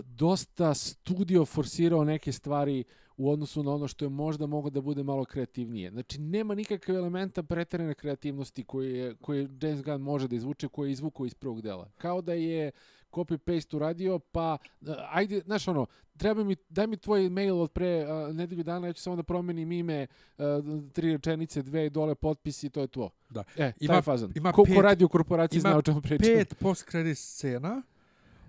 [0.04, 2.84] dosta studio forsirao neke stvari
[3.16, 5.90] u odnosu na ono što je možda moglo da bude malo kreativnije.
[5.90, 10.88] Znači, nema nikakve elementa preterane kreativnosti koje, je, koje James Gunn može da izvuče, koje
[10.88, 11.90] je izvukao iz prvog dela.
[11.96, 12.70] Kao da je
[13.12, 14.42] copy-paste uradio, pa,
[14.86, 15.86] a, ajde, znaš ono,
[16.16, 19.22] treba mi, daj mi tvoj mail od pre a, nedelju dana, ja ću samo da
[19.22, 20.06] promenim ime,
[20.38, 20.60] a,
[20.92, 23.10] tri rečenice, dve, dole potpisi, to je to.
[23.30, 23.44] Da.
[23.56, 24.32] E, Ima- taj fazan.
[24.36, 26.26] ima ko, pet- radi u korporaciji ima zna o čemu pričam.
[26.26, 27.82] Pet post-credit scena,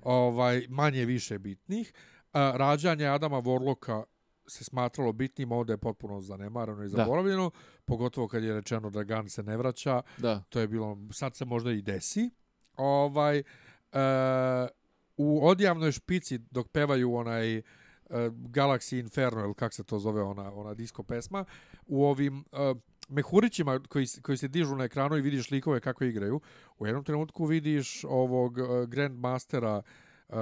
[0.06, 1.94] ovaj, manje više bitnih.
[2.34, 4.04] Rađanje Adama Warlocka
[4.48, 6.98] se smatralo bitnim, ovdje je potpuno zanemareno i Da.
[6.98, 7.52] zaboravljeno,
[7.86, 10.44] pogotovo kad je rečeno da Gunn se ne vraća, Da.
[10.50, 12.30] to je bilo, sad se možda i desi.
[12.78, 13.44] Ovaj,
[15.18, 17.64] u odjavnoj špici dok pevaju onaj uh,
[18.30, 21.46] Galaxy Inferno, ili kak se to zove ona, ona disco pesma,
[21.88, 22.78] u ovim uh,
[23.10, 26.42] mehurićima koji, koji se dižu na ekranu i vidiš likove kako igraju,
[26.78, 29.82] u jednom trenutku vidiš ovog uh, Grandmastera,
[30.30, 30.36] uh,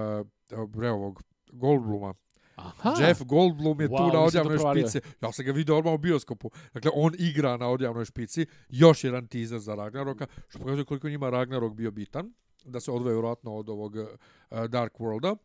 [0.67, 2.13] bre, ovog Goldbluma,
[2.55, 2.95] Aha.
[2.99, 5.01] Jeff Goldblum je wow, tu na odjavnoj špici.
[5.21, 6.51] Ja sam ga vidio odmah u bioskopu.
[6.73, 8.45] Dakle, on igra na odjavnoj špici.
[8.69, 12.33] Još jedan teaser za Ragnaroka, što pokazuje koliko njima Ragnarok bio bitan.
[12.65, 15.35] Da se odvoje vjerojatno od ovog uh, Dark Worlda.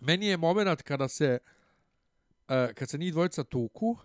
[0.00, 1.38] Meni je moment kada se
[2.48, 3.96] uh, kad se njih dvojica tuku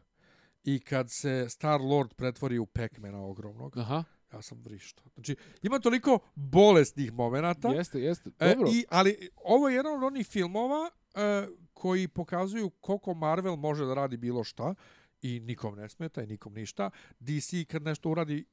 [0.63, 3.77] i kad se Star Lord pretvori u Pac-Mana ogromnog.
[3.77, 4.03] Aha.
[4.33, 5.03] Ja sam vrišto.
[5.13, 7.69] Znači, ima toliko bolesnih momenata.
[7.69, 8.29] Jeste, jeste.
[8.29, 8.67] Dobro.
[8.67, 13.85] E, i, ali ovo je jedan od onih filmova e, koji pokazuju koliko Marvel može
[13.85, 14.75] da radi bilo šta
[15.21, 16.89] i nikom ne smeta i nikom ništa.
[17.19, 18.45] DC kad nešto uradi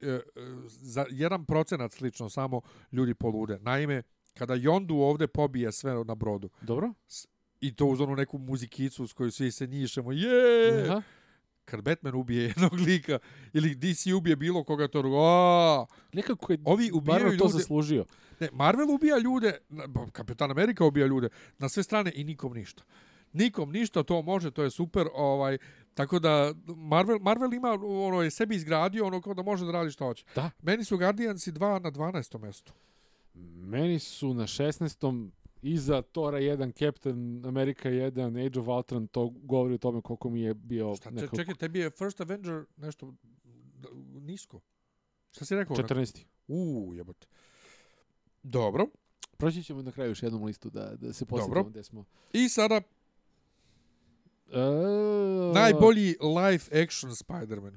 [0.00, 0.20] e, e,
[0.66, 2.60] za jedan procenat slično samo
[2.92, 3.58] ljudi polude.
[3.58, 4.02] Naime,
[4.34, 6.48] kada Yondu ovde pobije sve na brodu.
[6.60, 6.92] Dobro.
[7.60, 10.12] I to uz onu neku muzikicu s kojoj svi se njišemo.
[10.12, 10.84] Je!
[10.90, 11.02] Aha.
[11.64, 13.18] Kad Batman ubije jednog lika
[13.52, 15.86] ili DC ubije bilo koga to rugo.
[16.12, 17.58] Nekako je Ovi ubijaju Marvel to ljude.
[17.58, 18.04] zaslužio.
[18.40, 19.58] Ne, Marvel ubija ljude,
[20.12, 21.28] Kapitan Amerika ubija ljude
[21.58, 22.82] na sve strane i nikom ništa.
[23.32, 25.06] Nikom ništa, to može, to je super.
[25.14, 25.58] Ovaj,
[25.94, 29.90] tako da Marvel, Marvel ima ono je sebi izgradio ono kao da može da radi
[29.90, 30.24] što hoće.
[30.34, 30.50] Da.
[30.62, 32.42] Meni su Guardiansi 2 na 12.
[32.42, 32.72] mjestu.
[33.34, 35.30] Meni su na 16.
[35.62, 40.40] iza Tora 1, Captain America 1, Age of Ultron, to govori o tome koliko mi
[40.40, 40.96] je bio...
[40.96, 41.36] Šta, nekako...
[41.36, 43.14] čekaj, tebi je First Avenger nešto
[44.20, 44.60] nisko?
[45.30, 45.76] Šta si rekao?
[45.76, 46.24] 14.
[46.48, 47.26] Uuu, jebote.
[48.42, 48.86] Dobro.
[49.36, 52.04] Proći ćemo na kraju još jednom listu da, da se posjetimo gdje smo.
[52.32, 52.80] I sada...
[54.46, 55.54] Uh...
[55.54, 57.76] Najbolji live action Spider-Man.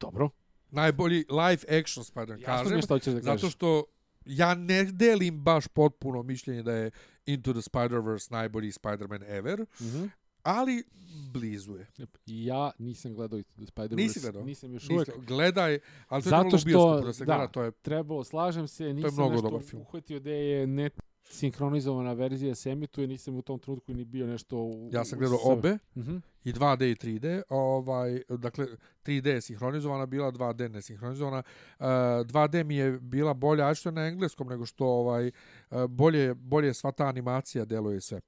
[0.00, 0.30] Dobro.
[0.70, 2.44] Najbolji live action Spider-Man.
[2.44, 3.24] Kažem, što da kažeš.
[3.24, 3.84] Zato što
[4.24, 6.90] ja ne delim baš potpuno mišljenje da je
[7.26, 10.10] Into the Spider-Verse najbolji Spider-Man ever, mm -hmm.
[10.42, 10.84] ali
[11.32, 11.86] blizu je.
[12.26, 13.96] Ja nisam gledao Into the Spider-Verse.
[13.96, 14.42] Nisi gledao?
[14.42, 15.26] Nisam još uvijek.
[15.26, 15.78] Gledaj,
[16.08, 17.70] ali to Zato je što, da, se gleda, to je...
[17.70, 21.01] trebao, slažem se, nisam to je nešto uhvatio da je net
[21.32, 25.38] sinhronizovana verzija se emituje, nisam u tom trenutku ni bio nešto u, Ja sam gledao
[25.44, 26.20] obe, uh -huh.
[26.44, 28.66] i 2D i 3D, ovaj, dakle,
[29.04, 31.42] 3D je sinhronizovana, bila 2D ne sinhronizovana.
[31.78, 35.26] Uh, 2D mi je bila bolja, a što je na engleskom, nego što ovaj,
[35.70, 38.20] uh, bolje, bolje sva ta animacija deluje sve.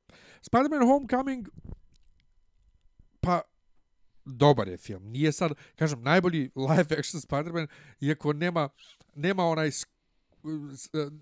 [0.43, 1.49] Spider-Man Homecoming,
[3.21, 3.41] pa,
[4.25, 5.05] dobar je film.
[5.05, 7.67] Nije sad, kažem, najbolji live action Spider-Man,
[8.01, 8.69] iako nema,
[9.15, 9.71] nema onaj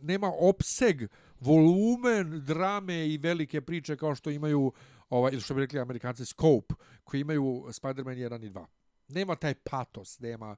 [0.02, 1.02] nema opseg
[1.44, 4.72] volumen drame i velike priče kao što imaju
[5.10, 6.74] ovaj ili što bi rekli Amerikanci scope
[7.04, 8.66] koji imaju Spider-Man 1 i 2.
[9.08, 10.56] Nema taj patos, nema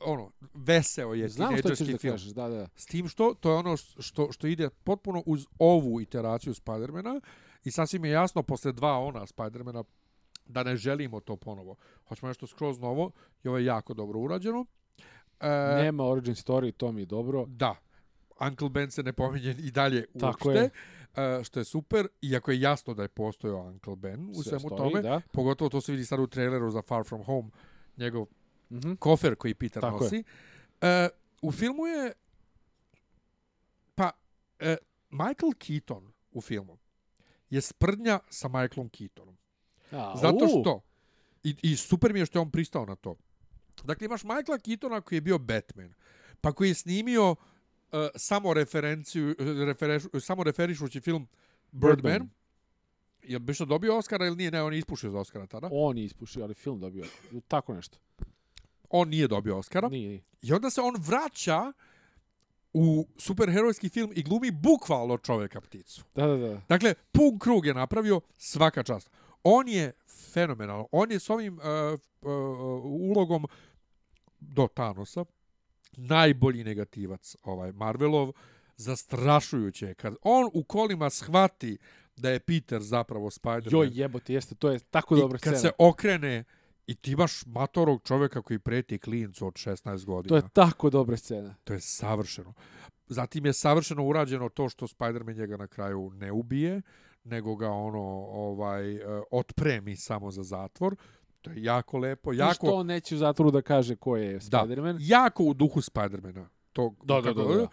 [0.00, 2.68] ono veseo je Znam što ćeš da kažeš, da, da.
[2.76, 7.20] S tim što to je ono što što ide potpuno uz ovu iteraciju Spider-mana
[7.64, 9.84] i sasvim je jasno posle dva ona Spider-mana
[10.46, 11.76] da ne želimo to ponovo.
[12.08, 13.10] Hoćemo nešto skroz novo
[13.44, 14.66] i ovo je jako dobro urađeno.
[15.40, 15.48] E,
[15.82, 17.44] Nema origin story, to mi je dobro.
[17.48, 17.76] Da.
[18.40, 20.50] Uncle Ben se ne pominje i dalje Tako uopšte.
[20.50, 20.70] Je.
[21.38, 24.76] Uh, što je super, iako je jasno da je postojao Uncle Ben u Sve svemu
[24.76, 25.02] stoji, tome.
[25.02, 25.20] Da.
[25.32, 27.50] Pogotovo to se vidi sad u traileru za Far From Home,
[27.96, 28.26] njegov
[28.70, 28.96] mm -hmm.
[28.96, 30.16] kofer koji Peter Tako nosi.
[30.82, 31.06] Je.
[31.06, 31.10] Uh,
[31.42, 32.12] u filmu je
[33.94, 34.10] pa
[34.60, 34.66] uh,
[35.10, 36.78] Michael Keaton u filmu
[37.50, 39.36] je sprdnja sa Michaelom Keatonom.
[39.90, 40.80] A, Zato što
[41.42, 43.16] i, i super mi je što je on pristao na to.
[43.84, 45.94] Dakle, imaš Michaela Keatona koji je bio Batman,
[46.40, 47.36] pa koji je snimio uh,
[48.16, 49.34] samo referenciju,
[49.66, 51.26] refereš, samo referišući film
[51.72, 52.02] Birdman.
[52.02, 52.28] Birdman.
[53.22, 54.50] Je bi što dobio Oscara ili nije?
[54.50, 55.68] Ne, on je ispušio za Oscara tada.
[55.72, 57.04] On je ispušio, ali film dobio.
[57.48, 57.98] Tako nešto.
[58.90, 59.88] On nije dobio Oscara.
[59.88, 60.22] Nije, nije.
[60.42, 61.72] I onda se on vraća
[62.72, 66.04] u superherojski film i glumi bukvalno čovjeka pticu.
[66.14, 66.60] Da, da, da.
[66.68, 69.10] Dakle, pun krug je napravio svaka čast.
[69.42, 69.92] On je
[70.32, 70.88] fenomenalno.
[70.92, 71.64] On je s ovim uh,
[72.22, 72.30] uh,
[72.84, 73.46] ulogom
[74.40, 75.24] do Thanosa
[75.96, 78.32] najbolji negativac ovaj Marvelov
[78.76, 81.78] zastrašujuće kad on u kolima shvati
[82.16, 83.72] da je Peter zapravo Spider-Man.
[83.72, 85.52] Joj jebote, jeste, to je tako dobra scena.
[85.52, 86.44] kad se okrene
[86.86, 90.28] i ti imaš matorog čovjeka koji preti klincu od 16 godina.
[90.28, 91.54] To je tako dobra scena.
[91.64, 92.52] To je savršeno.
[93.08, 96.82] Zatim je savršeno urađeno to što Spider-Man njega na kraju ne ubije,
[97.24, 100.96] nego ga ono ovaj uh, otpremi samo za zatvor.
[101.44, 102.32] To je jako lepo.
[102.32, 102.50] Jako...
[102.50, 104.92] I što on neće u zatvoru da kaže ko je Spider-Man?
[104.92, 106.46] Da, jako u duhu Spider-mana.
[106.72, 107.62] To, da, da, da, da.
[107.62, 107.68] Uh,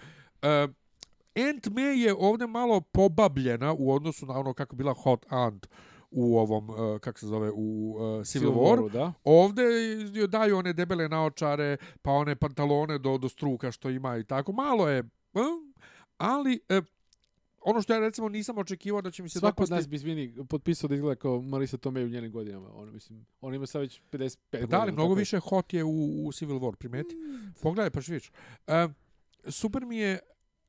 [1.35, 5.67] Aunt May je ovdje malo pobabljena u odnosu na ono kako bila Hot Aunt
[6.11, 8.91] u ovom, uh, kako se zove, u uh, Civil, Civil War.
[8.91, 9.13] Da.
[9.23, 9.65] Ovdje
[10.13, 14.51] joj daju one debele naočare, pa one pantalone do, do struka što ima i tako.
[14.51, 14.99] Malo je...
[15.33, 15.41] Uh,
[16.17, 16.81] Ali, e,
[17.61, 19.73] ono što ja recimo nisam očekivao da će mi se Svako od dopasti...
[19.73, 22.75] nas bi, izvini, potpisao da izgleda kao Marisa Tomei u njenim godinama.
[22.75, 24.67] Ono, mislim, on ima sad već 55 godina.
[24.67, 27.15] Pa Da, ali mnogo tako- više hot je u, u Civil War, primeti.
[27.61, 28.29] Pogledaj, pa ćeš vidjeti.
[28.67, 28.87] E,
[29.49, 30.19] super mi je,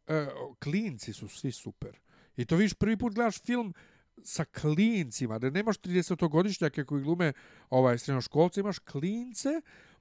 [0.06, 0.26] e,
[0.58, 1.98] klinci su svi super.
[2.36, 3.74] I to vidiš, prvi put gledaš film
[4.22, 7.32] sa klincima, da nemaš 30-godišnjake koji glume
[7.70, 9.48] ovaj, srednjoškolce, imaš klince,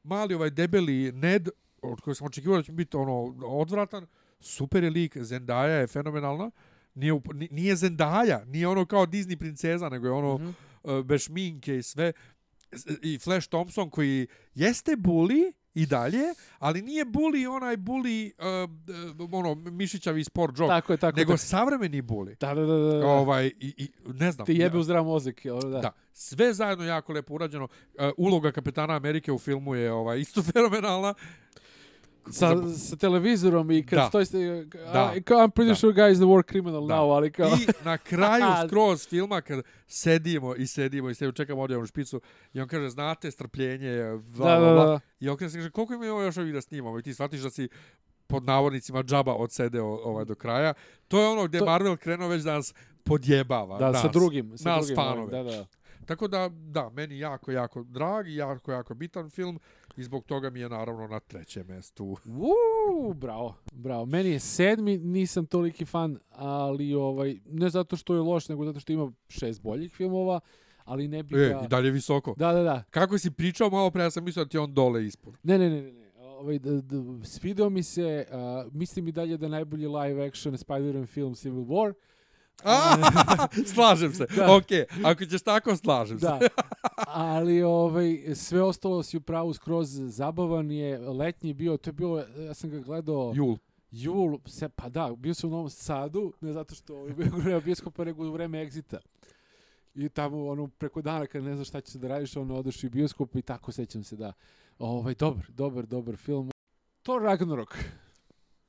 [0.03, 1.49] mali ovaj debeli Ned,
[1.81, 4.07] od kojeg sam očekivao da će biti ono odvratan,
[4.39, 6.51] super je lik, Zendaya je fenomenalna,
[6.95, 7.13] nije,
[7.51, 10.49] nije Zendaya, nije ono kao Disney princeza, nego je ono Mhm.
[10.83, 12.13] uh, bez šminke i sve.
[13.01, 16.19] I Flash Thompson koji jeste bully i dalje,
[16.59, 18.31] ali nije bully onaj bully
[19.19, 21.37] uh, ono mišićavi sport joke, Tako je, tako nego tako.
[21.37, 22.35] savremeni bully.
[22.39, 23.07] Da, da, da, da.
[23.07, 24.45] Ovaj i, i ne znam.
[24.45, 25.45] Ti jebe u zdrav mozak.
[25.45, 25.79] jel, Da.
[25.79, 27.63] Da, sve zajedno jako lepo urađeno.
[27.63, 27.69] Uh,
[28.17, 31.13] uloga kapetana Amerike u filmu je ovaj isto fenomenalna.
[32.29, 34.07] Sa, sa televizorom i kad Da.
[34.07, 35.03] stoji ste, Da.
[35.07, 35.75] a, kao I'm pretty Da.
[35.75, 36.95] sure guy is the war criminal Da.
[36.95, 37.47] now, ali kao...
[37.49, 42.21] I na kraju skroz filma kad sedimo i sedimo i sedimo, čekamo odjevnu špicu
[42.53, 44.85] i on kaže, znate, strpljenje, je, bla, da, bla, da, bla.
[44.85, 44.99] da.
[45.19, 46.99] I on kaže, koliko ima još ovih da snimamo?
[46.99, 47.69] I ti shvatiš da si
[48.27, 50.73] pod navodnicima džaba odsedeo ovaj do kraja.
[51.07, 52.73] To je ono gdje To- Marvel krenuo već da nas
[53.03, 53.77] podjebava.
[53.77, 54.01] Da, nas.
[54.01, 54.57] sa drugim.
[54.57, 55.31] Sa nas drugim, fanove.
[55.33, 55.65] Da, da.
[56.05, 59.59] Tako da, da, meni jako, jako drag i jako, jako bitan film
[59.97, 62.17] i zbog toga mi je naravno na trećem mjestu.
[62.25, 64.05] Uuu, bravo, bravo.
[64.05, 68.79] Meni je sedmi, nisam toliki fan, ali ovaj, ne zato što je loš, nego zato
[68.79, 70.39] što ima šest boljih filmova,
[70.83, 71.61] ali ne bi E, ga...
[71.65, 72.33] i dalje visoko.
[72.37, 72.83] Da, da, da.
[72.89, 75.37] Kako si pričao malo pre, ja sam mislio da ti on dole ispod.
[75.43, 75.91] Ne, ne, ne, ne.
[75.91, 76.01] ne.
[76.17, 81.05] Ovaj, d, d, svidao mi se, uh, mislim i dalje da najbolji live action Spider-Man
[81.05, 81.93] film Civil War.
[82.63, 82.97] A,
[83.73, 84.25] slažem se.
[84.35, 84.55] Da.
[84.55, 86.25] Okej, ako ćeš tako, slažem se.
[86.25, 86.39] Da.
[87.07, 90.99] Ali ovaj sve ostalo si u pravu skroz zabavan je.
[90.99, 93.57] Letnji je bio, to je bilo, ja sam ga gledao Jul.
[93.91, 97.39] jul, se, pa da, bio sam u Novom Sadu, ne zato što ovaj, bio u
[97.39, 98.99] vreme bioskopa, nego u vreme egzita.
[99.95, 102.89] I tamo ono preko dana kad ne znaš šta će da radiš, ono odeš u
[102.89, 104.33] bioskop i tako sećam se da.
[104.79, 106.49] Ovaj dobar, dobar, dobar film.
[107.03, 107.77] Thor Ragnarok.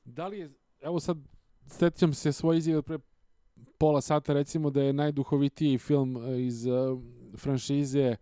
[0.05, 0.51] Da li je
[0.81, 1.19] evo sad
[1.67, 2.99] sećam se svoje izjave pre
[3.83, 6.99] pola sata recimo da je najduhovitiji film e, iz uh,
[7.37, 8.17] franšize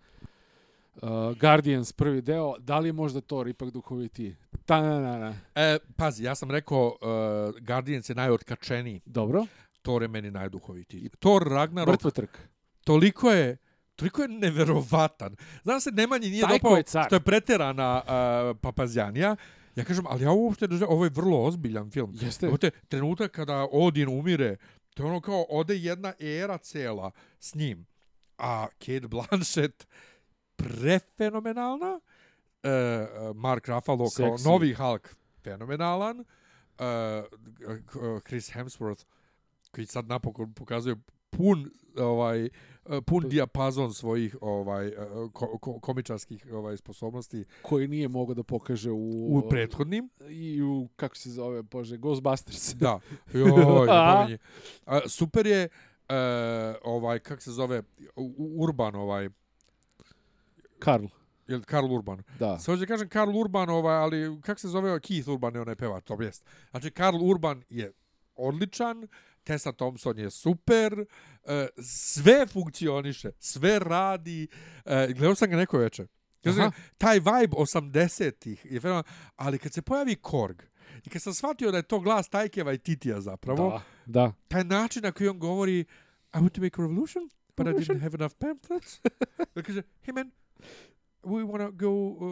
[0.95, 1.11] uh,
[1.41, 4.37] Guardians prvi deo, da li je možda Thor ipak duhovitiji?
[4.65, 5.35] Ta na na na.
[5.55, 9.01] E, pazi, ja sam rekao, uh, Guardians je najotkačeniji.
[9.05, 9.47] Dobro.
[9.83, 11.11] Thor je meni najduhovitiji.
[11.19, 12.41] Thor Ragnarok, Mrtva trka.
[12.85, 13.57] toliko je
[13.97, 15.37] toliko je neverovatan.
[15.63, 17.05] Znam se, Nemanji nije Tajko dopao je car.
[17.07, 19.37] što je preterana uh, papazjanija.
[19.77, 22.13] Ja kažem, ali ja uopšte ne ovo je vrlo ozbiljan film.
[22.21, 22.47] Jeste.
[22.47, 24.57] Evo te, trenutak kada Odin umire,
[24.95, 27.87] to je ono kao ode jedna era cela s njim.
[28.39, 29.87] A Kate Blanchett
[30.57, 32.01] prefenomenalna.
[32.63, 32.71] E,
[33.35, 34.49] Mark Ruffalo kao Seksi.
[34.49, 36.21] novi Hulk fenomenalan.
[36.21, 36.25] E,
[38.27, 39.05] Chris Hemsworth
[39.71, 40.97] koji sad napokon pokazuje
[41.31, 42.49] pun ovaj
[43.07, 44.93] pun dijapazon svojih ovaj e,
[45.33, 50.89] ko, ko, komičarskih ovaj sposobnosti koji nije mogao da pokaže u, u prethodnim i u
[50.97, 52.75] kako se zove bože Ghostbusters.
[52.81, 53.01] Da.
[53.33, 54.27] Joj, A?
[54.87, 55.69] A, super je
[56.09, 56.15] uh,
[56.85, 57.83] ovaj kak se zove
[58.17, 59.29] U- Urban ovaj
[60.79, 61.05] Karl.
[61.49, 62.23] je Karl Urban.
[62.39, 62.59] Da.
[62.59, 65.75] Sve hoću da kažem Karl Urban ovaj ali kak se zove Keith Urban je onaj
[65.77, 66.45] pevač, to jest.
[66.71, 67.93] Znači Karl Urban je
[68.37, 69.09] odličan,
[69.51, 71.05] Tessa Thompson je super,
[71.45, 74.49] e, sve funkcioniše, sve radi.
[74.85, 76.07] E, gledao sam ga neko veče.
[76.45, 76.71] Kaže, Aha.
[76.99, 79.03] taj vibe 80-ih je fenomenal,
[79.37, 80.63] ali kad se pojavi Korg
[81.07, 83.83] i kad sam shvatio da je to glas Tajkeva i Titija zapravo, Da.
[84.21, 84.33] Da.
[84.49, 85.87] taj način na koji on govori I
[86.35, 87.25] want to make a revolution,
[87.57, 87.97] but I Revolution?
[87.97, 89.01] didn't have enough pamphlets.
[89.67, 90.31] Kaže, hey man,
[91.23, 91.91] we want to go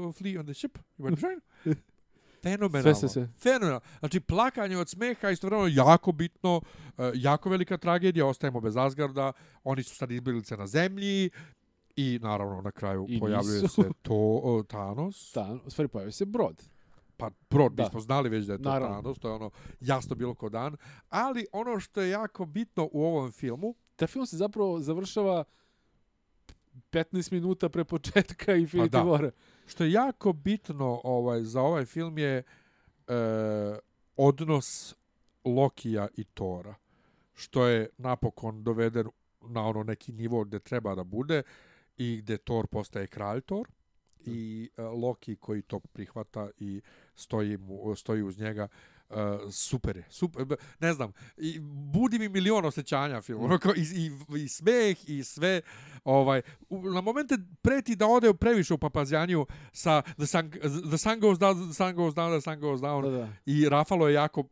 [0.09, 0.79] uh, flee on the ship.
[0.99, 1.41] You want to join?
[2.43, 2.83] Fenomenalno.
[2.83, 3.29] Sve, sve, sve.
[3.39, 3.81] Fenomenalno.
[3.99, 9.33] Znači, plakanje od smeha istovremeno jako bitno, uh, jako velika tragedija, ostajemo bez Asgarda,
[9.65, 11.31] oni su sad izbilice na zemlji
[11.97, 13.83] i naravno na kraju I pojavljuje nisu.
[13.83, 15.37] se to uh, Thanos.
[15.67, 16.63] U stvari pojavio se brod.
[17.17, 17.83] Pa brod, Da.
[17.83, 18.95] mi smo znali već da je to Naravno.
[19.03, 19.51] Thanos, to je ono
[19.81, 20.77] jasno bilo ko dan.
[21.09, 25.45] Ali ono što je jako bitno u ovom filmu, Taj film se zapravo završava
[26.93, 29.05] 15 minuta pre početka Infinity Pa da.
[29.05, 29.31] War
[29.69, 32.43] što je jako bitno ovaj za ovaj film je e,
[34.17, 34.95] odnos
[35.45, 36.75] Lokija i Tora
[37.35, 39.07] što je napokon doveden
[39.41, 41.43] na ono neki nivo gde treba da bude
[41.97, 43.69] i gde Thor postaje kralj Thor
[44.25, 46.81] i e, Loki koji to prihvata i
[47.15, 48.69] stoji mu stoji uz njega
[49.11, 49.17] Uh,
[49.53, 51.59] super je, super, ne znam, i
[51.93, 54.11] budi mi milion osjećanja film, ono kao i, i,
[54.45, 55.61] i smeh i sve,
[56.05, 60.51] ovaj, u, na momente preti da ode previše u papazjanju sa the sun,
[60.89, 63.29] the sun goes down, the sun goes down, the sun goes down, Da, da.
[63.47, 64.45] i Rafalo je jako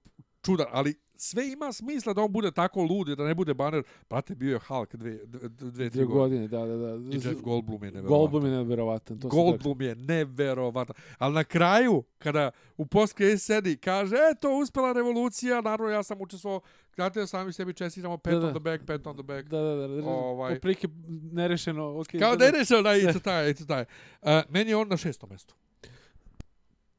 [0.44, 3.82] čudan, ali sve ima smisla da on bude tako lud i da ne bude Banner.
[4.10, 6.06] Brate, bio je Hulk dve, dve, dve, dve godine.
[6.06, 7.16] godine, da, da, da.
[7.16, 8.18] I Jeff Goldblum je neverovatan.
[8.18, 9.18] Goldblum je neverovatan.
[9.20, 10.96] To Goldblum je neverovatan.
[11.18, 16.60] Ali na kraju, kada u post sedi, kaže, eto, uspela revolucija, naravno ja sam učestvovao,
[16.94, 18.46] znate, sami sebi čestitamo, Da, da.
[18.46, 19.48] on the back, pat on the back.
[19.48, 19.88] Da, da, da.
[19.88, 20.88] da Ovaj- Poprike
[21.32, 21.82] nerešeno.
[21.82, 23.84] Okay, Kao da je rešao, da, i to taj, i to taj.
[24.22, 25.54] Uh, meni je on na šestom mestu.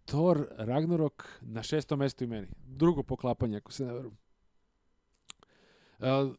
[0.08, 2.48] Thor Ragnarok na šestom mestu i meni.
[2.66, 4.18] Drugo poklapanje, ako se ne verujem.
[6.00, 6.36] Uh,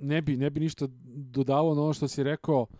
[0.00, 2.70] ne bi, ne bi ništa dodavao na ono što si rekao, uh,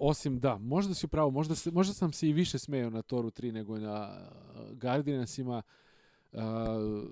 [0.00, 3.30] osim da, možda si upravo, možda, se, možda sam se i više smeo na Toru
[3.30, 4.10] 3 nego na
[4.54, 5.62] uh, Guardiansima.
[6.32, 6.40] Uh,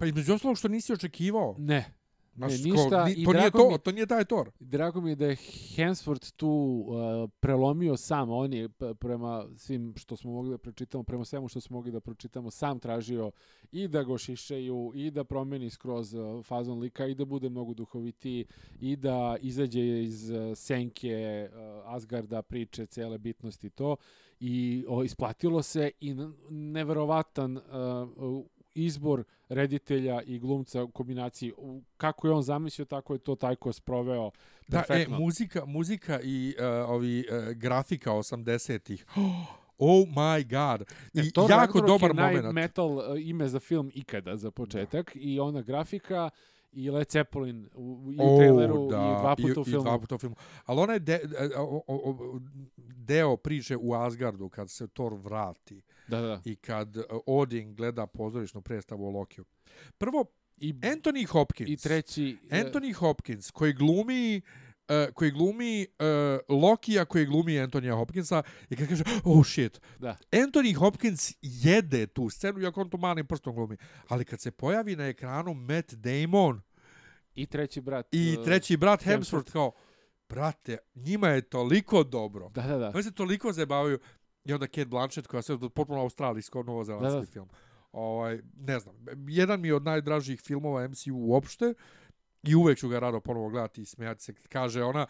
[0.01, 1.55] Pa između ostalog što nisi očekivao.
[1.59, 1.97] ne,
[2.39, 3.05] Znaš, ne, ko- ništa.
[3.05, 4.51] ni- i to nije to, mi- to nije taj Thor.
[4.60, 5.36] Drago mi je da je
[5.77, 6.94] Hemsworth tu uh,
[7.40, 11.77] prelomio sam, on je prema svim što smo mogli da pročitamo, prema svemu što smo
[11.77, 13.31] mogli da pročitamo, sam tražio
[13.73, 17.74] i da go šišeju, i da promeni skroz uh, fazon lika, i da bude mnogo
[17.74, 18.44] duhovitiji,
[18.81, 23.97] i da izađe iz uh, senke uh, Asgarda, priče, cele bitnosti to.
[24.40, 26.15] I o, isplatilo se i
[26.51, 27.62] neverovatan uh,
[28.84, 31.52] izbor reditelja i glumca u kombinaciji.
[31.96, 34.30] Kako je on zamislio, tako je to Tajko sproveo
[34.68, 39.05] Da, e, muzika, muzika i uh, ovi uh, grafika 80-ih.
[39.80, 40.88] Oh my god.
[41.14, 42.44] I E, Thor jako Ragnarok dobar je moment.
[42.44, 46.30] najmetal uh, ime za film ikada za početak i ona grafika
[46.78, 49.80] i Led Zeppelin u, i u traileru i dva puta u i, filmu.
[49.80, 50.36] I dva puta u filmu.
[50.64, 52.40] Ali onaj de, e, o, o, o,
[52.76, 56.40] deo priče u Asgardu kad se Thor vrati Da, da.
[56.44, 59.44] i kad e, Odin gleda pozorišnu predstavu o Lokiju.
[59.98, 60.24] Prvo,
[60.56, 61.70] I, Anthony Hopkins.
[61.70, 62.36] i treći...
[62.50, 64.40] e, Anthony Hopkins koji glumi
[64.88, 65.86] uh, koji glumi
[66.48, 70.16] uh, Lokija koji glumi Antonija Hopkinsa i kad kaže oh shit Da.
[70.32, 73.76] Anthony Hopkins jede tu scenu iako on to malim prstom glumi
[74.09, 76.60] ali kad se pojavi na ekranu Matt Damon
[77.43, 78.06] I treći brat.
[78.12, 79.52] i uh, treći brat Hemsworth.
[79.52, 79.73] Kao
[80.28, 82.93] brate njima je toliko dobro Da, da, da.
[82.94, 83.98] oni se toliko zabavaju
[84.44, 87.32] i onda Kate Blanchett koja se potpuno australijsko novozelandski Da, da.
[87.32, 87.48] film
[87.93, 88.94] ovaj ne znam
[89.28, 91.74] jedan mi je od najdražih filmova MCU uopšte
[92.43, 95.06] i uvek ću ga rado ponovo gledati i smijati se kaže ona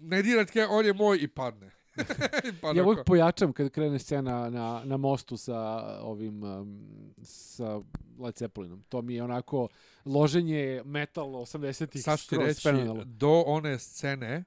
[0.00, 1.70] ne dirajte on je moj i padne
[2.62, 5.56] Padne Ja uvijek pojačam kad krene scena na, na mostu sa
[6.00, 6.88] ovim um,
[7.22, 7.80] sa
[8.18, 8.82] Led Zeppelinom.
[8.88, 9.68] To mi je onako
[10.04, 12.68] loženje metal 80-ih sad ću ti reći
[13.04, 14.44] do one scene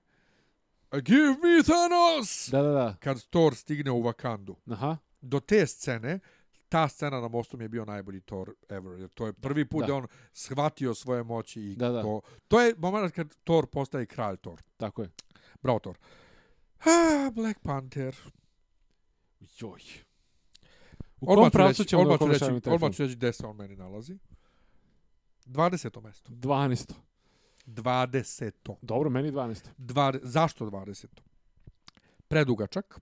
[0.91, 2.49] Give me Thanos!
[2.51, 2.95] Da, da, da.
[2.99, 4.55] Kad Thor stigne u Wakandu.
[4.71, 4.97] Aha.
[5.21, 6.19] Do te scene,
[6.69, 8.99] ta scena na mostu mi je bio najbolji Thor ever.
[8.99, 9.87] Jer to je prvi put Da.
[9.87, 12.01] da, on shvatio svoje moći i Da, da.
[12.01, 12.21] to.
[12.47, 14.61] To je moment kad Thor postaje kralj Thor.
[14.77, 15.09] Tako je.
[15.61, 15.97] Bravo Thor.
[16.79, 18.15] Ah, Black Panther.
[19.59, 19.81] Joj.
[21.21, 23.55] U kom pravcu ćemo da odmah ću reći, taj odmah ću reći gde se on
[23.55, 24.17] meni nalazi.
[25.45, 26.01] 20.
[26.03, 26.31] mesto.
[26.31, 26.93] 12.
[27.65, 28.51] 20.
[28.81, 29.67] Dobro, meni 12.
[29.77, 31.05] Dva, zašto 20?
[32.27, 32.99] Predugačak.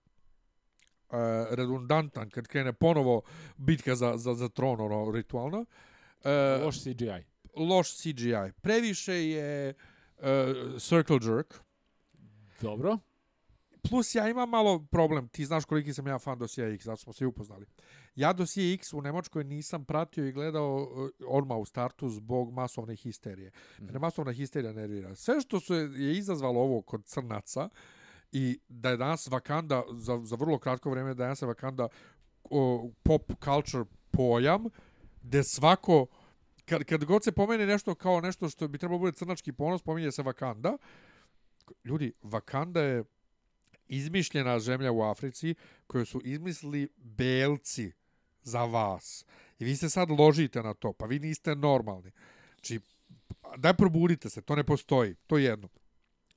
[1.08, 1.16] Uh,
[1.50, 3.22] redundantan kad krene ponovo
[3.56, 5.58] bitka za, za, za tron, ono, ritualno.
[5.58, 7.24] Uh, Loš CGI.
[7.56, 8.52] loš CGI.
[8.60, 9.74] Previše je
[10.18, 10.24] uh,
[10.82, 11.54] circle jerk.
[12.60, 12.98] Dobro.
[13.88, 17.12] Plus ja imam malo problem, ti znaš koliki sam ja fan Dosije X, zato smo
[17.12, 17.66] se upoznali.
[18.14, 22.96] Ja Dosije X u Nemačkoj nisam pratio i gledao uh, odmah u startu zbog masovne
[22.96, 23.50] histerije.
[23.78, 25.14] Mene masovna histerija nervira.
[25.14, 27.68] Sve što se je izazvalo ovo kod crnaca
[28.32, 31.88] i da je danas Wakanda, za, za vrlo kratko vrijeme, da je danas Wakanda
[32.50, 34.64] o, pop culture pojam,
[35.22, 36.06] gde svako,
[36.64, 40.12] kad, kad god se pomene nešto kao nešto što bi trebalo bude crnački ponos, pominje
[40.12, 40.76] se Wakanda.
[41.84, 43.04] Ljudi, Wakanda je
[43.88, 45.54] izmišljena zemlja u Africi
[45.86, 47.92] koju su izmislili belci
[48.42, 49.24] za vas.
[49.58, 52.10] I vi se sad ložite na to, pa vi niste normalni.
[52.54, 52.80] Znači,
[53.56, 55.14] daj probudite se, to ne postoji.
[55.26, 55.68] To je jedno.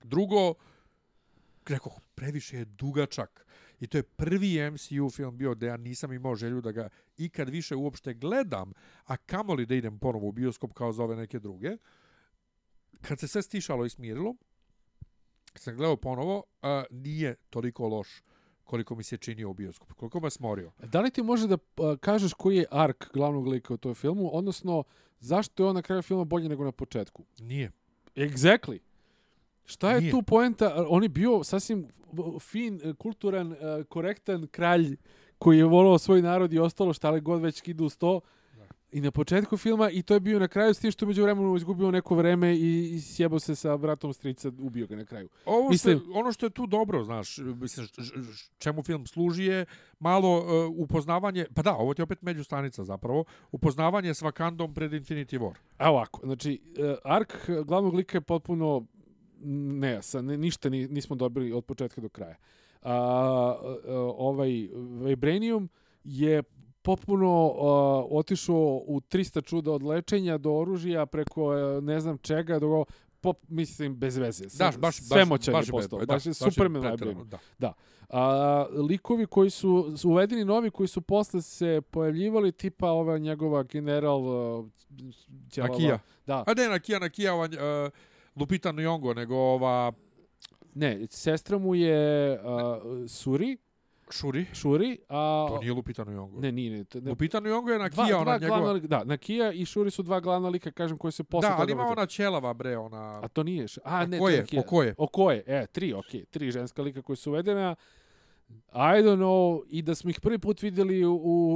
[0.03, 0.53] Drugo,
[1.67, 3.45] rekao, previše je dugačak.
[3.80, 7.49] I to je prvi MCU film bio da ja nisam imao želju da ga ikad
[7.49, 8.73] više uopšte gledam,
[9.05, 11.77] a kamoli da idem ponovo u bioskop kao za ove neke druge.
[13.01, 14.35] Kad se sve stišalo i smirilo,
[15.55, 18.07] sam gledao ponovo, a, nije toliko loš
[18.63, 19.95] koliko mi se činio u bioskopu.
[19.95, 20.71] Koliko me smorio.
[20.84, 24.30] Da li ti može da uh, kažeš koji je ark glavnog lika u toj filmu,
[24.34, 24.84] odnosno
[25.19, 27.23] zašto je on na kraju filma bolji nego na početku?
[27.39, 27.71] Nije.
[28.15, 28.80] Exactly.
[29.65, 30.11] Šta je Nije.
[30.11, 30.85] tu poenta?
[30.89, 31.88] On je bio sasvim
[32.39, 33.55] fin, kulturan,
[33.89, 34.97] korektan kralj
[35.38, 38.21] koji je volao svoj narod i ostalo šta li god već ide uz to.
[38.91, 41.56] I na početku filma i to je bio na kraju s tim što među vremenu
[41.56, 45.30] izgubio neko vreme i, i sjebao se sa bratom strica, ubio ga na kraju.
[45.45, 47.88] Ovo Mislim- što, ono što je tu dobro, znaš, mislim,
[48.57, 49.66] čemu film služi je
[49.99, 54.91] malo uh, upoznavanje, pa da, ovo ti je opet međustanica zapravo, upoznavanje s Wakandom pred
[54.91, 55.53] Infinity War.
[55.78, 58.86] A ovako, znači, uh, ark uh, glavnog lika je potpuno
[59.41, 62.36] nejasan, ne, ništa ni, nismo dobili od početka do kraja.
[62.82, 63.70] A, uh,
[64.18, 64.49] ovaj
[65.06, 65.70] Vibranium
[66.03, 66.44] je
[66.81, 72.60] potpuno uh, otišao u 300 čuda od lečenja do oružja preko uh, ne znam čega
[72.60, 72.85] do
[73.22, 74.45] pop, mislim bez veze.
[74.57, 75.99] Daš, baš, sve baš, baš je postao.
[75.99, 77.30] boy, baš je je Superman Vibranium.
[77.60, 77.73] Da.
[78.10, 83.64] A, likovi koji su, su uvedeni novi, koji su posle se pojavljivali, tipa ova njegova
[83.64, 84.65] general uh,
[85.51, 85.73] ćelava.
[85.73, 85.99] Nakija.
[86.26, 87.91] Da, A ne, Nakija, Nakija, ova, uh,
[88.35, 89.91] Lupita Nyong'o, nego ova
[90.73, 93.57] ne, sestra mu je uh, Suri,
[94.14, 94.45] Shuri.
[94.53, 95.45] Shuri, a...
[95.49, 96.40] To nije Lupita Nyong'o.
[96.40, 98.72] Ne, nije, ne, ne, Lupita Nyong'o je dva, Nakija, dva ona glavna njegova...
[98.72, 101.72] lika, da, Nakija i Shuri su dva glavna lika, kažem, koji se posle Da, ali
[101.72, 103.19] ima ona ćelava, bre, ona...
[103.23, 104.40] A to nije, a, ne, ko to je?
[104.40, 104.61] Nakija.
[104.61, 104.95] Po ko je?
[104.98, 105.44] O koje?
[105.48, 107.76] E, tri, okej, tri ženska lika koji su uvedena.
[108.73, 111.14] I don't know, i da smo ih prvi put vidjeli u,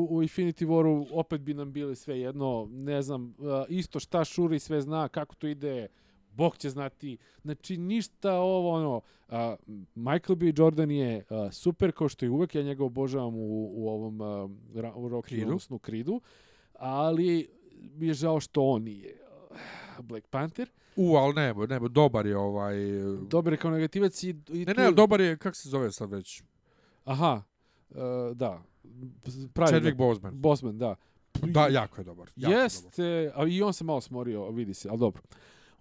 [0.10, 4.60] u Infinity Waru, opet bi nam bili sve jedno, ne znam, uh, isto šta Shuri
[4.60, 5.88] sve zna, kako to ide,
[6.34, 7.18] Bog će znati.
[7.42, 9.36] Znači, ništa ovo, ono, uh,
[9.96, 10.54] Michael B.
[10.56, 14.52] Jordan je uh, super, kao što i uvek, ja njega obožavam u, u ovom uh,
[14.76, 15.46] ra- u Rocky, Creedu.
[15.48, 16.22] odnosno Creedu,
[16.74, 17.50] ali
[17.96, 19.16] mi je žao što on nije
[19.52, 19.58] uh,
[20.06, 20.70] Black Panther.
[20.96, 22.76] U, ali ne, ne, dobar je ovaj...
[23.30, 24.30] Dobar je kao negativac i...
[24.30, 26.44] i Ne, tu- ne, dobar je, kak se zove sad već?
[27.04, 27.42] Aha,
[27.90, 27.98] uh,
[28.34, 28.64] da.
[29.54, 30.42] Pravi Chadwick Boseman.
[30.42, 30.96] Bosman, da.
[31.42, 32.30] Da, jako je dobar.
[32.36, 32.64] Jako je dobar.
[32.64, 35.22] Jeste, a i on se malo smorio, vidi se, ali dobro.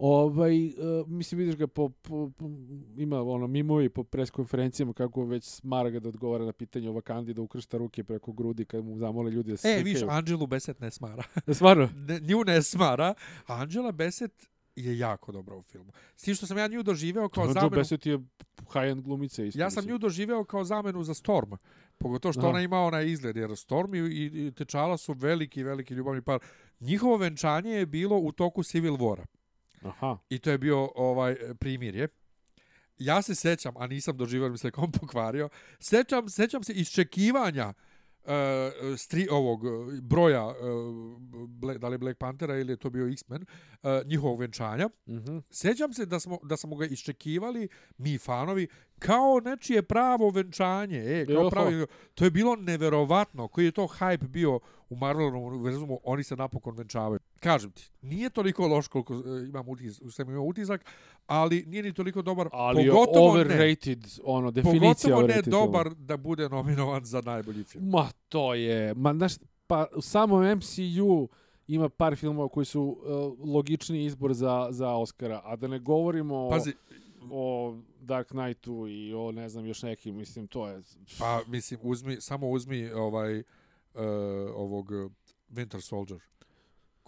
[0.05, 2.51] Ovaj, uh, mislim, vidiš ga po, po, po,
[2.97, 7.35] ima ono mimovi po preskonferencijama kako već smara ga da odgovara na pitanje o Vakandi,
[7.35, 10.81] da ukršta ruke preko grudi kad mu zamole ljudi da se E, viš, Anđelu Beset
[10.81, 11.23] ne smara.
[11.55, 11.89] Stvarno?
[11.95, 13.15] Ne, nju ne smara,
[13.47, 15.93] Anđela Beset je jako dobra u filmu.
[16.16, 17.77] S tim što sam ja nju doživeo kao Joe zamenu...
[17.77, 18.19] Bassett je
[18.73, 19.61] high-end glumica isto.
[19.61, 21.53] Ja sam nju doživeo kao zamenu za Storm.
[21.99, 22.49] Pogotovo što Aha.
[22.49, 26.39] ona ima onaj izgled, jer Storm i, i Tečala su veliki, veliki ljubavni par.
[26.81, 29.24] Njihovo venčanje je bilo u toku Civil Wara.
[29.84, 30.18] Aha.
[30.30, 32.09] I to je bio ovaj primirje.
[32.98, 35.48] Ja se sećam, a nisam doživio, mi se kom pokvario,
[35.78, 37.74] sećam, sećam se iščekivanja
[38.24, 38.30] uh,
[38.96, 40.54] stri, ovog uh, broja, uh,
[41.48, 44.88] Bla- da li je Black Panthera ili je to bio X-Men, uh, njihovog venčanja.
[45.09, 45.38] Mhm.
[45.50, 47.68] Sećam se da smo da smo ga iščekivali
[47.98, 48.68] mi fanovi
[48.98, 51.50] kao nečije pravo venčanje, e, kao Joho.
[51.50, 51.86] pravi.
[52.14, 56.76] To je bilo neverovatno, koji je to hype bio u Marvelovom univerzumu, oni se napokon
[56.76, 57.20] venčavaju.
[57.43, 60.85] Kažem ti, nije toliko loš koliko e, imam utisak, sam imao utisak,
[61.27, 65.66] ali nije ni toliko dobar, Ali pogotovo ne, overrated, ono, definicija pogotovo ne overrated filma.
[65.66, 67.89] dobar da bude nominovan za najbolji film.
[67.89, 69.32] Ma to je, ma znaš,
[69.66, 71.28] pa u samom MCU
[71.66, 76.51] ima par filmova koji su uh, logični izbor za, za Oscara, a da ne govorimo
[76.51, 76.73] Pazi,
[77.31, 80.82] o Dark Knightu i o ne znam još nekim, mislim, to je...
[81.19, 83.44] pa mislim, uzmi, samo uzmi ovaj, uh,
[84.55, 84.90] ovog
[85.51, 86.20] Winter Soldier,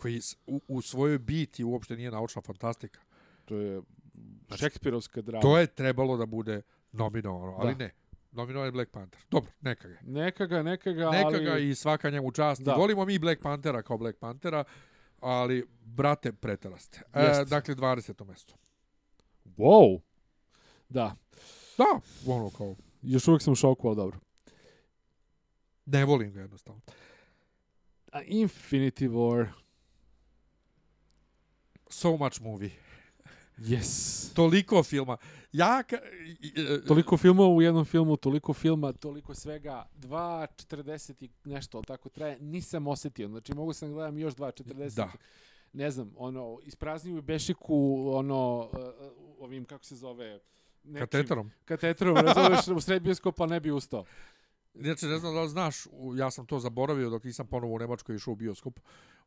[0.04, 3.00] koji u, u svojoj biti uopšte nije naučna fantastika.
[3.44, 3.82] To je
[4.46, 5.42] Znači, šekspirovska drama.
[5.42, 6.62] To je trebalo da bude
[6.92, 7.78] nominovano, ali Da.
[7.78, 7.90] ne.
[8.32, 9.20] Nominovan je Black Panther.
[9.30, 9.98] Dobro, neka ga.
[10.02, 11.44] Neka ga, neka ga, Neka ali...
[11.44, 12.62] ga i svaka njemu čast.
[12.62, 12.74] Da.
[12.74, 14.64] Volimo mi Black Panthera kao Black Panthera,
[15.20, 17.02] ali, brate, preteraste.
[17.14, 18.24] E, dakle, 20.
[18.24, 18.54] mesto.
[19.44, 20.00] Wow!
[20.88, 21.16] Da,
[21.78, 24.18] Da, ono kao, još uvijek sam u šoku, ali dobro.
[25.86, 26.80] ne volim ga jednostavno.
[28.12, 29.63] A Infinity War,
[31.94, 32.70] So much movie.
[33.58, 34.28] yes.
[34.34, 35.16] Toliko filma.
[35.52, 35.96] Ja, ka,
[36.40, 42.38] i- Toliko filmova u jednom filmu, toliko filma, toliko svega, 2.40 i nešto tako traje,
[42.40, 43.28] nisam osjetio.
[43.28, 44.96] Znači, mogu sam gledam još 2.40.
[44.96, 45.12] Da.
[45.72, 47.76] Ne znam, ono, isprazniju Bešiku,
[48.08, 48.78] ono, uh,
[49.40, 50.40] ovim, kako se zove,
[50.84, 51.50] nečim- kateterom.
[51.64, 54.04] Kateterom, razumeš, u sred bioskopa ne bi ustao.
[54.74, 55.86] Inače, ne znam da li znaš,
[56.16, 58.80] ja sam to zaboravio dok nisam ponovo u Nemačkoj išao u bioskop.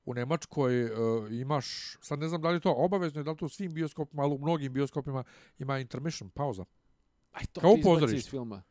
[0.05, 0.91] U Nemačkoj uh,
[1.31, 4.23] imaš, sad ne znam da li to obavezno i da li to u svim bioskopima,
[4.23, 5.23] ali u mnogim bioskopima
[5.59, 6.65] ima intermission, pauza.
[7.31, 8.63] Aj, to Kao ti izbaci iz filma.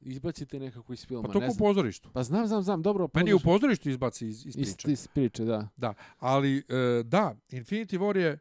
[0.00, 2.10] Izbacite nekako iz filma, Pa to ne u pozorištu.
[2.12, 3.08] Pa znam, znam, znam, dobro.
[3.14, 4.92] Meni u pozoriš- pozorištu izbaci iz, iz Iz, priče.
[4.92, 5.68] iz priče, da.
[5.76, 8.38] Da, ali e, da, Infinity War je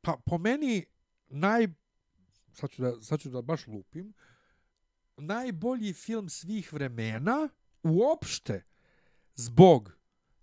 [0.00, 0.84] pa po meni
[1.28, 1.68] naj
[2.52, 4.12] sad ću da, sad ću da baš lupim
[5.18, 7.48] najbolji film svih vremena
[7.82, 8.64] uopšte
[9.34, 9.92] zbog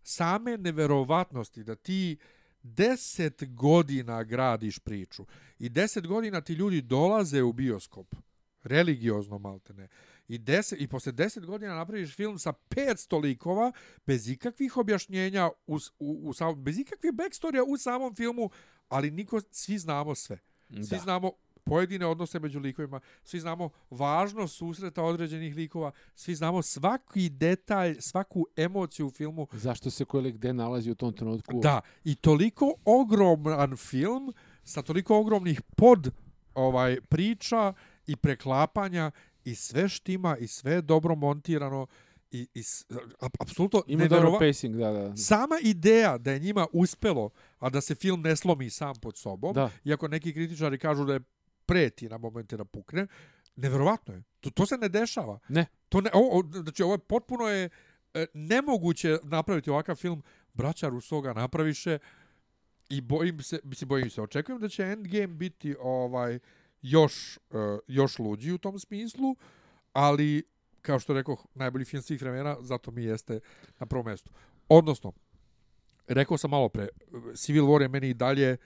[0.04, 2.18] same neverovatnosti da ti
[2.64, 5.26] deset godina gradiš priču
[5.60, 8.16] i deset godina ti ljudi dolaze u bioskop
[8.64, 9.88] religiozno maltene
[10.28, 13.72] I, deset, I posle 10 godina napraviš film sa 500 likova,
[14.06, 18.50] bez ikakvih objašnjenja, u, u, u samom, bez ikakvih backstorija u samom filmu,
[18.90, 20.40] ali niko, svi znamo sve.
[20.70, 20.98] Svi Da.
[20.98, 21.32] znamo
[21.66, 28.46] pojedine odnose među likovima, svi znamo važnost susreta određenih likova, svi znamo svaki detalj, svaku
[28.56, 29.48] emociju u filmu.
[29.54, 31.60] Zašto se koji gde nalazi u tom trenutku?
[31.60, 34.34] Da, i toliko ogroman film
[34.64, 36.12] sa toliko ogromnih pod
[36.54, 37.74] ovaj priča
[38.08, 39.12] i preklapanja
[39.44, 41.88] i sve štima i sve je dobro montirano
[42.32, 42.64] i, i
[43.40, 45.18] apsolutno Ima neverova- pacing, da, da.
[45.18, 47.30] Sama ideja da je njima uspelo,
[47.60, 49.70] a da se film ne slomi sam pod sobom, Da.
[49.84, 51.20] iako neki kritičari kažu da je
[51.66, 53.08] preti na momente da pukne,
[53.56, 54.24] neverovatno je.
[54.40, 55.40] To, to se ne dešava.
[55.50, 55.66] Ne.
[55.90, 57.70] To ne, ovo, ovo- znači, ovo je potpuno je
[58.14, 60.24] e, nemoguće napraviti ovakav film.
[60.54, 62.00] Braća Russo ga napraviše
[62.90, 66.40] i bojim se, mislim, bojim se, očekujem da će Endgame biti ovaj
[66.82, 67.40] još, e,
[67.88, 69.36] još luđi u tom smislu,
[69.94, 70.44] ali
[70.82, 73.40] kao što rekao, najbolji film svih vremena, zato mi jeste
[73.80, 74.32] na prvom mjestu.
[74.70, 75.14] Odnosno,
[76.08, 76.88] rekao sam malo pre,
[77.36, 78.58] Civil War je meni i dalje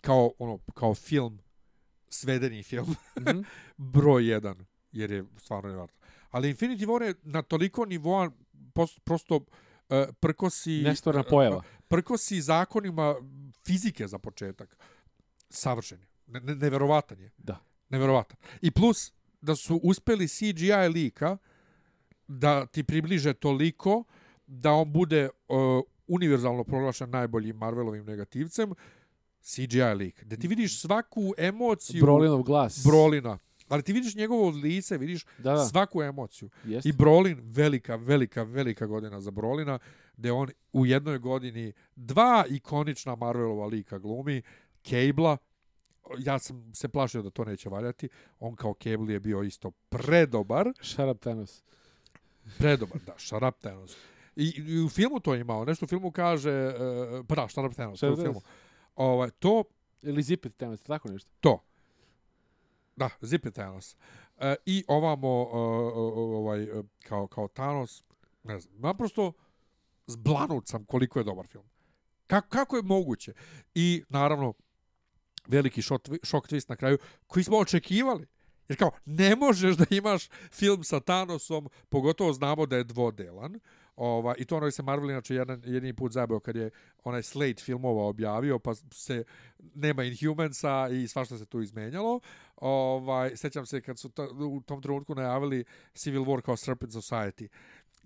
[0.00, 1.38] kao, ono, kao film,
[2.14, 3.40] svedeni film, Mhm.
[3.94, 5.98] broj jedan, jer je stvarno nevjerojatno.
[6.30, 8.30] Ali Infinity War je na toliko nivoa
[8.72, 9.44] pos- prosto uh,
[10.20, 10.82] prkosi...
[10.82, 11.62] Nestvarna uh, pojava.
[11.88, 13.14] prkosi zakonima
[13.62, 14.76] fizike za početak.
[15.50, 16.06] Savršen je.
[16.26, 17.30] Ne, ne, neverovatan je.
[17.38, 17.60] Da.
[17.88, 18.36] Neverovatan.
[18.60, 21.36] I plus da su uspeli CGI lika
[22.28, 24.04] da ti približe toliko
[24.46, 25.56] da on bude uh,
[26.06, 28.72] univerzalno proglašen najboljim Marvelovim negativcem,
[29.44, 30.24] CGI lik.
[30.24, 32.82] Da ti vidiš svaku emociju Brolinov glas.
[32.86, 33.38] Brolina.
[33.68, 35.64] Ali ti vidiš njegovo lice, vidiš Da, da.
[35.64, 36.50] svaku emociju.
[36.64, 36.88] Jeste.
[36.88, 39.78] I Brolin, velika, velika, velika godina za Brolina,
[40.16, 44.42] gde on u jednoj godini dva ikonična Marvelova lika glumi,
[44.82, 45.36] Cable-a,
[46.18, 48.08] ja sam se plašio da to neće valjati,
[48.40, 50.68] on kao Cable je bio isto predobar,
[51.10, 51.62] up, Thanos.
[52.58, 53.96] predobar, da, up Thanos.
[54.36, 57.74] I, I u filmu to je imao, nešto u filmu kaže, uh, pa da, up
[57.74, 58.40] Thanos, u filmu.
[58.96, 59.64] Ovaj, to,
[60.02, 61.30] Ili Zip it, Thanos, tako nešto.
[61.40, 61.62] to.
[62.96, 63.96] Da, Zip it Thanos.
[64.38, 65.50] E, I ovamo, uh,
[66.16, 68.04] ovaj, e, kao, kao Thanos,
[68.42, 69.32] ne znam, naprosto
[70.06, 71.64] zblanut sam koliko je dobar film.
[72.26, 73.32] Kako, kako je moguće?
[73.74, 74.52] I, naravno,
[75.46, 78.26] veliki šok, šok twist na kraju, koji smo očekivali.
[78.68, 83.60] Jer kao, ne možeš da imaš film sa Thanosom, pogotovo znamo da je dvodelan.
[83.96, 86.70] Ova, I to ono se Marvel inače jedan, jedini put zabeo kad je
[87.04, 89.24] onaj slate filmova objavio, pa se
[89.74, 92.20] nema Inhumansa i svašta se tu izmenjalo.
[92.56, 95.64] Ovaj, sećam se kad su ta, u tom trenutku najavili
[95.94, 97.48] Civil War kao Serpent Society.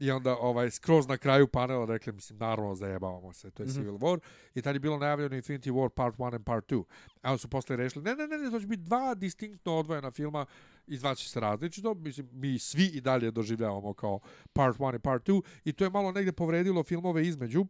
[0.00, 3.74] I onda ovaj skroz na kraju panela rekli, mislim, naravno zajebavamo se, to je Mhm.
[3.74, 4.18] Civil War.
[4.54, 6.84] I tad je bilo najavljeno Infinity War Part 1 and Part 2.
[7.22, 10.10] A onda su posle rešili, ne, ne, ne, ne, to će biti dva distinktno odvojena
[10.10, 10.46] filma,
[10.86, 11.94] izvaće se različito.
[11.94, 14.20] Mislim, mi svi i dalje doživljavamo kao
[14.52, 15.42] Part 1 i Part 2.
[15.64, 17.66] I to je malo negde povredilo filmove između,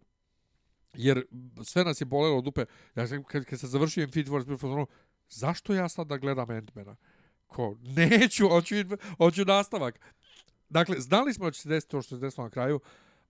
[0.94, 1.24] jer
[1.64, 2.64] sve nas je bolelo dupe.
[2.94, 4.86] Ja sam, kad, kad se završio Infinity War, bio fazonu,
[5.28, 6.94] zašto ja sad da gledam Ant-Mana?
[7.46, 8.74] Ko, neću, hoću,
[9.18, 10.00] hoću nastavak.
[10.68, 12.80] Dakle, znali smo da će se desiti to što se desilo na kraju,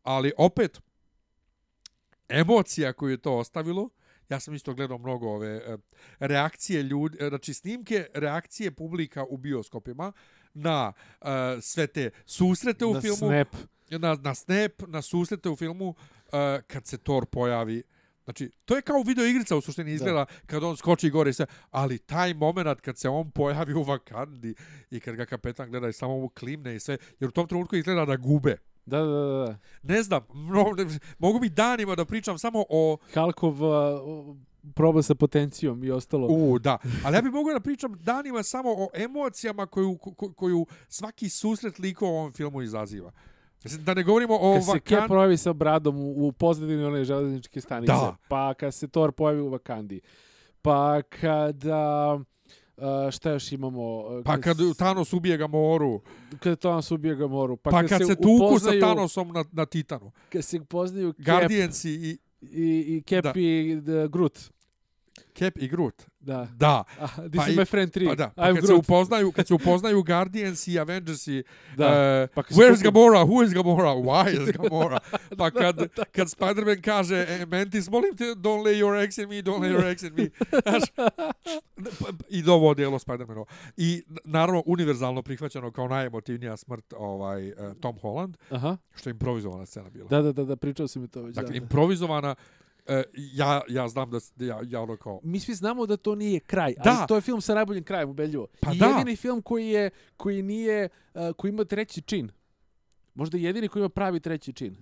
[0.02, 0.81] ali opet,
[2.28, 3.89] emocija koju je to ostavilo,
[4.28, 5.77] ja sam isto gledao mnogo ove e,
[6.19, 10.12] reakcije ljudi, e, znači snimke reakcije publika u bioskopima
[10.55, 11.27] na e,
[11.60, 13.48] sve te susrete u Na filmu, Snap.
[13.90, 15.94] na, na snap, na susrete u filmu, uh,
[16.66, 17.82] kad se Thor pojavi.
[18.29, 20.27] Znači, to je kao video igrica u suštini izgleda da.
[20.47, 24.55] kad on skoči gore i sve, ali taj moment kad se on pojavi u Vakandi
[24.91, 27.77] i kad ga kapetan gleda i samo mu klimne i sve, jer u tom trenutku
[27.77, 28.57] izgleda da gube.
[28.87, 29.59] Da, da, da.
[29.83, 32.97] Ne znam, mno, ne, mogu bi danima da pričam samo o...
[33.15, 34.37] Halkov uh,
[34.75, 36.27] proba sa potencijom i ostalo.
[36.31, 36.79] U, da.
[37.05, 41.79] Ali ja bih mogao da pričam danima samo o emocijama koju, ko, koju svaki susret
[41.79, 43.13] likova u ovom filmu izaziva.
[43.79, 45.09] Da ne govorimo o kad se Cap Vakandi.
[45.09, 48.17] pojavi sa bradom u, u pozadini one železničke stanice, Da.
[48.29, 50.01] pa kad se Thor pojavi u Vakandi,
[50.63, 52.19] pa kada...
[52.77, 53.97] Uh, šta još imamo?
[53.99, 56.01] Uh, Pa kad s- Thanos ubije ga moru.
[56.41, 60.11] kad Thanos ubije Gamoru, pa, Pa, kad se tuku sa upoznaju- Thanosom na, na Titanu.
[60.29, 62.49] Kad se poznaju Cap Guardiansi i i,
[62.89, 63.33] i Cap Da.
[63.37, 64.39] i the Groot.
[65.39, 66.06] Cap i Groot.
[66.20, 66.48] Da.
[66.52, 66.85] Da.
[66.98, 68.06] Ah, this Pa is i- my friend 3.
[68.06, 68.78] Pa da, pa I'm kad se Groot.
[68.81, 71.43] upoznaju, kad se upoznaju Guardians i Avengers i
[71.77, 71.86] Da.
[72.24, 73.19] uh, Pa se Where's tuku- Gamora?
[73.20, 73.89] Who is Gamora?
[73.90, 74.98] Why is Gamora?
[75.39, 75.77] Pa kad,
[76.12, 79.70] kad Spider-Man kaže e, Mantis, molim te, don't lay your eggs in me, don't lay
[79.70, 80.28] your eggs in me.
[80.62, 80.82] Znaš,
[82.28, 83.44] I ovo delo Spider-Manova.
[83.77, 88.77] I naravno univerzalno prihvaćeno kao najemotivnija smrt ovaj, uh, Tom Holland, Aha.
[88.94, 90.09] što je improvizovana scena bila.
[90.09, 91.35] Da, da, da, da, pričao si mi to već.
[91.35, 91.65] Dakle, da, da.
[91.65, 92.35] improvizovana
[92.89, 95.20] E, ja, ja znam da, da ja, ja ono kao...
[95.23, 96.97] Mi svi znamo da to nije kraj, Da.
[96.98, 98.47] ali to je film sa najboljim krajem, ubedljivo.
[98.60, 98.86] Pa I da.
[98.86, 102.31] jedini film koji je koji nije uh, koji ima treći čin.
[103.15, 104.77] Možda jedini koji ima pravi treći čin.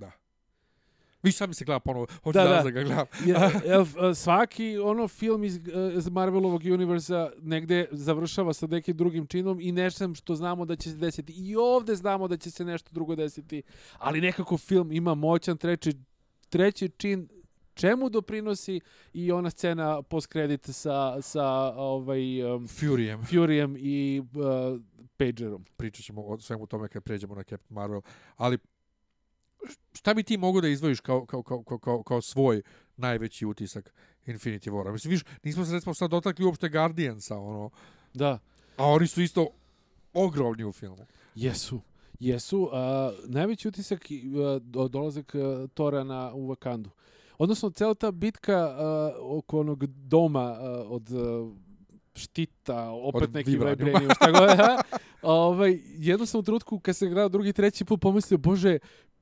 [1.22, 2.62] Vi sad mi se gleda ponovo, hoću Da, da, da.
[2.62, 3.06] da ga gledam.
[3.26, 5.60] Jer, jer, uh, svaki ono film iz,
[5.96, 10.90] iz Marvelovog univerza negde završava sa nekim drugim činom i nešto što znamo da će
[10.90, 11.32] se desiti.
[11.32, 13.62] I ovde znamo da će se nešto drugo desiti.
[13.98, 15.92] Ali nekako film ima moćan treći,
[16.48, 17.28] treći čin
[17.76, 18.80] čemu doprinosi
[19.12, 21.44] i ona scena post kredit sa, sa
[21.76, 23.24] ovaj, um, Furijem.
[23.24, 24.80] Furijem i uh,
[25.16, 25.64] Pagerom.
[25.76, 28.00] Pričat ćemo o svemu tome kad pređemo na Captain Marvel.
[28.36, 28.58] Ali
[29.92, 32.62] šta bi ti mogo da izdvojiš kao, kao, kao, kao, kao, kao svoj
[32.96, 33.94] najveći utisak
[34.26, 34.92] Infinity War?
[34.92, 37.70] Mislim, viš, nismo se recimo sad dotakli uopšte Guardiansa, ono,
[38.14, 38.38] Da.
[38.76, 39.48] a oni su isto
[40.12, 41.06] ogromni u filmu.
[41.34, 41.80] Jesu.
[42.20, 42.60] Jesu.
[42.62, 42.70] Uh,
[43.30, 46.88] najveći utisak uh, do- dolazak uh, Tora na, u Wakandu.
[47.38, 48.76] Odnosno, cela ta bitka
[49.20, 51.52] uh, oko onog doma uh, od uh,
[52.14, 54.48] štita, opet Od neki vibranium, šta god.
[54.50, 54.82] aha.
[55.22, 58.78] ovaj, jedno sam u trenutku kad sam gledao drugi, treći put pomislio, bože,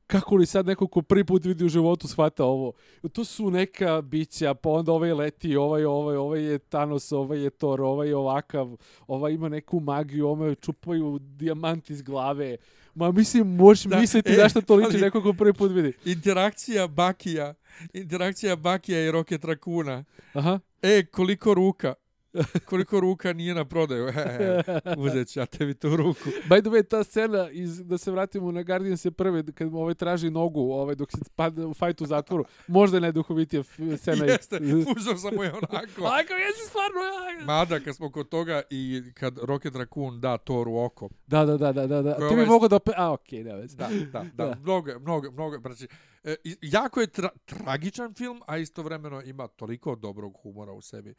[0.07, 2.73] kako li sad neko ko prvi put vidi u životu shvata ovo.
[3.13, 7.51] To su neka bića, pa onda ovaj leti, ovaj, ovaj, ovaj je Thanos, ovaj je
[7.51, 8.77] Thor, ovaj je ovakav,
[9.07, 12.57] ovaj ima neku magiju, ovaj čupaju dijamant iz glave.
[12.95, 15.73] Ma mislim, možeš Da, misliti e, da što to liči ali- neko ko prvi put
[15.73, 15.93] vidi.
[16.05, 17.55] Interakcija Bakija,
[17.93, 20.05] interakcija Bakija i Rocket Rakuna.
[20.33, 20.59] Aha.
[20.83, 21.95] E, koliko ruka,
[22.71, 24.09] koliko ruka nije na prodaju.
[24.09, 24.63] E,
[24.99, 26.29] uzet ću ja tebi tu ruku.
[26.49, 29.79] By the way, ta scena, iz, da se vratimo na Guardians je prve, kad mu
[29.79, 33.63] ovaj traži nogu ovaj, dok se pada u fajtu u zatvoru, možda je najduhovitija
[33.97, 34.25] scena.
[34.25, 34.61] Jeste,
[34.97, 36.07] uzeo sam je onako.
[36.17, 37.45] Ajko, jesi stvarno ja.
[37.47, 41.09] Mada, kad smo kod toga i kad Rocket Raccoon da Toru oko.
[41.27, 42.15] Da, da, da, da, da.
[42.15, 42.79] Ti bi ovaj- mogao da...
[42.79, 42.93] Pe...
[42.97, 43.67] A, okej, okay, ne.
[43.67, 44.57] Da, da, da, Da.
[44.61, 45.89] mnogo, mnogo, mnogo, znači,
[46.25, 51.15] e, jako je tra tragičan film, a istovremeno ima toliko dobrog humora u sebi.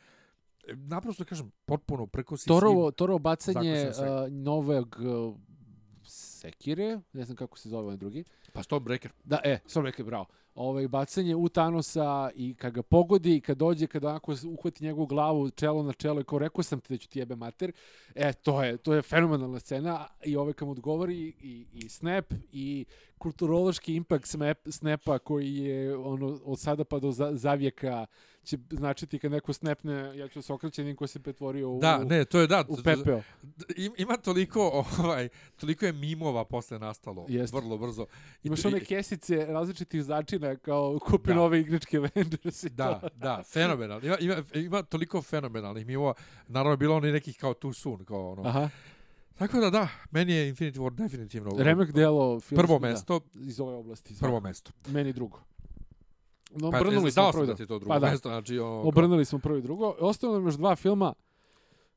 [0.74, 5.36] Naprosto kažem, potpuno preko si Torovo, Torovo bacanje uh, novog uh,
[6.08, 8.24] Sekire, ne znam kako se zove ovaj drugi.
[8.24, 8.45] svim.
[8.56, 9.12] Pa Stormbreaker.
[9.24, 10.26] Da, e, Stormbreaker, bravo.
[10.56, 15.50] Ovaj, bacanje u Thanosa i kad ga pogodi, kad dođe, kad onako uhvati njegovu glavu
[15.50, 17.72] čelo na čelo i kao rekao sam ti da ću ti jebe mater,
[18.16, 22.86] e, to je, to je fenomenalna scena i ovaj kam odgovori i, i Snap i
[23.18, 28.06] kulturološki impact snap, Snapa koji je ono, od sada pa do za, zavijeka
[28.44, 32.26] će značiti kad neko snapne, ja ću se okrećenim ko se pretvorio u, Da, ne,
[32.26, 32.64] to je da.
[32.68, 33.22] u pepeo.
[33.78, 34.62] Im- Ima toliko,
[35.00, 37.26] ovaj, toliko je mimova posle nastalo.
[37.30, 37.58] Jeste.
[37.58, 38.06] Vrlo brzo.
[38.46, 41.34] Imaš one kesice različitih začina kao kupi Da.
[41.34, 43.08] nove igračke Avengers i Da, to.
[43.16, 44.06] da, fenomenalno.
[44.08, 46.14] Ima, ima, ima toliko fenomenalnih mimova.
[46.48, 48.06] Naravno, je bilo oni nekih kao Too Soon.
[48.06, 48.50] Kao ono.
[48.50, 48.70] Aha.
[49.36, 53.20] Tako da, da, meni je Infinity War definitivno Remek delo prvo mesto.
[53.34, 54.16] Da, iz ove oblasti.
[54.20, 54.72] Prvo mesto.
[54.88, 55.40] Meni drugo.
[56.52, 57.88] No, Pa, obrnuli ne smo prvi drugo.
[57.88, 58.10] Pa da.
[58.12, 58.30] mesto.
[58.30, 59.96] Znači, ono, Obrnuli smo prvi i drugo.
[60.00, 61.14] Ostalo nam još dva filma.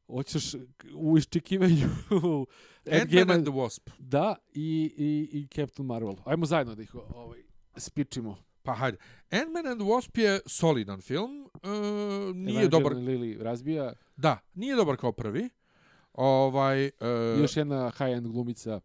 [0.09, 0.55] Hoćeš
[0.95, 1.89] u iščekivanju
[2.93, 3.91] Ant-Man and the Wasp.
[3.99, 6.15] Da, i, i, i Captain Marvel.
[6.25, 7.39] Ajmo zajedno da ih ovaj,
[7.77, 8.37] spičimo.
[8.63, 8.99] Pa hajde.
[9.31, 11.51] Ant-Man and the Wasp je solidan film.
[11.63, 11.69] E,
[12.35, 12.93] nije Evangeline dobar.
[12.93, 13.93] Lily razbija.
[14.17, 15.49] Da, nije dobar kao prvi.
[16.13, 16.91] Ovaj, e,
[17.41, 18.81] još jedna high-end glumica.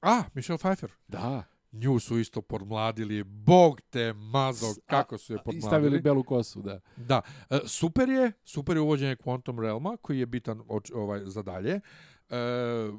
[0.00, 0.90] a, Michelle Pfeiffer.
[1.08, 1.44] Da.
[1.72, 3.24] Nju su isto podmladili.
[3.24, 5.62] Bog te mazo, kako su je I podmladili.
[5.62, 6.80] stavili belu kosu, da.
[6.96, 10.62] Da, e, super je, super je uvođenje Quantum Realma, koji je bitan
[10.94, 11.80] ovaj, za dalje.
[12.30, 12.38] E,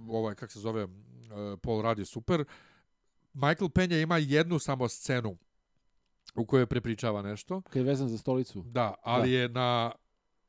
[0.10, 0.88] ovaj, kak se zove, e,
[1.62, 2.46] Paul je super.
[3.34, 5.38] Michael Penja ima jednu samo scenu
[6.36, 7.62] u kojoj prepričava nešto.
[7.62, 8.62] Kad je vezan za stolicu.
[8.62, 9.92] Da, ali je na,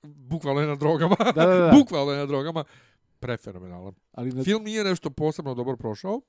[0.03, 1.17] bukvalno je na drogama.
[1.35, 1.71] Da, da, da.
[1.79, 2.65] bukvalno je na drogama.
[3.19, 3.95] Prefenomenalan.
[4.13, 6.21] Ali na, Film nije nešto posebno dobro prošao.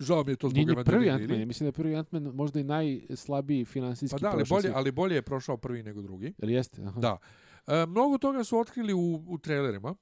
[0.00, 1.46] Žao mi je to zbog Nije ni prvi Ant-Man.
[1.46, 4.92] Mislim da je prvi Ant-Man možda i najslabiji finansijski Pa da, ali prošao bolje, ali
[4.92, 6.34] bolje je prošao prvi nego drugi.
[6.38, 6.82] Jel jeste?
[6.82, 7.00] Aha.
[7.00, 7.18] Da.
[7.66, 9.94] E, mnogo toga su otkrili u, u trailerima.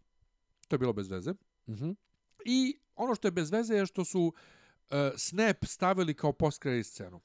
[0.69, 1.35] To je bilo bez veze.
[1.69, 1.91] Mhm.
[2.45, 4.33] I ono što je bez veze je što su
[4.91, 7.21] e, Snap stavili kao post scenu.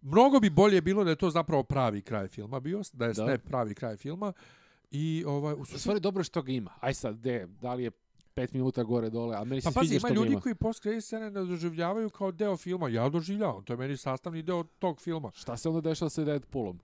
[0.00, 3.14] Mnogo bi bolje bilo da je to zapravo pravi kraj filma bio, da je Da.
[3.14, 4.32] Snap pravi kraj filma.
[4.90, 6.70] I ovaj, u suštini- stvari dobro što ga ima.
[6.80, 7.90] Aj sad, de, da li je
[8.34, 10.40] pet minuta gore dole, a meni se Pa pazi, sviđa ima što ga ljudi ima.
[10.40, 12.88] koji post scene ne doživljavaju kao deo filma.
[12.88, 15.30] Ja doživljavam, to je meni sastavni deo tog filma.
[15.34, 16.80] Šta se onda dešava sa Deadpoolom?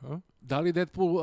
[0.00, 0.20] Ha?
[0.40, 1.22] Da li Deadpool uh,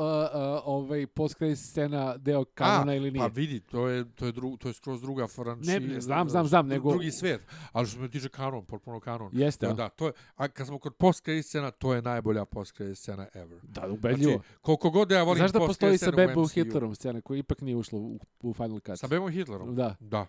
[0.64, 3.20] ovaj post scena deo kanona A, ili nije?
[3.20, 5.78] Pa vidi, to je to je dru, to je skroz druga franšiza.
[5.78, 7.40] Ne, znam, znam, znam, nego- drugi svijet.
[7.72, 9.30] Ali što se tiče kanon, potpuno kanon.
[9.32, 12.80] Jeste, Da, da, to je, a kad smo kod post scena, to je najbolja post
[12.94, 13.58] scena ever.
[13.62, 14.32] Da, ubedljivo.
[14.32, 16.48] Znači, koliko god ja volim Znaš da post postoji sa Bebom.
[16.48, 18.98] Hitlerom scena koja ipak nije ušla u, u Final Cut?
[18.98, 19.74] Sa Bebom Hitlerom?
[19.74, 19.96] Da.
[20.00, 20.26] Da,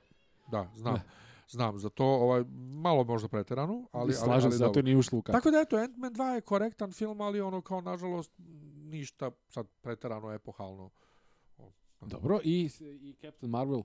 [0.51, 0.93] da, znam.
[0.93, 1.01] Da.
[1.49, 2.43] Znam za to, ovaj,
[2.81, 5.37] malo možda preterano, ali, ali, Slažem ali se, zato nije ušlo u kartu.
[5.37, 8.31] Tako da eto, Ant-Man 2 je korektan film, ali ono kao, nažalost,
[8.83, 10.89] ništa sad preterano epohalno.
[12.01, 13.83] Dobro, i, i Captain Marvel.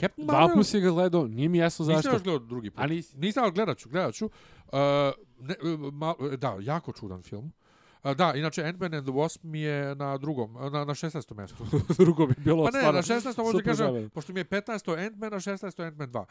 [0.00, 2.16] Captain Dva Marvel, put si ga gledao, nije mi jasno nisam zašto.
[2.16, 2.80] još gledao drugi put.
[2.80, 3.18] A nisi?
[3.18, 4.24] Nisam, ali gledat ću, gledat ću.
[4.26, 4.32] Uh,
[5.40, 5.54] ne,
[5.92, 7.52] ma, da, jako čudan film.
[8.04, 11.36] Da, inače Ant-Man and the Wasp mi je na drugom, na, na 16.
[11.36, 11.64] mjestu.
[11.98, 13.42] Drugo bi bilo Pa ne, stvarno na 16.
[13.42, 14.08] možda kažem, zabavno.
[14.08, 15.06] pošto mi je 15.
[15.06, 15.84] Ant-Man, na 16.
[15.84, 16.24] Ant-Man 2.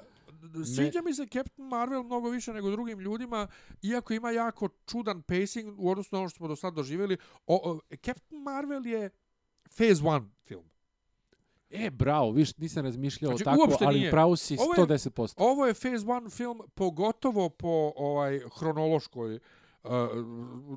[0.00, 3.48] Uh, sviđa mi se Captain Marvel mnogo više nego drugim ljudima,
[3.82, 7.16] iako ima jako čudan pacing u odnosu na ono što smo do sad doživjeli.
[7.46, 9.10] O, o, Captain Marvel je
[9.66, 10.64] Phase 1 film.
[11.70, 14.10] E, bravo, viš, nisam razmišljao Znači, tako, ali nije.
[14.10, 15.34] pravo si Ovo je- 110%.
[15.36, 19.40] Ovo je Phase 1 film, pogotovo po ovaj hronološkoj uh,
[19.84, 20.08] Eh,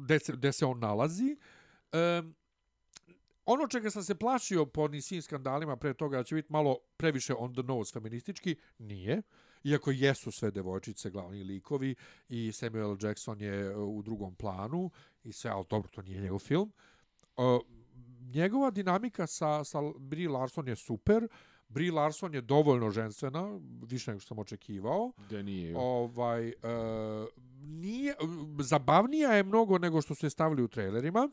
[0.02, 1.38] gde, se, gde se on nalazi.
[1.94, 2.36] Um,
[3.46, 6.78] ono čega sam se plašio po onim svim skandalima pre toga da će biti malo
[6.98, 9.22] previše on the nose feministički, nije.
[9.64, 11.96] Iako jesu sve devojčice glavni likovi
[12.30, 14.92] i Samuel Jackson je eh, u drugom planu
[15.24, 16.74] i sve, ali dobro, to nije njegov film.
[17.38, 17.62] Uh,
[18.34, 21.28] njegova dinamika sa, sa Brie Larson je super.
[21.76, 25.12] Brie Larson je dovoljno ženstvena, više nego što sam očekivao.
[25.30, 25.74] Da nije.
[25.78, 26.54] Ovaj, e,
[27.62, 28.16] nije,
[28.60, 31.30] zabavnija je mnogo nego što su je stavili u trailerima.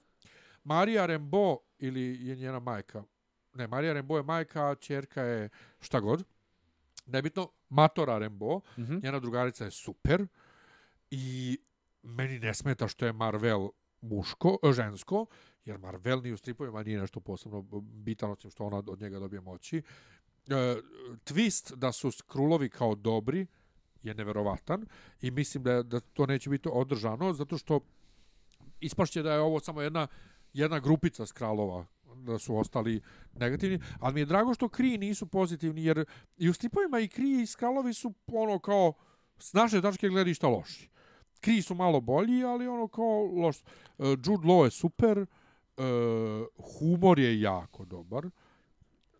[0.65, 3.05] Marija Rembo, ili je njena majka,
[3.55, 5.49] ne, Marija Rembo je majka, čerka je
[5.81, 6.25] šta god.
[7.07, 8.99] Nebitno, Matora Rembo, Mhm.
[9.03, 10.27] njena drugarica je super
[11.11, 11.59] i
[12.03, 13.69] meni ne smeta što je Marvel
[14.01, 15.27] muško, e, žensko,
[15.65, 19.41] jer Marvel ni u stripovima nije nešto posebno bitan, osim što ona od njega dobije
[19.41, 19.83] moći.
[20.49, 20.77] E,
[21.25, 23.47] twist da su skrulovi kao dobri
[24.03, 24.87] je neverovatan
[25.21, 27.81] i mislim da, da to neće biti održano, zato što
[28.81, 30.07] ispašće da je ovo samo jedna,
[30.53, 33.01] jedna grupica skralova da su ostali
[33.35, 36.05] negativni, ali mi je drago što kri nisu pozitivni, jer
[36.37, 38.93] i u stripovima i kri i skralovi su ono kao
[39.39, 40.89] s naše tačke gledišta loši.
[41.41, 43.61] Kri su malo bolji, ali ono kao loš.
[43.61, 43.63] E,
[43.99, 46.47] Jude Law je super, uh,
[46.79, 48.31] humor je jako dobar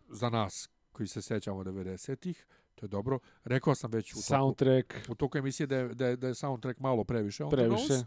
[0.09, 2.45] za nas koji se sećamo 90-ih,
[2.75, 3.19] to je dobro.
[3.43, 6.35] Rekao sam već u toku, Soundtrack, u toku emisije da je, da, je, da je
[6.35, 7.93] soundtrack malo previše on the previše.
[7.93, 8.05] nose.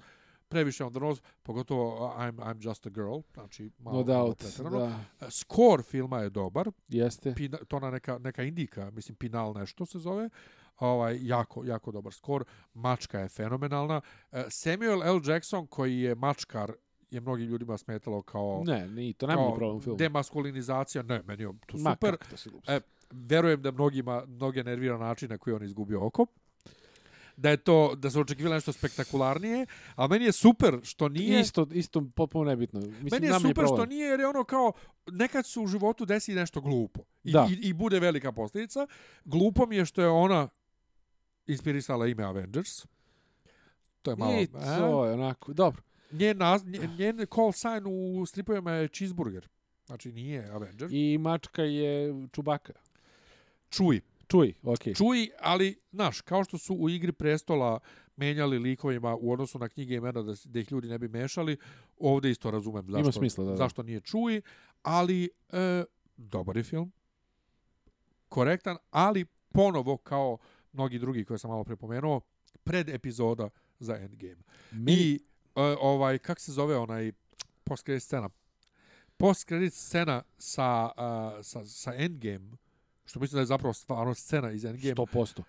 [0.48, 4.38] Previše on the nose, pogotovo I'm, I'm just a girl, znači malo, No malo doubt,
[4.38, 4.78] pretjerano.
[5.20, 7.34] da, Score filma je dobar, jeste.
[7.34, 10.28] Pina, to na neka, neka indika, mislim Pinal nešto se zove,
[10.78, 12.44] ovaj, jako, jako dobar skor,
[12.74, 14.00] mačka je fenomenalna.
[14.32, 15.20] Uh, Samuel L.
[15.24, 16.72] Jackson koji je mačkar
[17.16, 19.96] je mnogim ljudima smetalo kao, Ne, ni to nema ni problem u filmu.
[19.96, 22.16] demaskulinizacija, ne, meni je to Ma, super.
[22.16, 22.50] kako to si.
[22.66, 22.80] E,
[23.10, 26.26] verujem da mnogima mnoge nervira način na koji on izgubio oko
[27.36, 31.66] da je to da se očekivalo nešto spektakularnije, a meni je super što nije Isto,
[31.72, 32.80] isto potpuno nebitno.
[32.80, 33.88] Mislim, Meni je super što problem.
[33.88, 34.72] nije, jer je ono kao,
[35.06, 37.00] nekad se u životu desi nešto glupo.
[37.24, 37.48] I, Da.
[37.50, 38.86] i, i bude velika posljedica.
[39.24, 40.48] Glupo mi je što je ona
[41.46, 42.86] inspirisala ime Avengers.
[44.02, 44.32] To je malo...
[44.32, 44.46] I e?
[44.78, 45.82] to je onako, dobro.
[46.12, 46.64] Njen, naz,
[46.98, 49.48] njen, call sign u stripovima je cheeseburger.
[49.86, 50.88] Znači nije Avenger.
[50.92, 51.18] I...
[51.18, 52.72] Mačka je čubaka.
[53.70, 54.00] Čuj.
[54.28, 54.94] Čuj, okej.
[54.94, 57.80] Čuj, ali, znaš, kao što su u igri prestola
[58.16, 61.56] menjali likovima u odnosu na knjige imena da, da ih ljudi ne bi mešali,
[61.98, 63.56] ovdje isto razumem zašto, Ima smisla, da, da.
[63.56, 64.40] zašto nije čuj,
[64.82, 65.84] ali e,
[66.16, 66.92] dobar je film,
[68.28, 70.38] korektan, ali ponovo kao
[70.72, 72.20] mnogi drugi koje sam malo prepomenuo,
[72.64, 74.42] pred epizoda za Endgame.
[74.70, 75.20] Meni, I
[75.56, 77.12] ovaj, kak se zove onaj
[77.64, 78.28] post scena?
[79.16, 82.56] Post scena sa, uh, sa, sa Endgame,
[83.04, 85.42] što mislim da je zapravo stvarno scena iz Endgame, 100%.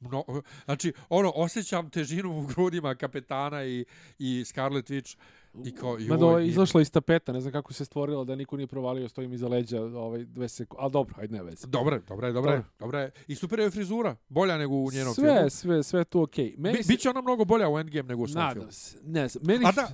[0.00, 0.24] Mno,
[0.64, 3.84] znači, ono, osjećam težinu u grudima kapetana i,
[4.18, 5.16] i Scarlet Witch
[5.64, 5.98] i kao...
[5.98, 9.32] joj, Mada izašla iz tapeta, ne znam kako se stvorilo da niko nije provalio, stojim
[9.32, 10.82] iza leđa ovaj, dve sekunde.
[10.82, 11.66] Ali dobro, ajde ne veze.
[11.66, 12.98] Dobro dobro dobro Dobro.
[12.98, 13.10] je.
[13.26, 15.50] I super je frizura, bolja nego u njenom sve, filmu.
[15.50, 16.54] sve, sve tu okej.
[16.58, 18.72] Meni Bi, se- biće ona mnogo bolja u Endgame nego u svom filmu.
[18.72, 18.98] Se.
[19.02, 19.64] Ne znam, meni...
[19.66, 19.88] A da,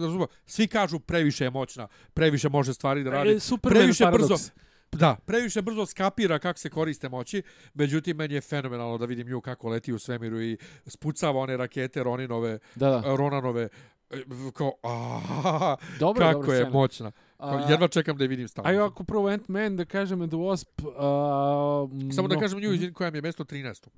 [0.00, 3.30] razumem, svi kažu previše je moćna, previše može stvari da radi.
[3.30, 4.34] E, Superman previše brzo,
[4.92, 7.42] Da, previše brzo skapira kako se koriste moći,
[7.74, 12.02] međutim, meni je fenomenalno da vidim nju kako leti u svemiru i spucava one rakete
[12.02, 13.16] Roninove, Da, da.
[13.16, 13.68] Ronanove, e,
[14.54, 16.70] kao, aaa, Dobro, kako dobro je scena.
[16.70, 17.12] moćna.
[17.36, 18.70] Kao, A- jedva čekam da je vidim stavno.
[18.70, 20.82] A ja ako prvo Ant-Man da kažem the Wasp...
[20.82, 23.88] Uh, Samo da no, kažem nju, izvini, koja mi je mjesto 13.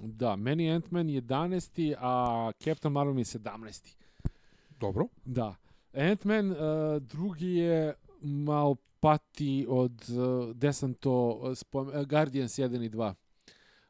[0.00, 1.94] Da, meni je Ant-Man 11.
[1.98, 3.96] a Captain Marvel mi je 17.
[4.80, 5.06] Dobro.
[5.24, 5.54] Da.
[5.92, 6.56] Ant-Man uh,
[7.02, 11.88] drugi je malo pati od uh, gde sam to uh, spom...
[11.88, 13.14] uh, Guardians 1 i 2.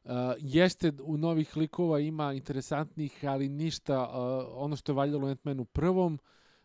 [0.05, 5.31] Uh, jeste u novih likova ima interesantnih, ali ništa uh, ono što je valjalo u
[5.31, 6.19] Ant-Manu prvom,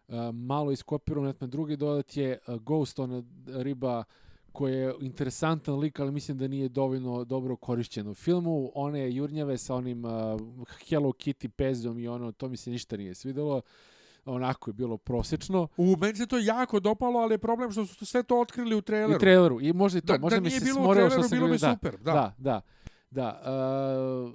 [0.08, 4.04] uh, malo iskopirao Ant-Man drugi, dodat je uh, Ghost, ona riba
[4.52, 8.72] koji je interesantan lik, ali mislim da nije dovoljno dobro korišćen u filmu.
[8.76, 10.12] One jurnjave sa onim uh,
[10.90, 13.62] Hello Kitty pezom i ono, to mi se ništa nije svidelo.
[14.26, 15.68] Onako je bilo prosečno.
[15.78, 18.82] U meni se to jako dopalo, ali je problem što su sve to otkrili u
[18.82, 19.16] traileru.
[19.16, 19.62] I traileru.
[19.62, 20.14] I možda i to.
[20.14, 21.76] Da, možda da mi se bilo u smorilo što sam bilo bi gledao.
[21.76, 22.14] super, da.
[22.14, 22.62] Da, da
[23.10, 23.42] da.
[23.44, 24.34] Uh,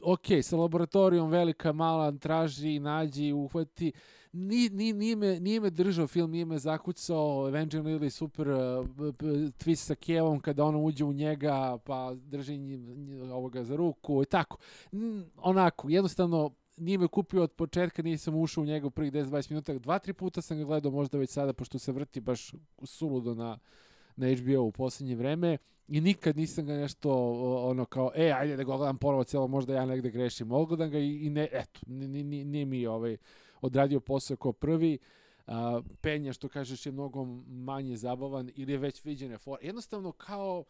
[0.00, 3.92] ok, sa laboratorijom velika, mala, traži, nađi, uhvati.
[4.32, 8.56] Ni, ni, nije, me, nije me držao film, nije me zakucao Evangeline ili super uh,
[9.58, 14.22] twist sa Kevom kada ono uđe u njega pa drži nj, nj, ovoga za ruku
[14.22, 14.56] i tako.
[14.92, 19.50] N, onako, jednostavno nije me kupio od početka, nisam ušao u njega u prvih 10-20
[19.50, 19.78] minuta.
[19.78, 22.52] Dva, tri puta sam ga gledao možda već sada, pošto se vrti baš
[22.82, 23.58] suludo na,
[24.16, 25.58] na HBO u posljednje vreme
[25.88, 27.12] i nikad nisam ga nešto
[27.64, 30.52] ono kao, e, ajde da ga gledam ponovo celo, možda ja negde grešim.
[30.52, 33.16] Ogledam ga i, i ne, eto, nije, mi ovaj,
[33.60, 34.98] odradio posao kao prvi.
[35.46, 39.58] A, penja, što kažeš, je mnogo manje zabavan ili je već viđene for.
[39.62, 40.64] Jednostavno kao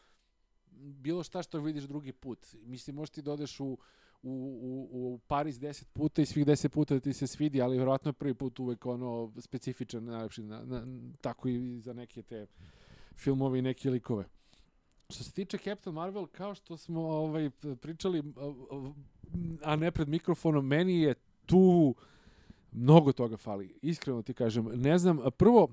[0.76, 2.46] bilo šta što vidiš drugi put.
[2.62, 3.78] Mislim, možeš ti da odeš u, u,
[4.22, 8.12] u, u Pariz 10 puta i svih 10 puta ti se svidi, ali vjerojatno je
[8.12, 10.86] prvi put uvek ono specifičan, najlepši, na, na,
[11.20, 12.46] tako i za neke te
[13.16, 14.24] filmove i neke likove.
[15.10, 17.50] Što se tiče Captain Marvel, kao što smo ovaj
[17.80, 18.22] pričali,
[19.62, 21.14] a ne pred mikrofonom, meni je
[21.46, 21.94] tu
[22.72, 23.74] mnogo toga fali.
[23.82, 24.64] Iskreno ti kažem.
[24.74, 25.68] Ne znam, prvo,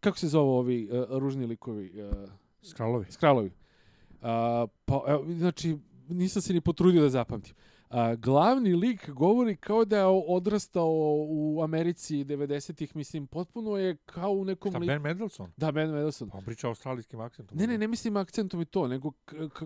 [0.00, 2.02] kako se zove ovi uh, ružni likovi?
[2.02, 2.30] Uh,
[2.62, 3.06] Skralovi.
[3.10, 3.48] Skralovi.
[3.48, 5.78] Uh, pa, evo, znači,
[6.08, 7.54] nisam se ni potrudio da zapamtim.
[7.88, 10.90] A, glavni lik govori kao da je odrastao
[11.28, 14.72] u Americi 90-ih, mislim, potpuno je kao u nekom...
[14.72, 14.86] Šta, li...
[14.86, 15.52] Ben Mendelsohn?
[15.56, 16.30] Da, Ben Mendelsohn.
[16.34, 17.58] On priča australijskim akcentom.
[17.58, 19.12] Ne, ne, ne mislim akcentom i to, nego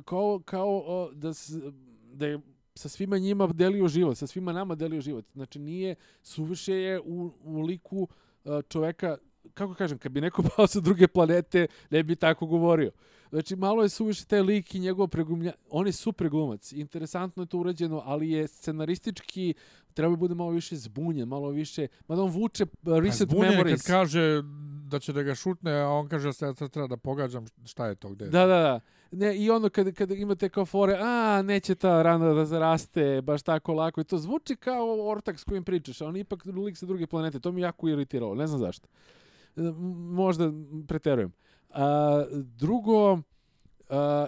[0.05, 1.51] kao, kao o, da, s,
[2.13, 2.41] da je
[2.75, 5.25] sa svima njima delio život, sa svima nama delio život.
[5.33, 8.09] Znači, nije, suviše je u, u liku
[8.69, 9.17] čoveka,
[9.55, 12.91] kako kažem, kad bi neko pao sa druge planete, ne bi tako govorio.
[13.31, 15.53] Znači, malo je suviše taj lik i njegov pregumlja...
[15.71, 19.55] On je super glumac, interesantno je to urađeno, ali je scenaristički,
[19.95, 21.87] treba bude malo više zbunjen, malo više...
[22.09, 23.83] Mada on vuče recent zbunjen memories.
[23.83, 24.43] kad kaže
[24.89, 27.95] da će da ga šutne, a on kaže da ja treba da pogađam šta je
[27.95, 28.25] to gde.
[28.25, 28.81] Da, da, da.
[29.11, 33.43] Ne, I ono kad, kad imate kao fore, a, neće ta rana da zaraste, baš
[33.43, 34.01] tako lako.
[34.01, 37.41] I to zvuči kao ortak s kojim pričaš, a on ipak lik sa druge planete.
[37.41, 38.89] To mi jako iritiralo, ne znam zašto.
[40.11, 40.53] Možda
[40.89, 41.33] preterujem.
[41.71, 43.19] A, drugo,
[43.89, 44.27] a,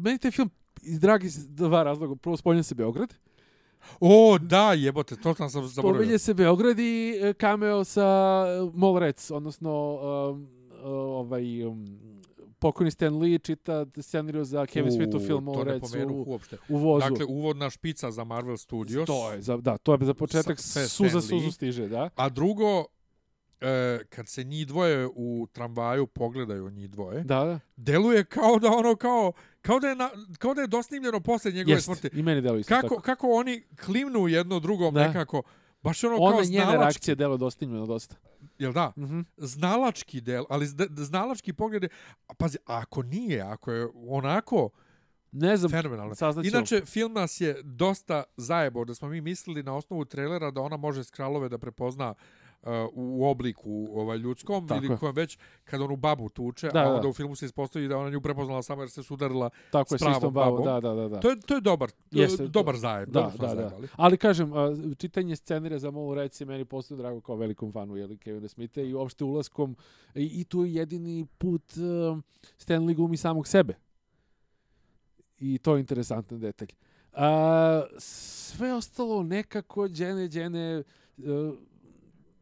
[0.00, 0.50] meni taj film
[0.82, 2.16] iz dragi dva razloga.
[2.16, 3.14] Prvo, spominje se Beograd.
[4.00, 6.00] O, da, jebote, to sam sam zaboravio.
[6.00, 9.98] Spominje se Beograd i cameo sa Molrec, odnosno
[10.30, 10.48] um,
[10.84, 11.86] ovaj um,
[12.58, 16.58] pokojni Stan Lee čita scenariju za Kevin Smith u filmu to Rec u, uopšte.
[16.68, 17.10] u vozu.
[17.10, 19.06] Dakle, uvodna špica za Marvel Studios.
[19.06, 22.10] To je, za, da, to je za početak Sa, suza suzu stiže, da.
[22.16, 22.84] A drugo,
[23.60, 27.60] e, kad se njih dvoje u tramvaju pogledaju njih dvoje, da, da.
[27.76, 31.76] deluje kao da ono kao kao da je na, kao da je dosnimljeno posle njegove
[31.76, 32.10] Jest, smrti.
[32.12, 33.00] I meni deluje isto kako, tako.
[33.02, 35.06] kako oni klimnu jedno drugom da.
[35.06, 35.42] nekako
[35.82, 36.82] baš ono Ona kao njene znalački.
[36.82, 38.16] reakcije deluje dosnimljeno dosta.
[38.58, 38.92] Jel da?
[38.96, 39.24] Mm -hmm.
[39.36, 40.66] Znalački del, ali
[40.96, 41.84] znalački pogled
[42.26, 44.70] a pazi, ako nije, ako je onako
[45.32, 46.14] ne znam, fenomenalno.
[46.14, 46.48] Saznaću.
[46.48, 50.76] Inače, film nas je dosta zajebao da smo mi mislili na osnovu trailera da ona
[50.76, 52.16] može skralove da prepozna uh,
[52.92, 57.02] u obliku ovaj ljudskom Tako ili kojem već kad onu babu tuče, da, a onda
[57.02, 57.08] da.
[57.08, 60.34] u filmu se ispostavi da ona nju prepoznala samo jer se sudarila Tako s pravom
[60.34, 60.64] babom.
[60.64, 61.20] Da, da, da, da.
[61.20, 63.08] To je, to je dobar, Jeste, dobar zajeb.
[63.08, 63.72] Da, da, da.
[63.96, 64.52] Ali kažem,
[64.98, 68.94] čitanje scenarija za Molu Reci meni postoje drago kao velikom fanu jeli, Kevina Smitha i
[68.94, 69.76] uopšte ulaskom
[70.14, 72.18] i, i tu je jedini put uh,
[72.58, 73.74] Stan Lee glumi samog sebe.
[75.38, 76.68] I to je interesantan detalj.
[77.12, 80.82] A, sve ostalo nekako džene, džene,
[81.18, 81.24] uh,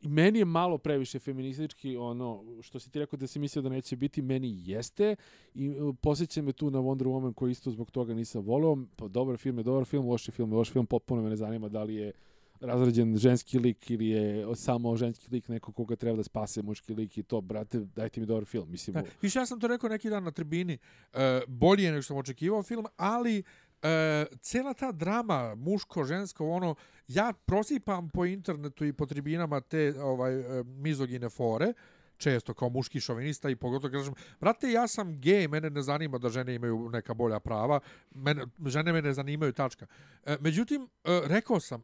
[0.04, 3.96] meni je malo previše feministički ono što si ti rekao da si mislio da neće
[3.96, 5.16] biti meni jeste
[5.54, 9.08] i uh, posjeća me tu na Wonder Woman koji isto zbog toga nisam voleo pa
[9.08, 11.82] dobar film je dobar film loš film je loš film potpuno me ne zanima da
[11.82, 12.12] li je
[12.60, 17.18] razrađen ženski lik ili je samo ženski lik neko koga treba da spase muški lik
[17.18, 18.70] i to, brate, dajte mi dobar film.
[18.70, 20.78] Mislim, da, Viš, ja sam to rekao neki dan na tribini,
[21.12, 23.44] uh, bolje je nego što sam očekivao film, ali uh,
[24.40, 26.74] cela ta drama, muško, žensko, ono,
[27.08, 31.72] ja prosipam po internetu i po tribinama te ovaj uh, mizogine fore,
[32.16, 36.28] često kao muški šovinista i pogotovo kažem, brate, ja sam gej, mene ne zanima da
[36.28, 37.80] žene imaju neka bolja prava,
[38.10, 39.86] mene, žene me ne zanimaju, tačka.
[40.24, 41.82] E, međutim, e, rekao sam,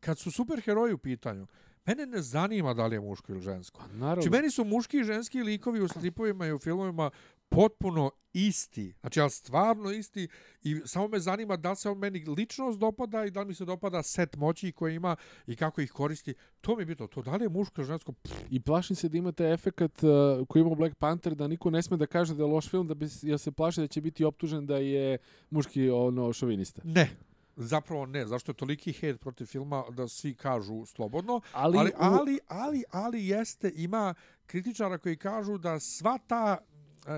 [0.00, 1.46] kad su superheroji u pitanju,
[1.86, 3.80] Mene ne zanima da li je muško ili žensko.
[3.80, 4.22] Pa naravno.
[4.22, 7.10] Znači, meni su muški i ženski likovi u stripovima i u filmovima
[7.48, 8.94] potpuno isti.
[9.00, 10.28] Znači, ali stvarno isti.
[10.62, 13.54] I samo me zanima da li se on meni ličnost dopada i da li mi
[13.54, 15.16] se dopada set moći koje ima
[15.46, 16.34] i kako ih koristi.
[16.60, 17.06] To mi je bitno.
[17.06, 18.12] To da li je muško žensko?
[18.12, 20.10] Pff, I plašim se da ima taj efekat uh,
[20.48, 22.94] koji ima Black Panther, da niko ne sme da kaže da je loš film, da
[22.94, 25.18] bi, ja se plaši da će biti optužen da je
[25.50, 26.82] muški ono šovinista.
[26.84, 27.10] ne.
[27.58, 31.94] Zapravo ne, zašto je toliki hejt protiv filma da svi kažu slobodno, Ali, ali, u-
[31.96, 34.14] ali, ali, ali jeste, ima
[34.46, 36.58] kritičara koji kažu da sva ta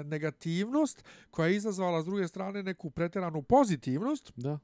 [0.04, 4.58] negativnost koja je izazvala s druge strane neku preteranu pozitivnost, Da.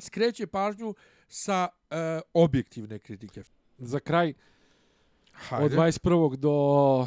[0.00, 0.94] skreće pažnju
[1.28, 3.42] sa e, objektivne kritike.
[3.78, 4.34] Za kraj,
[5.32, 6.36] Hajde, od 21.
[6.36, 7.06] do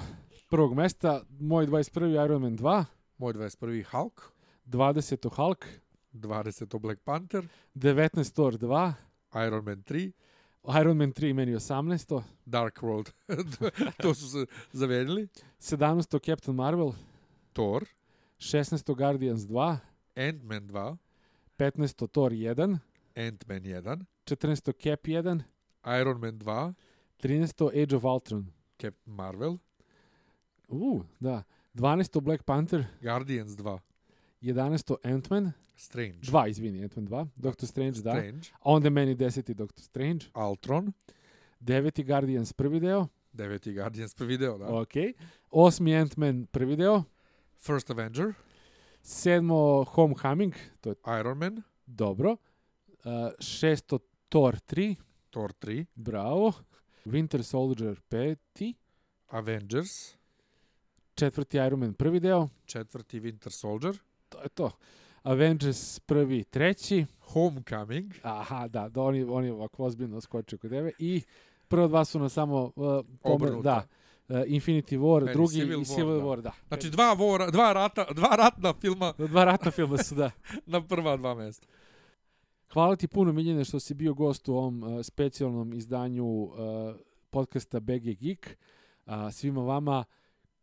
[0.50, 2.26] prvog mesta, moj 21.
[2.26, 2.86] Iron Man 2,
[3.18, 3.84] moj 21.
[3.92, 4.32] Hulk,
[4.66, 5.36] 20.
[5.36, 5.66] Hulk,
[6.14, 6.80] 20.
[6.80, 8.34] Black Panther, 19.
[8.34, 8.94] Thor 2,
[9.48, 10.12] Iron Man 3,
[10.82, 12.22] Iron Man 3 meni 18.
[12.46, 13.12] Dark World,
[14.02, 15.28] to su se zavedili,
[15.60, 16.26] 17.
[16.26, 16.92] Captain Marvel,
[17.56, 17.84] Thor,
[18.38, 18.94] 16.
[18.95, 19.80] Guardians 2,
[20.18, 20.98] Ant-Man 2,
[21.57, 22.07] 15.
[22.11, 22.82] Thor 1,
[23.15, 24.73] Ant-Man 1, 14.
[24.77, 25.45] Cap 1,
[25.86, 26.76] Iron Man 2,
[27.22, 27.69] 13.
[27.73, 28.52] Age of Ultron.
[28.77, 29.60] Captain Marvel,
[30.69, 31.44] U, da.
[31.77, 32.22] 12.
[32.22, 33.80] Black Panther, Guardians 2,
[34.41, 34.98] 11.
[35.03, 38.11] Ant-Man, Strange, 2, izvini, Ant-Man 2, Doctor Strange, da.
[38.11, 39.53] Strange, A onda meni 10.
[39.56, 40.94] Doctor Strange, Ultron,
[41.61, 42.03] 9.
[42.06, 44.65] Guardians prvi deo, deveti Guardians prvi deo, da.
[44.65, 45.14] ok.
[45.52, 45.94] 8.
[46.02, 47.03] Ant-Man prvi deo,
[47.57, 48.34] First Avenger,
[49.02, 49.49] 7.
[49.88, 52.38] Homecoming, to je Iron Man, dobro.
[53.06, 53.99] Uh, 6.
[54.30, 54.95] Thor 3,
[55.30, 56.53] Thor 3, bravo.
[57.06, 58.73] Winter Soldier 5.
[59.27, 60.15] Avengers,
[61.15, 63.98] Četvrti Iron Man prvi deo, četvrti Winter Soldier,
[64.30, 64.72] to je to.
[65.23, 67.06] Avengers prvi, treći.
[67.19, 70.91] Homecoming, Aha, da, da oni, oni ovako ozbiljno skočio kod tebe.
[70.99, 71.22] I
[71.68, 72.64] prvo dva su na samo...
[72.64, 73.61] Uh, pomer, Obrnuto.
[73.61, 73.88] da,
[74.28, 76.26] uh, Infinity War, Meni drugi Civil i War, Civil da.
[76.26, 76.52] War, da.
[76.68, 80.32] Znači dva, vora, dva, rata, dva ratna filma Dva ratna filma su, da.
[80.66, 81.68] na prva dva mesta.
[82.74, 86.52] Hvala ti puno, Miljene, što si bio gost u ovom uh, specijalnom izdanju uh,
[87.30, 88.58] podcasta BG Geek.
[89.06, 90.04] A svima vama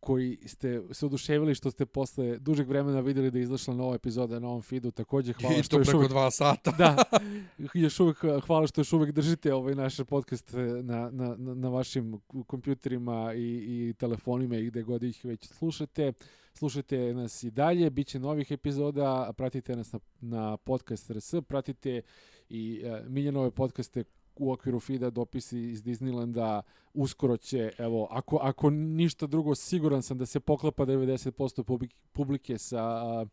[0.05, 4.39] koji ste se oduševili što ste posle dužeg vremena vidjeli da je izašla nova epizoda
[4.39, 4.91] na ovom feedu.
[4.91, 6.71] Također hvala I što to još uvijek dva sata.
[6.79, 7.05] da,
[7.85, 10.53] još uvijek, hvala što još uvijek držite ovaj naš podcast
[10.83, 16.13] na, na, na, na vašim kompjuterima i, i telefonima i gde god ih već slušate.
[16.55, 22.03] Slušajte nas i dalje, bit će novih epizoda, pratite nas na, na podcast RS, pratite
[22.49, 24.05] i uh, Miljanove podcaste
[24.37, 26.63] u okviru FIDA dopisi iz Disneylanda
[26.95, 32.59] uskoro će, evo, ako, ako ništa drugo, siguran sam da se poklapa 90% publik- publike
[32.59, 33.27] sa a,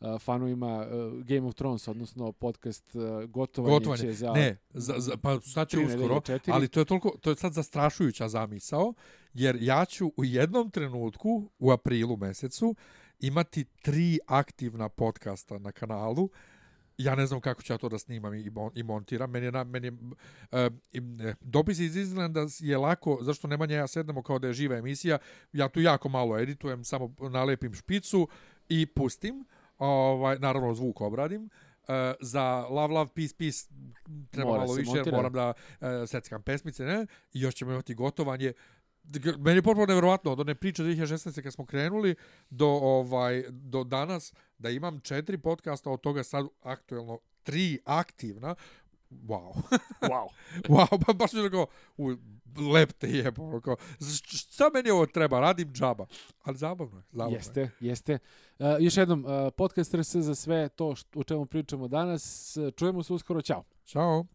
[0.00, 4.02] a, fanovima uh, Game of Thrones, odnosno podcast uh, gotovanje, Gotovanje.
[4.02, 7.36] će za Ne, za, za, pa sad će uskoro, ali to je toliko, to je
[7.36, 8.94] sad zastrašujuća zamisao,
[9.34, 12.74] jer ja ću u jednom trenutku, u aprilu mesecu,
[13.20, 16.28] imati tri aktivna podcasta na kanalu,
[16.98, 19.30] ja ne znam kako ću ja to da snimam i, mon, i montiram.
[19.30, 23.86] Meni je, na, meni je uh, dopis iz Islanda je lako, zašto Nemanja i ja
[23.86, 25.18] sednemo kao da je živa emisija,
[25.52, 28.28] ja tu jako malo editujem, samo nalepim špicu
[28.68, 29.44] i pustim,
[29.78, 31.50] ovaj, naravno zvuk obradim,
[31.88, 31.90] Uh,
[32.20, 33.58] za Love Love Peace Peace
[34.30, 35.16] treba Mora malo više, jer montira.
[35.16, 37.06] moram da uh, seckam pesmice, ne?
[37.32, 38.46] I još ćemo imati gotovanje.
[38.48, 38.54] D-
[39.38, 41.42] Meni je potpuno nevjerovatno od one priče 2016.
[41.42, 42.14] kad smo krenuli
[42.50, 48.54] do ovaj do danas da imam četiri podcasta od toga sad aktuelno tri aktivna.
[49.10, 49.52] Wow.
[50.10, 50.28] wow.
[50.68, 51.66] wow, pa baš mi je rekao,
[51.96, 52.12] u,
[52.72, 53.32] lep te je,
[53.64, 53.76] kao,
[54.24, 56.06] šta meni ovo treba, radim džaba.
[56.42, 57.38] Ali zabavno je, zabavno je.
[57.38, 58.18] Jeste, jeste.
[58.58, 62.56] Uh, još jednom, uh, podcast RS za sve to što, o čemu pričamo danas.
[62.76, 63.64] Čujemo se uskoro, ćao.
[63.84, 64.26] Ćao.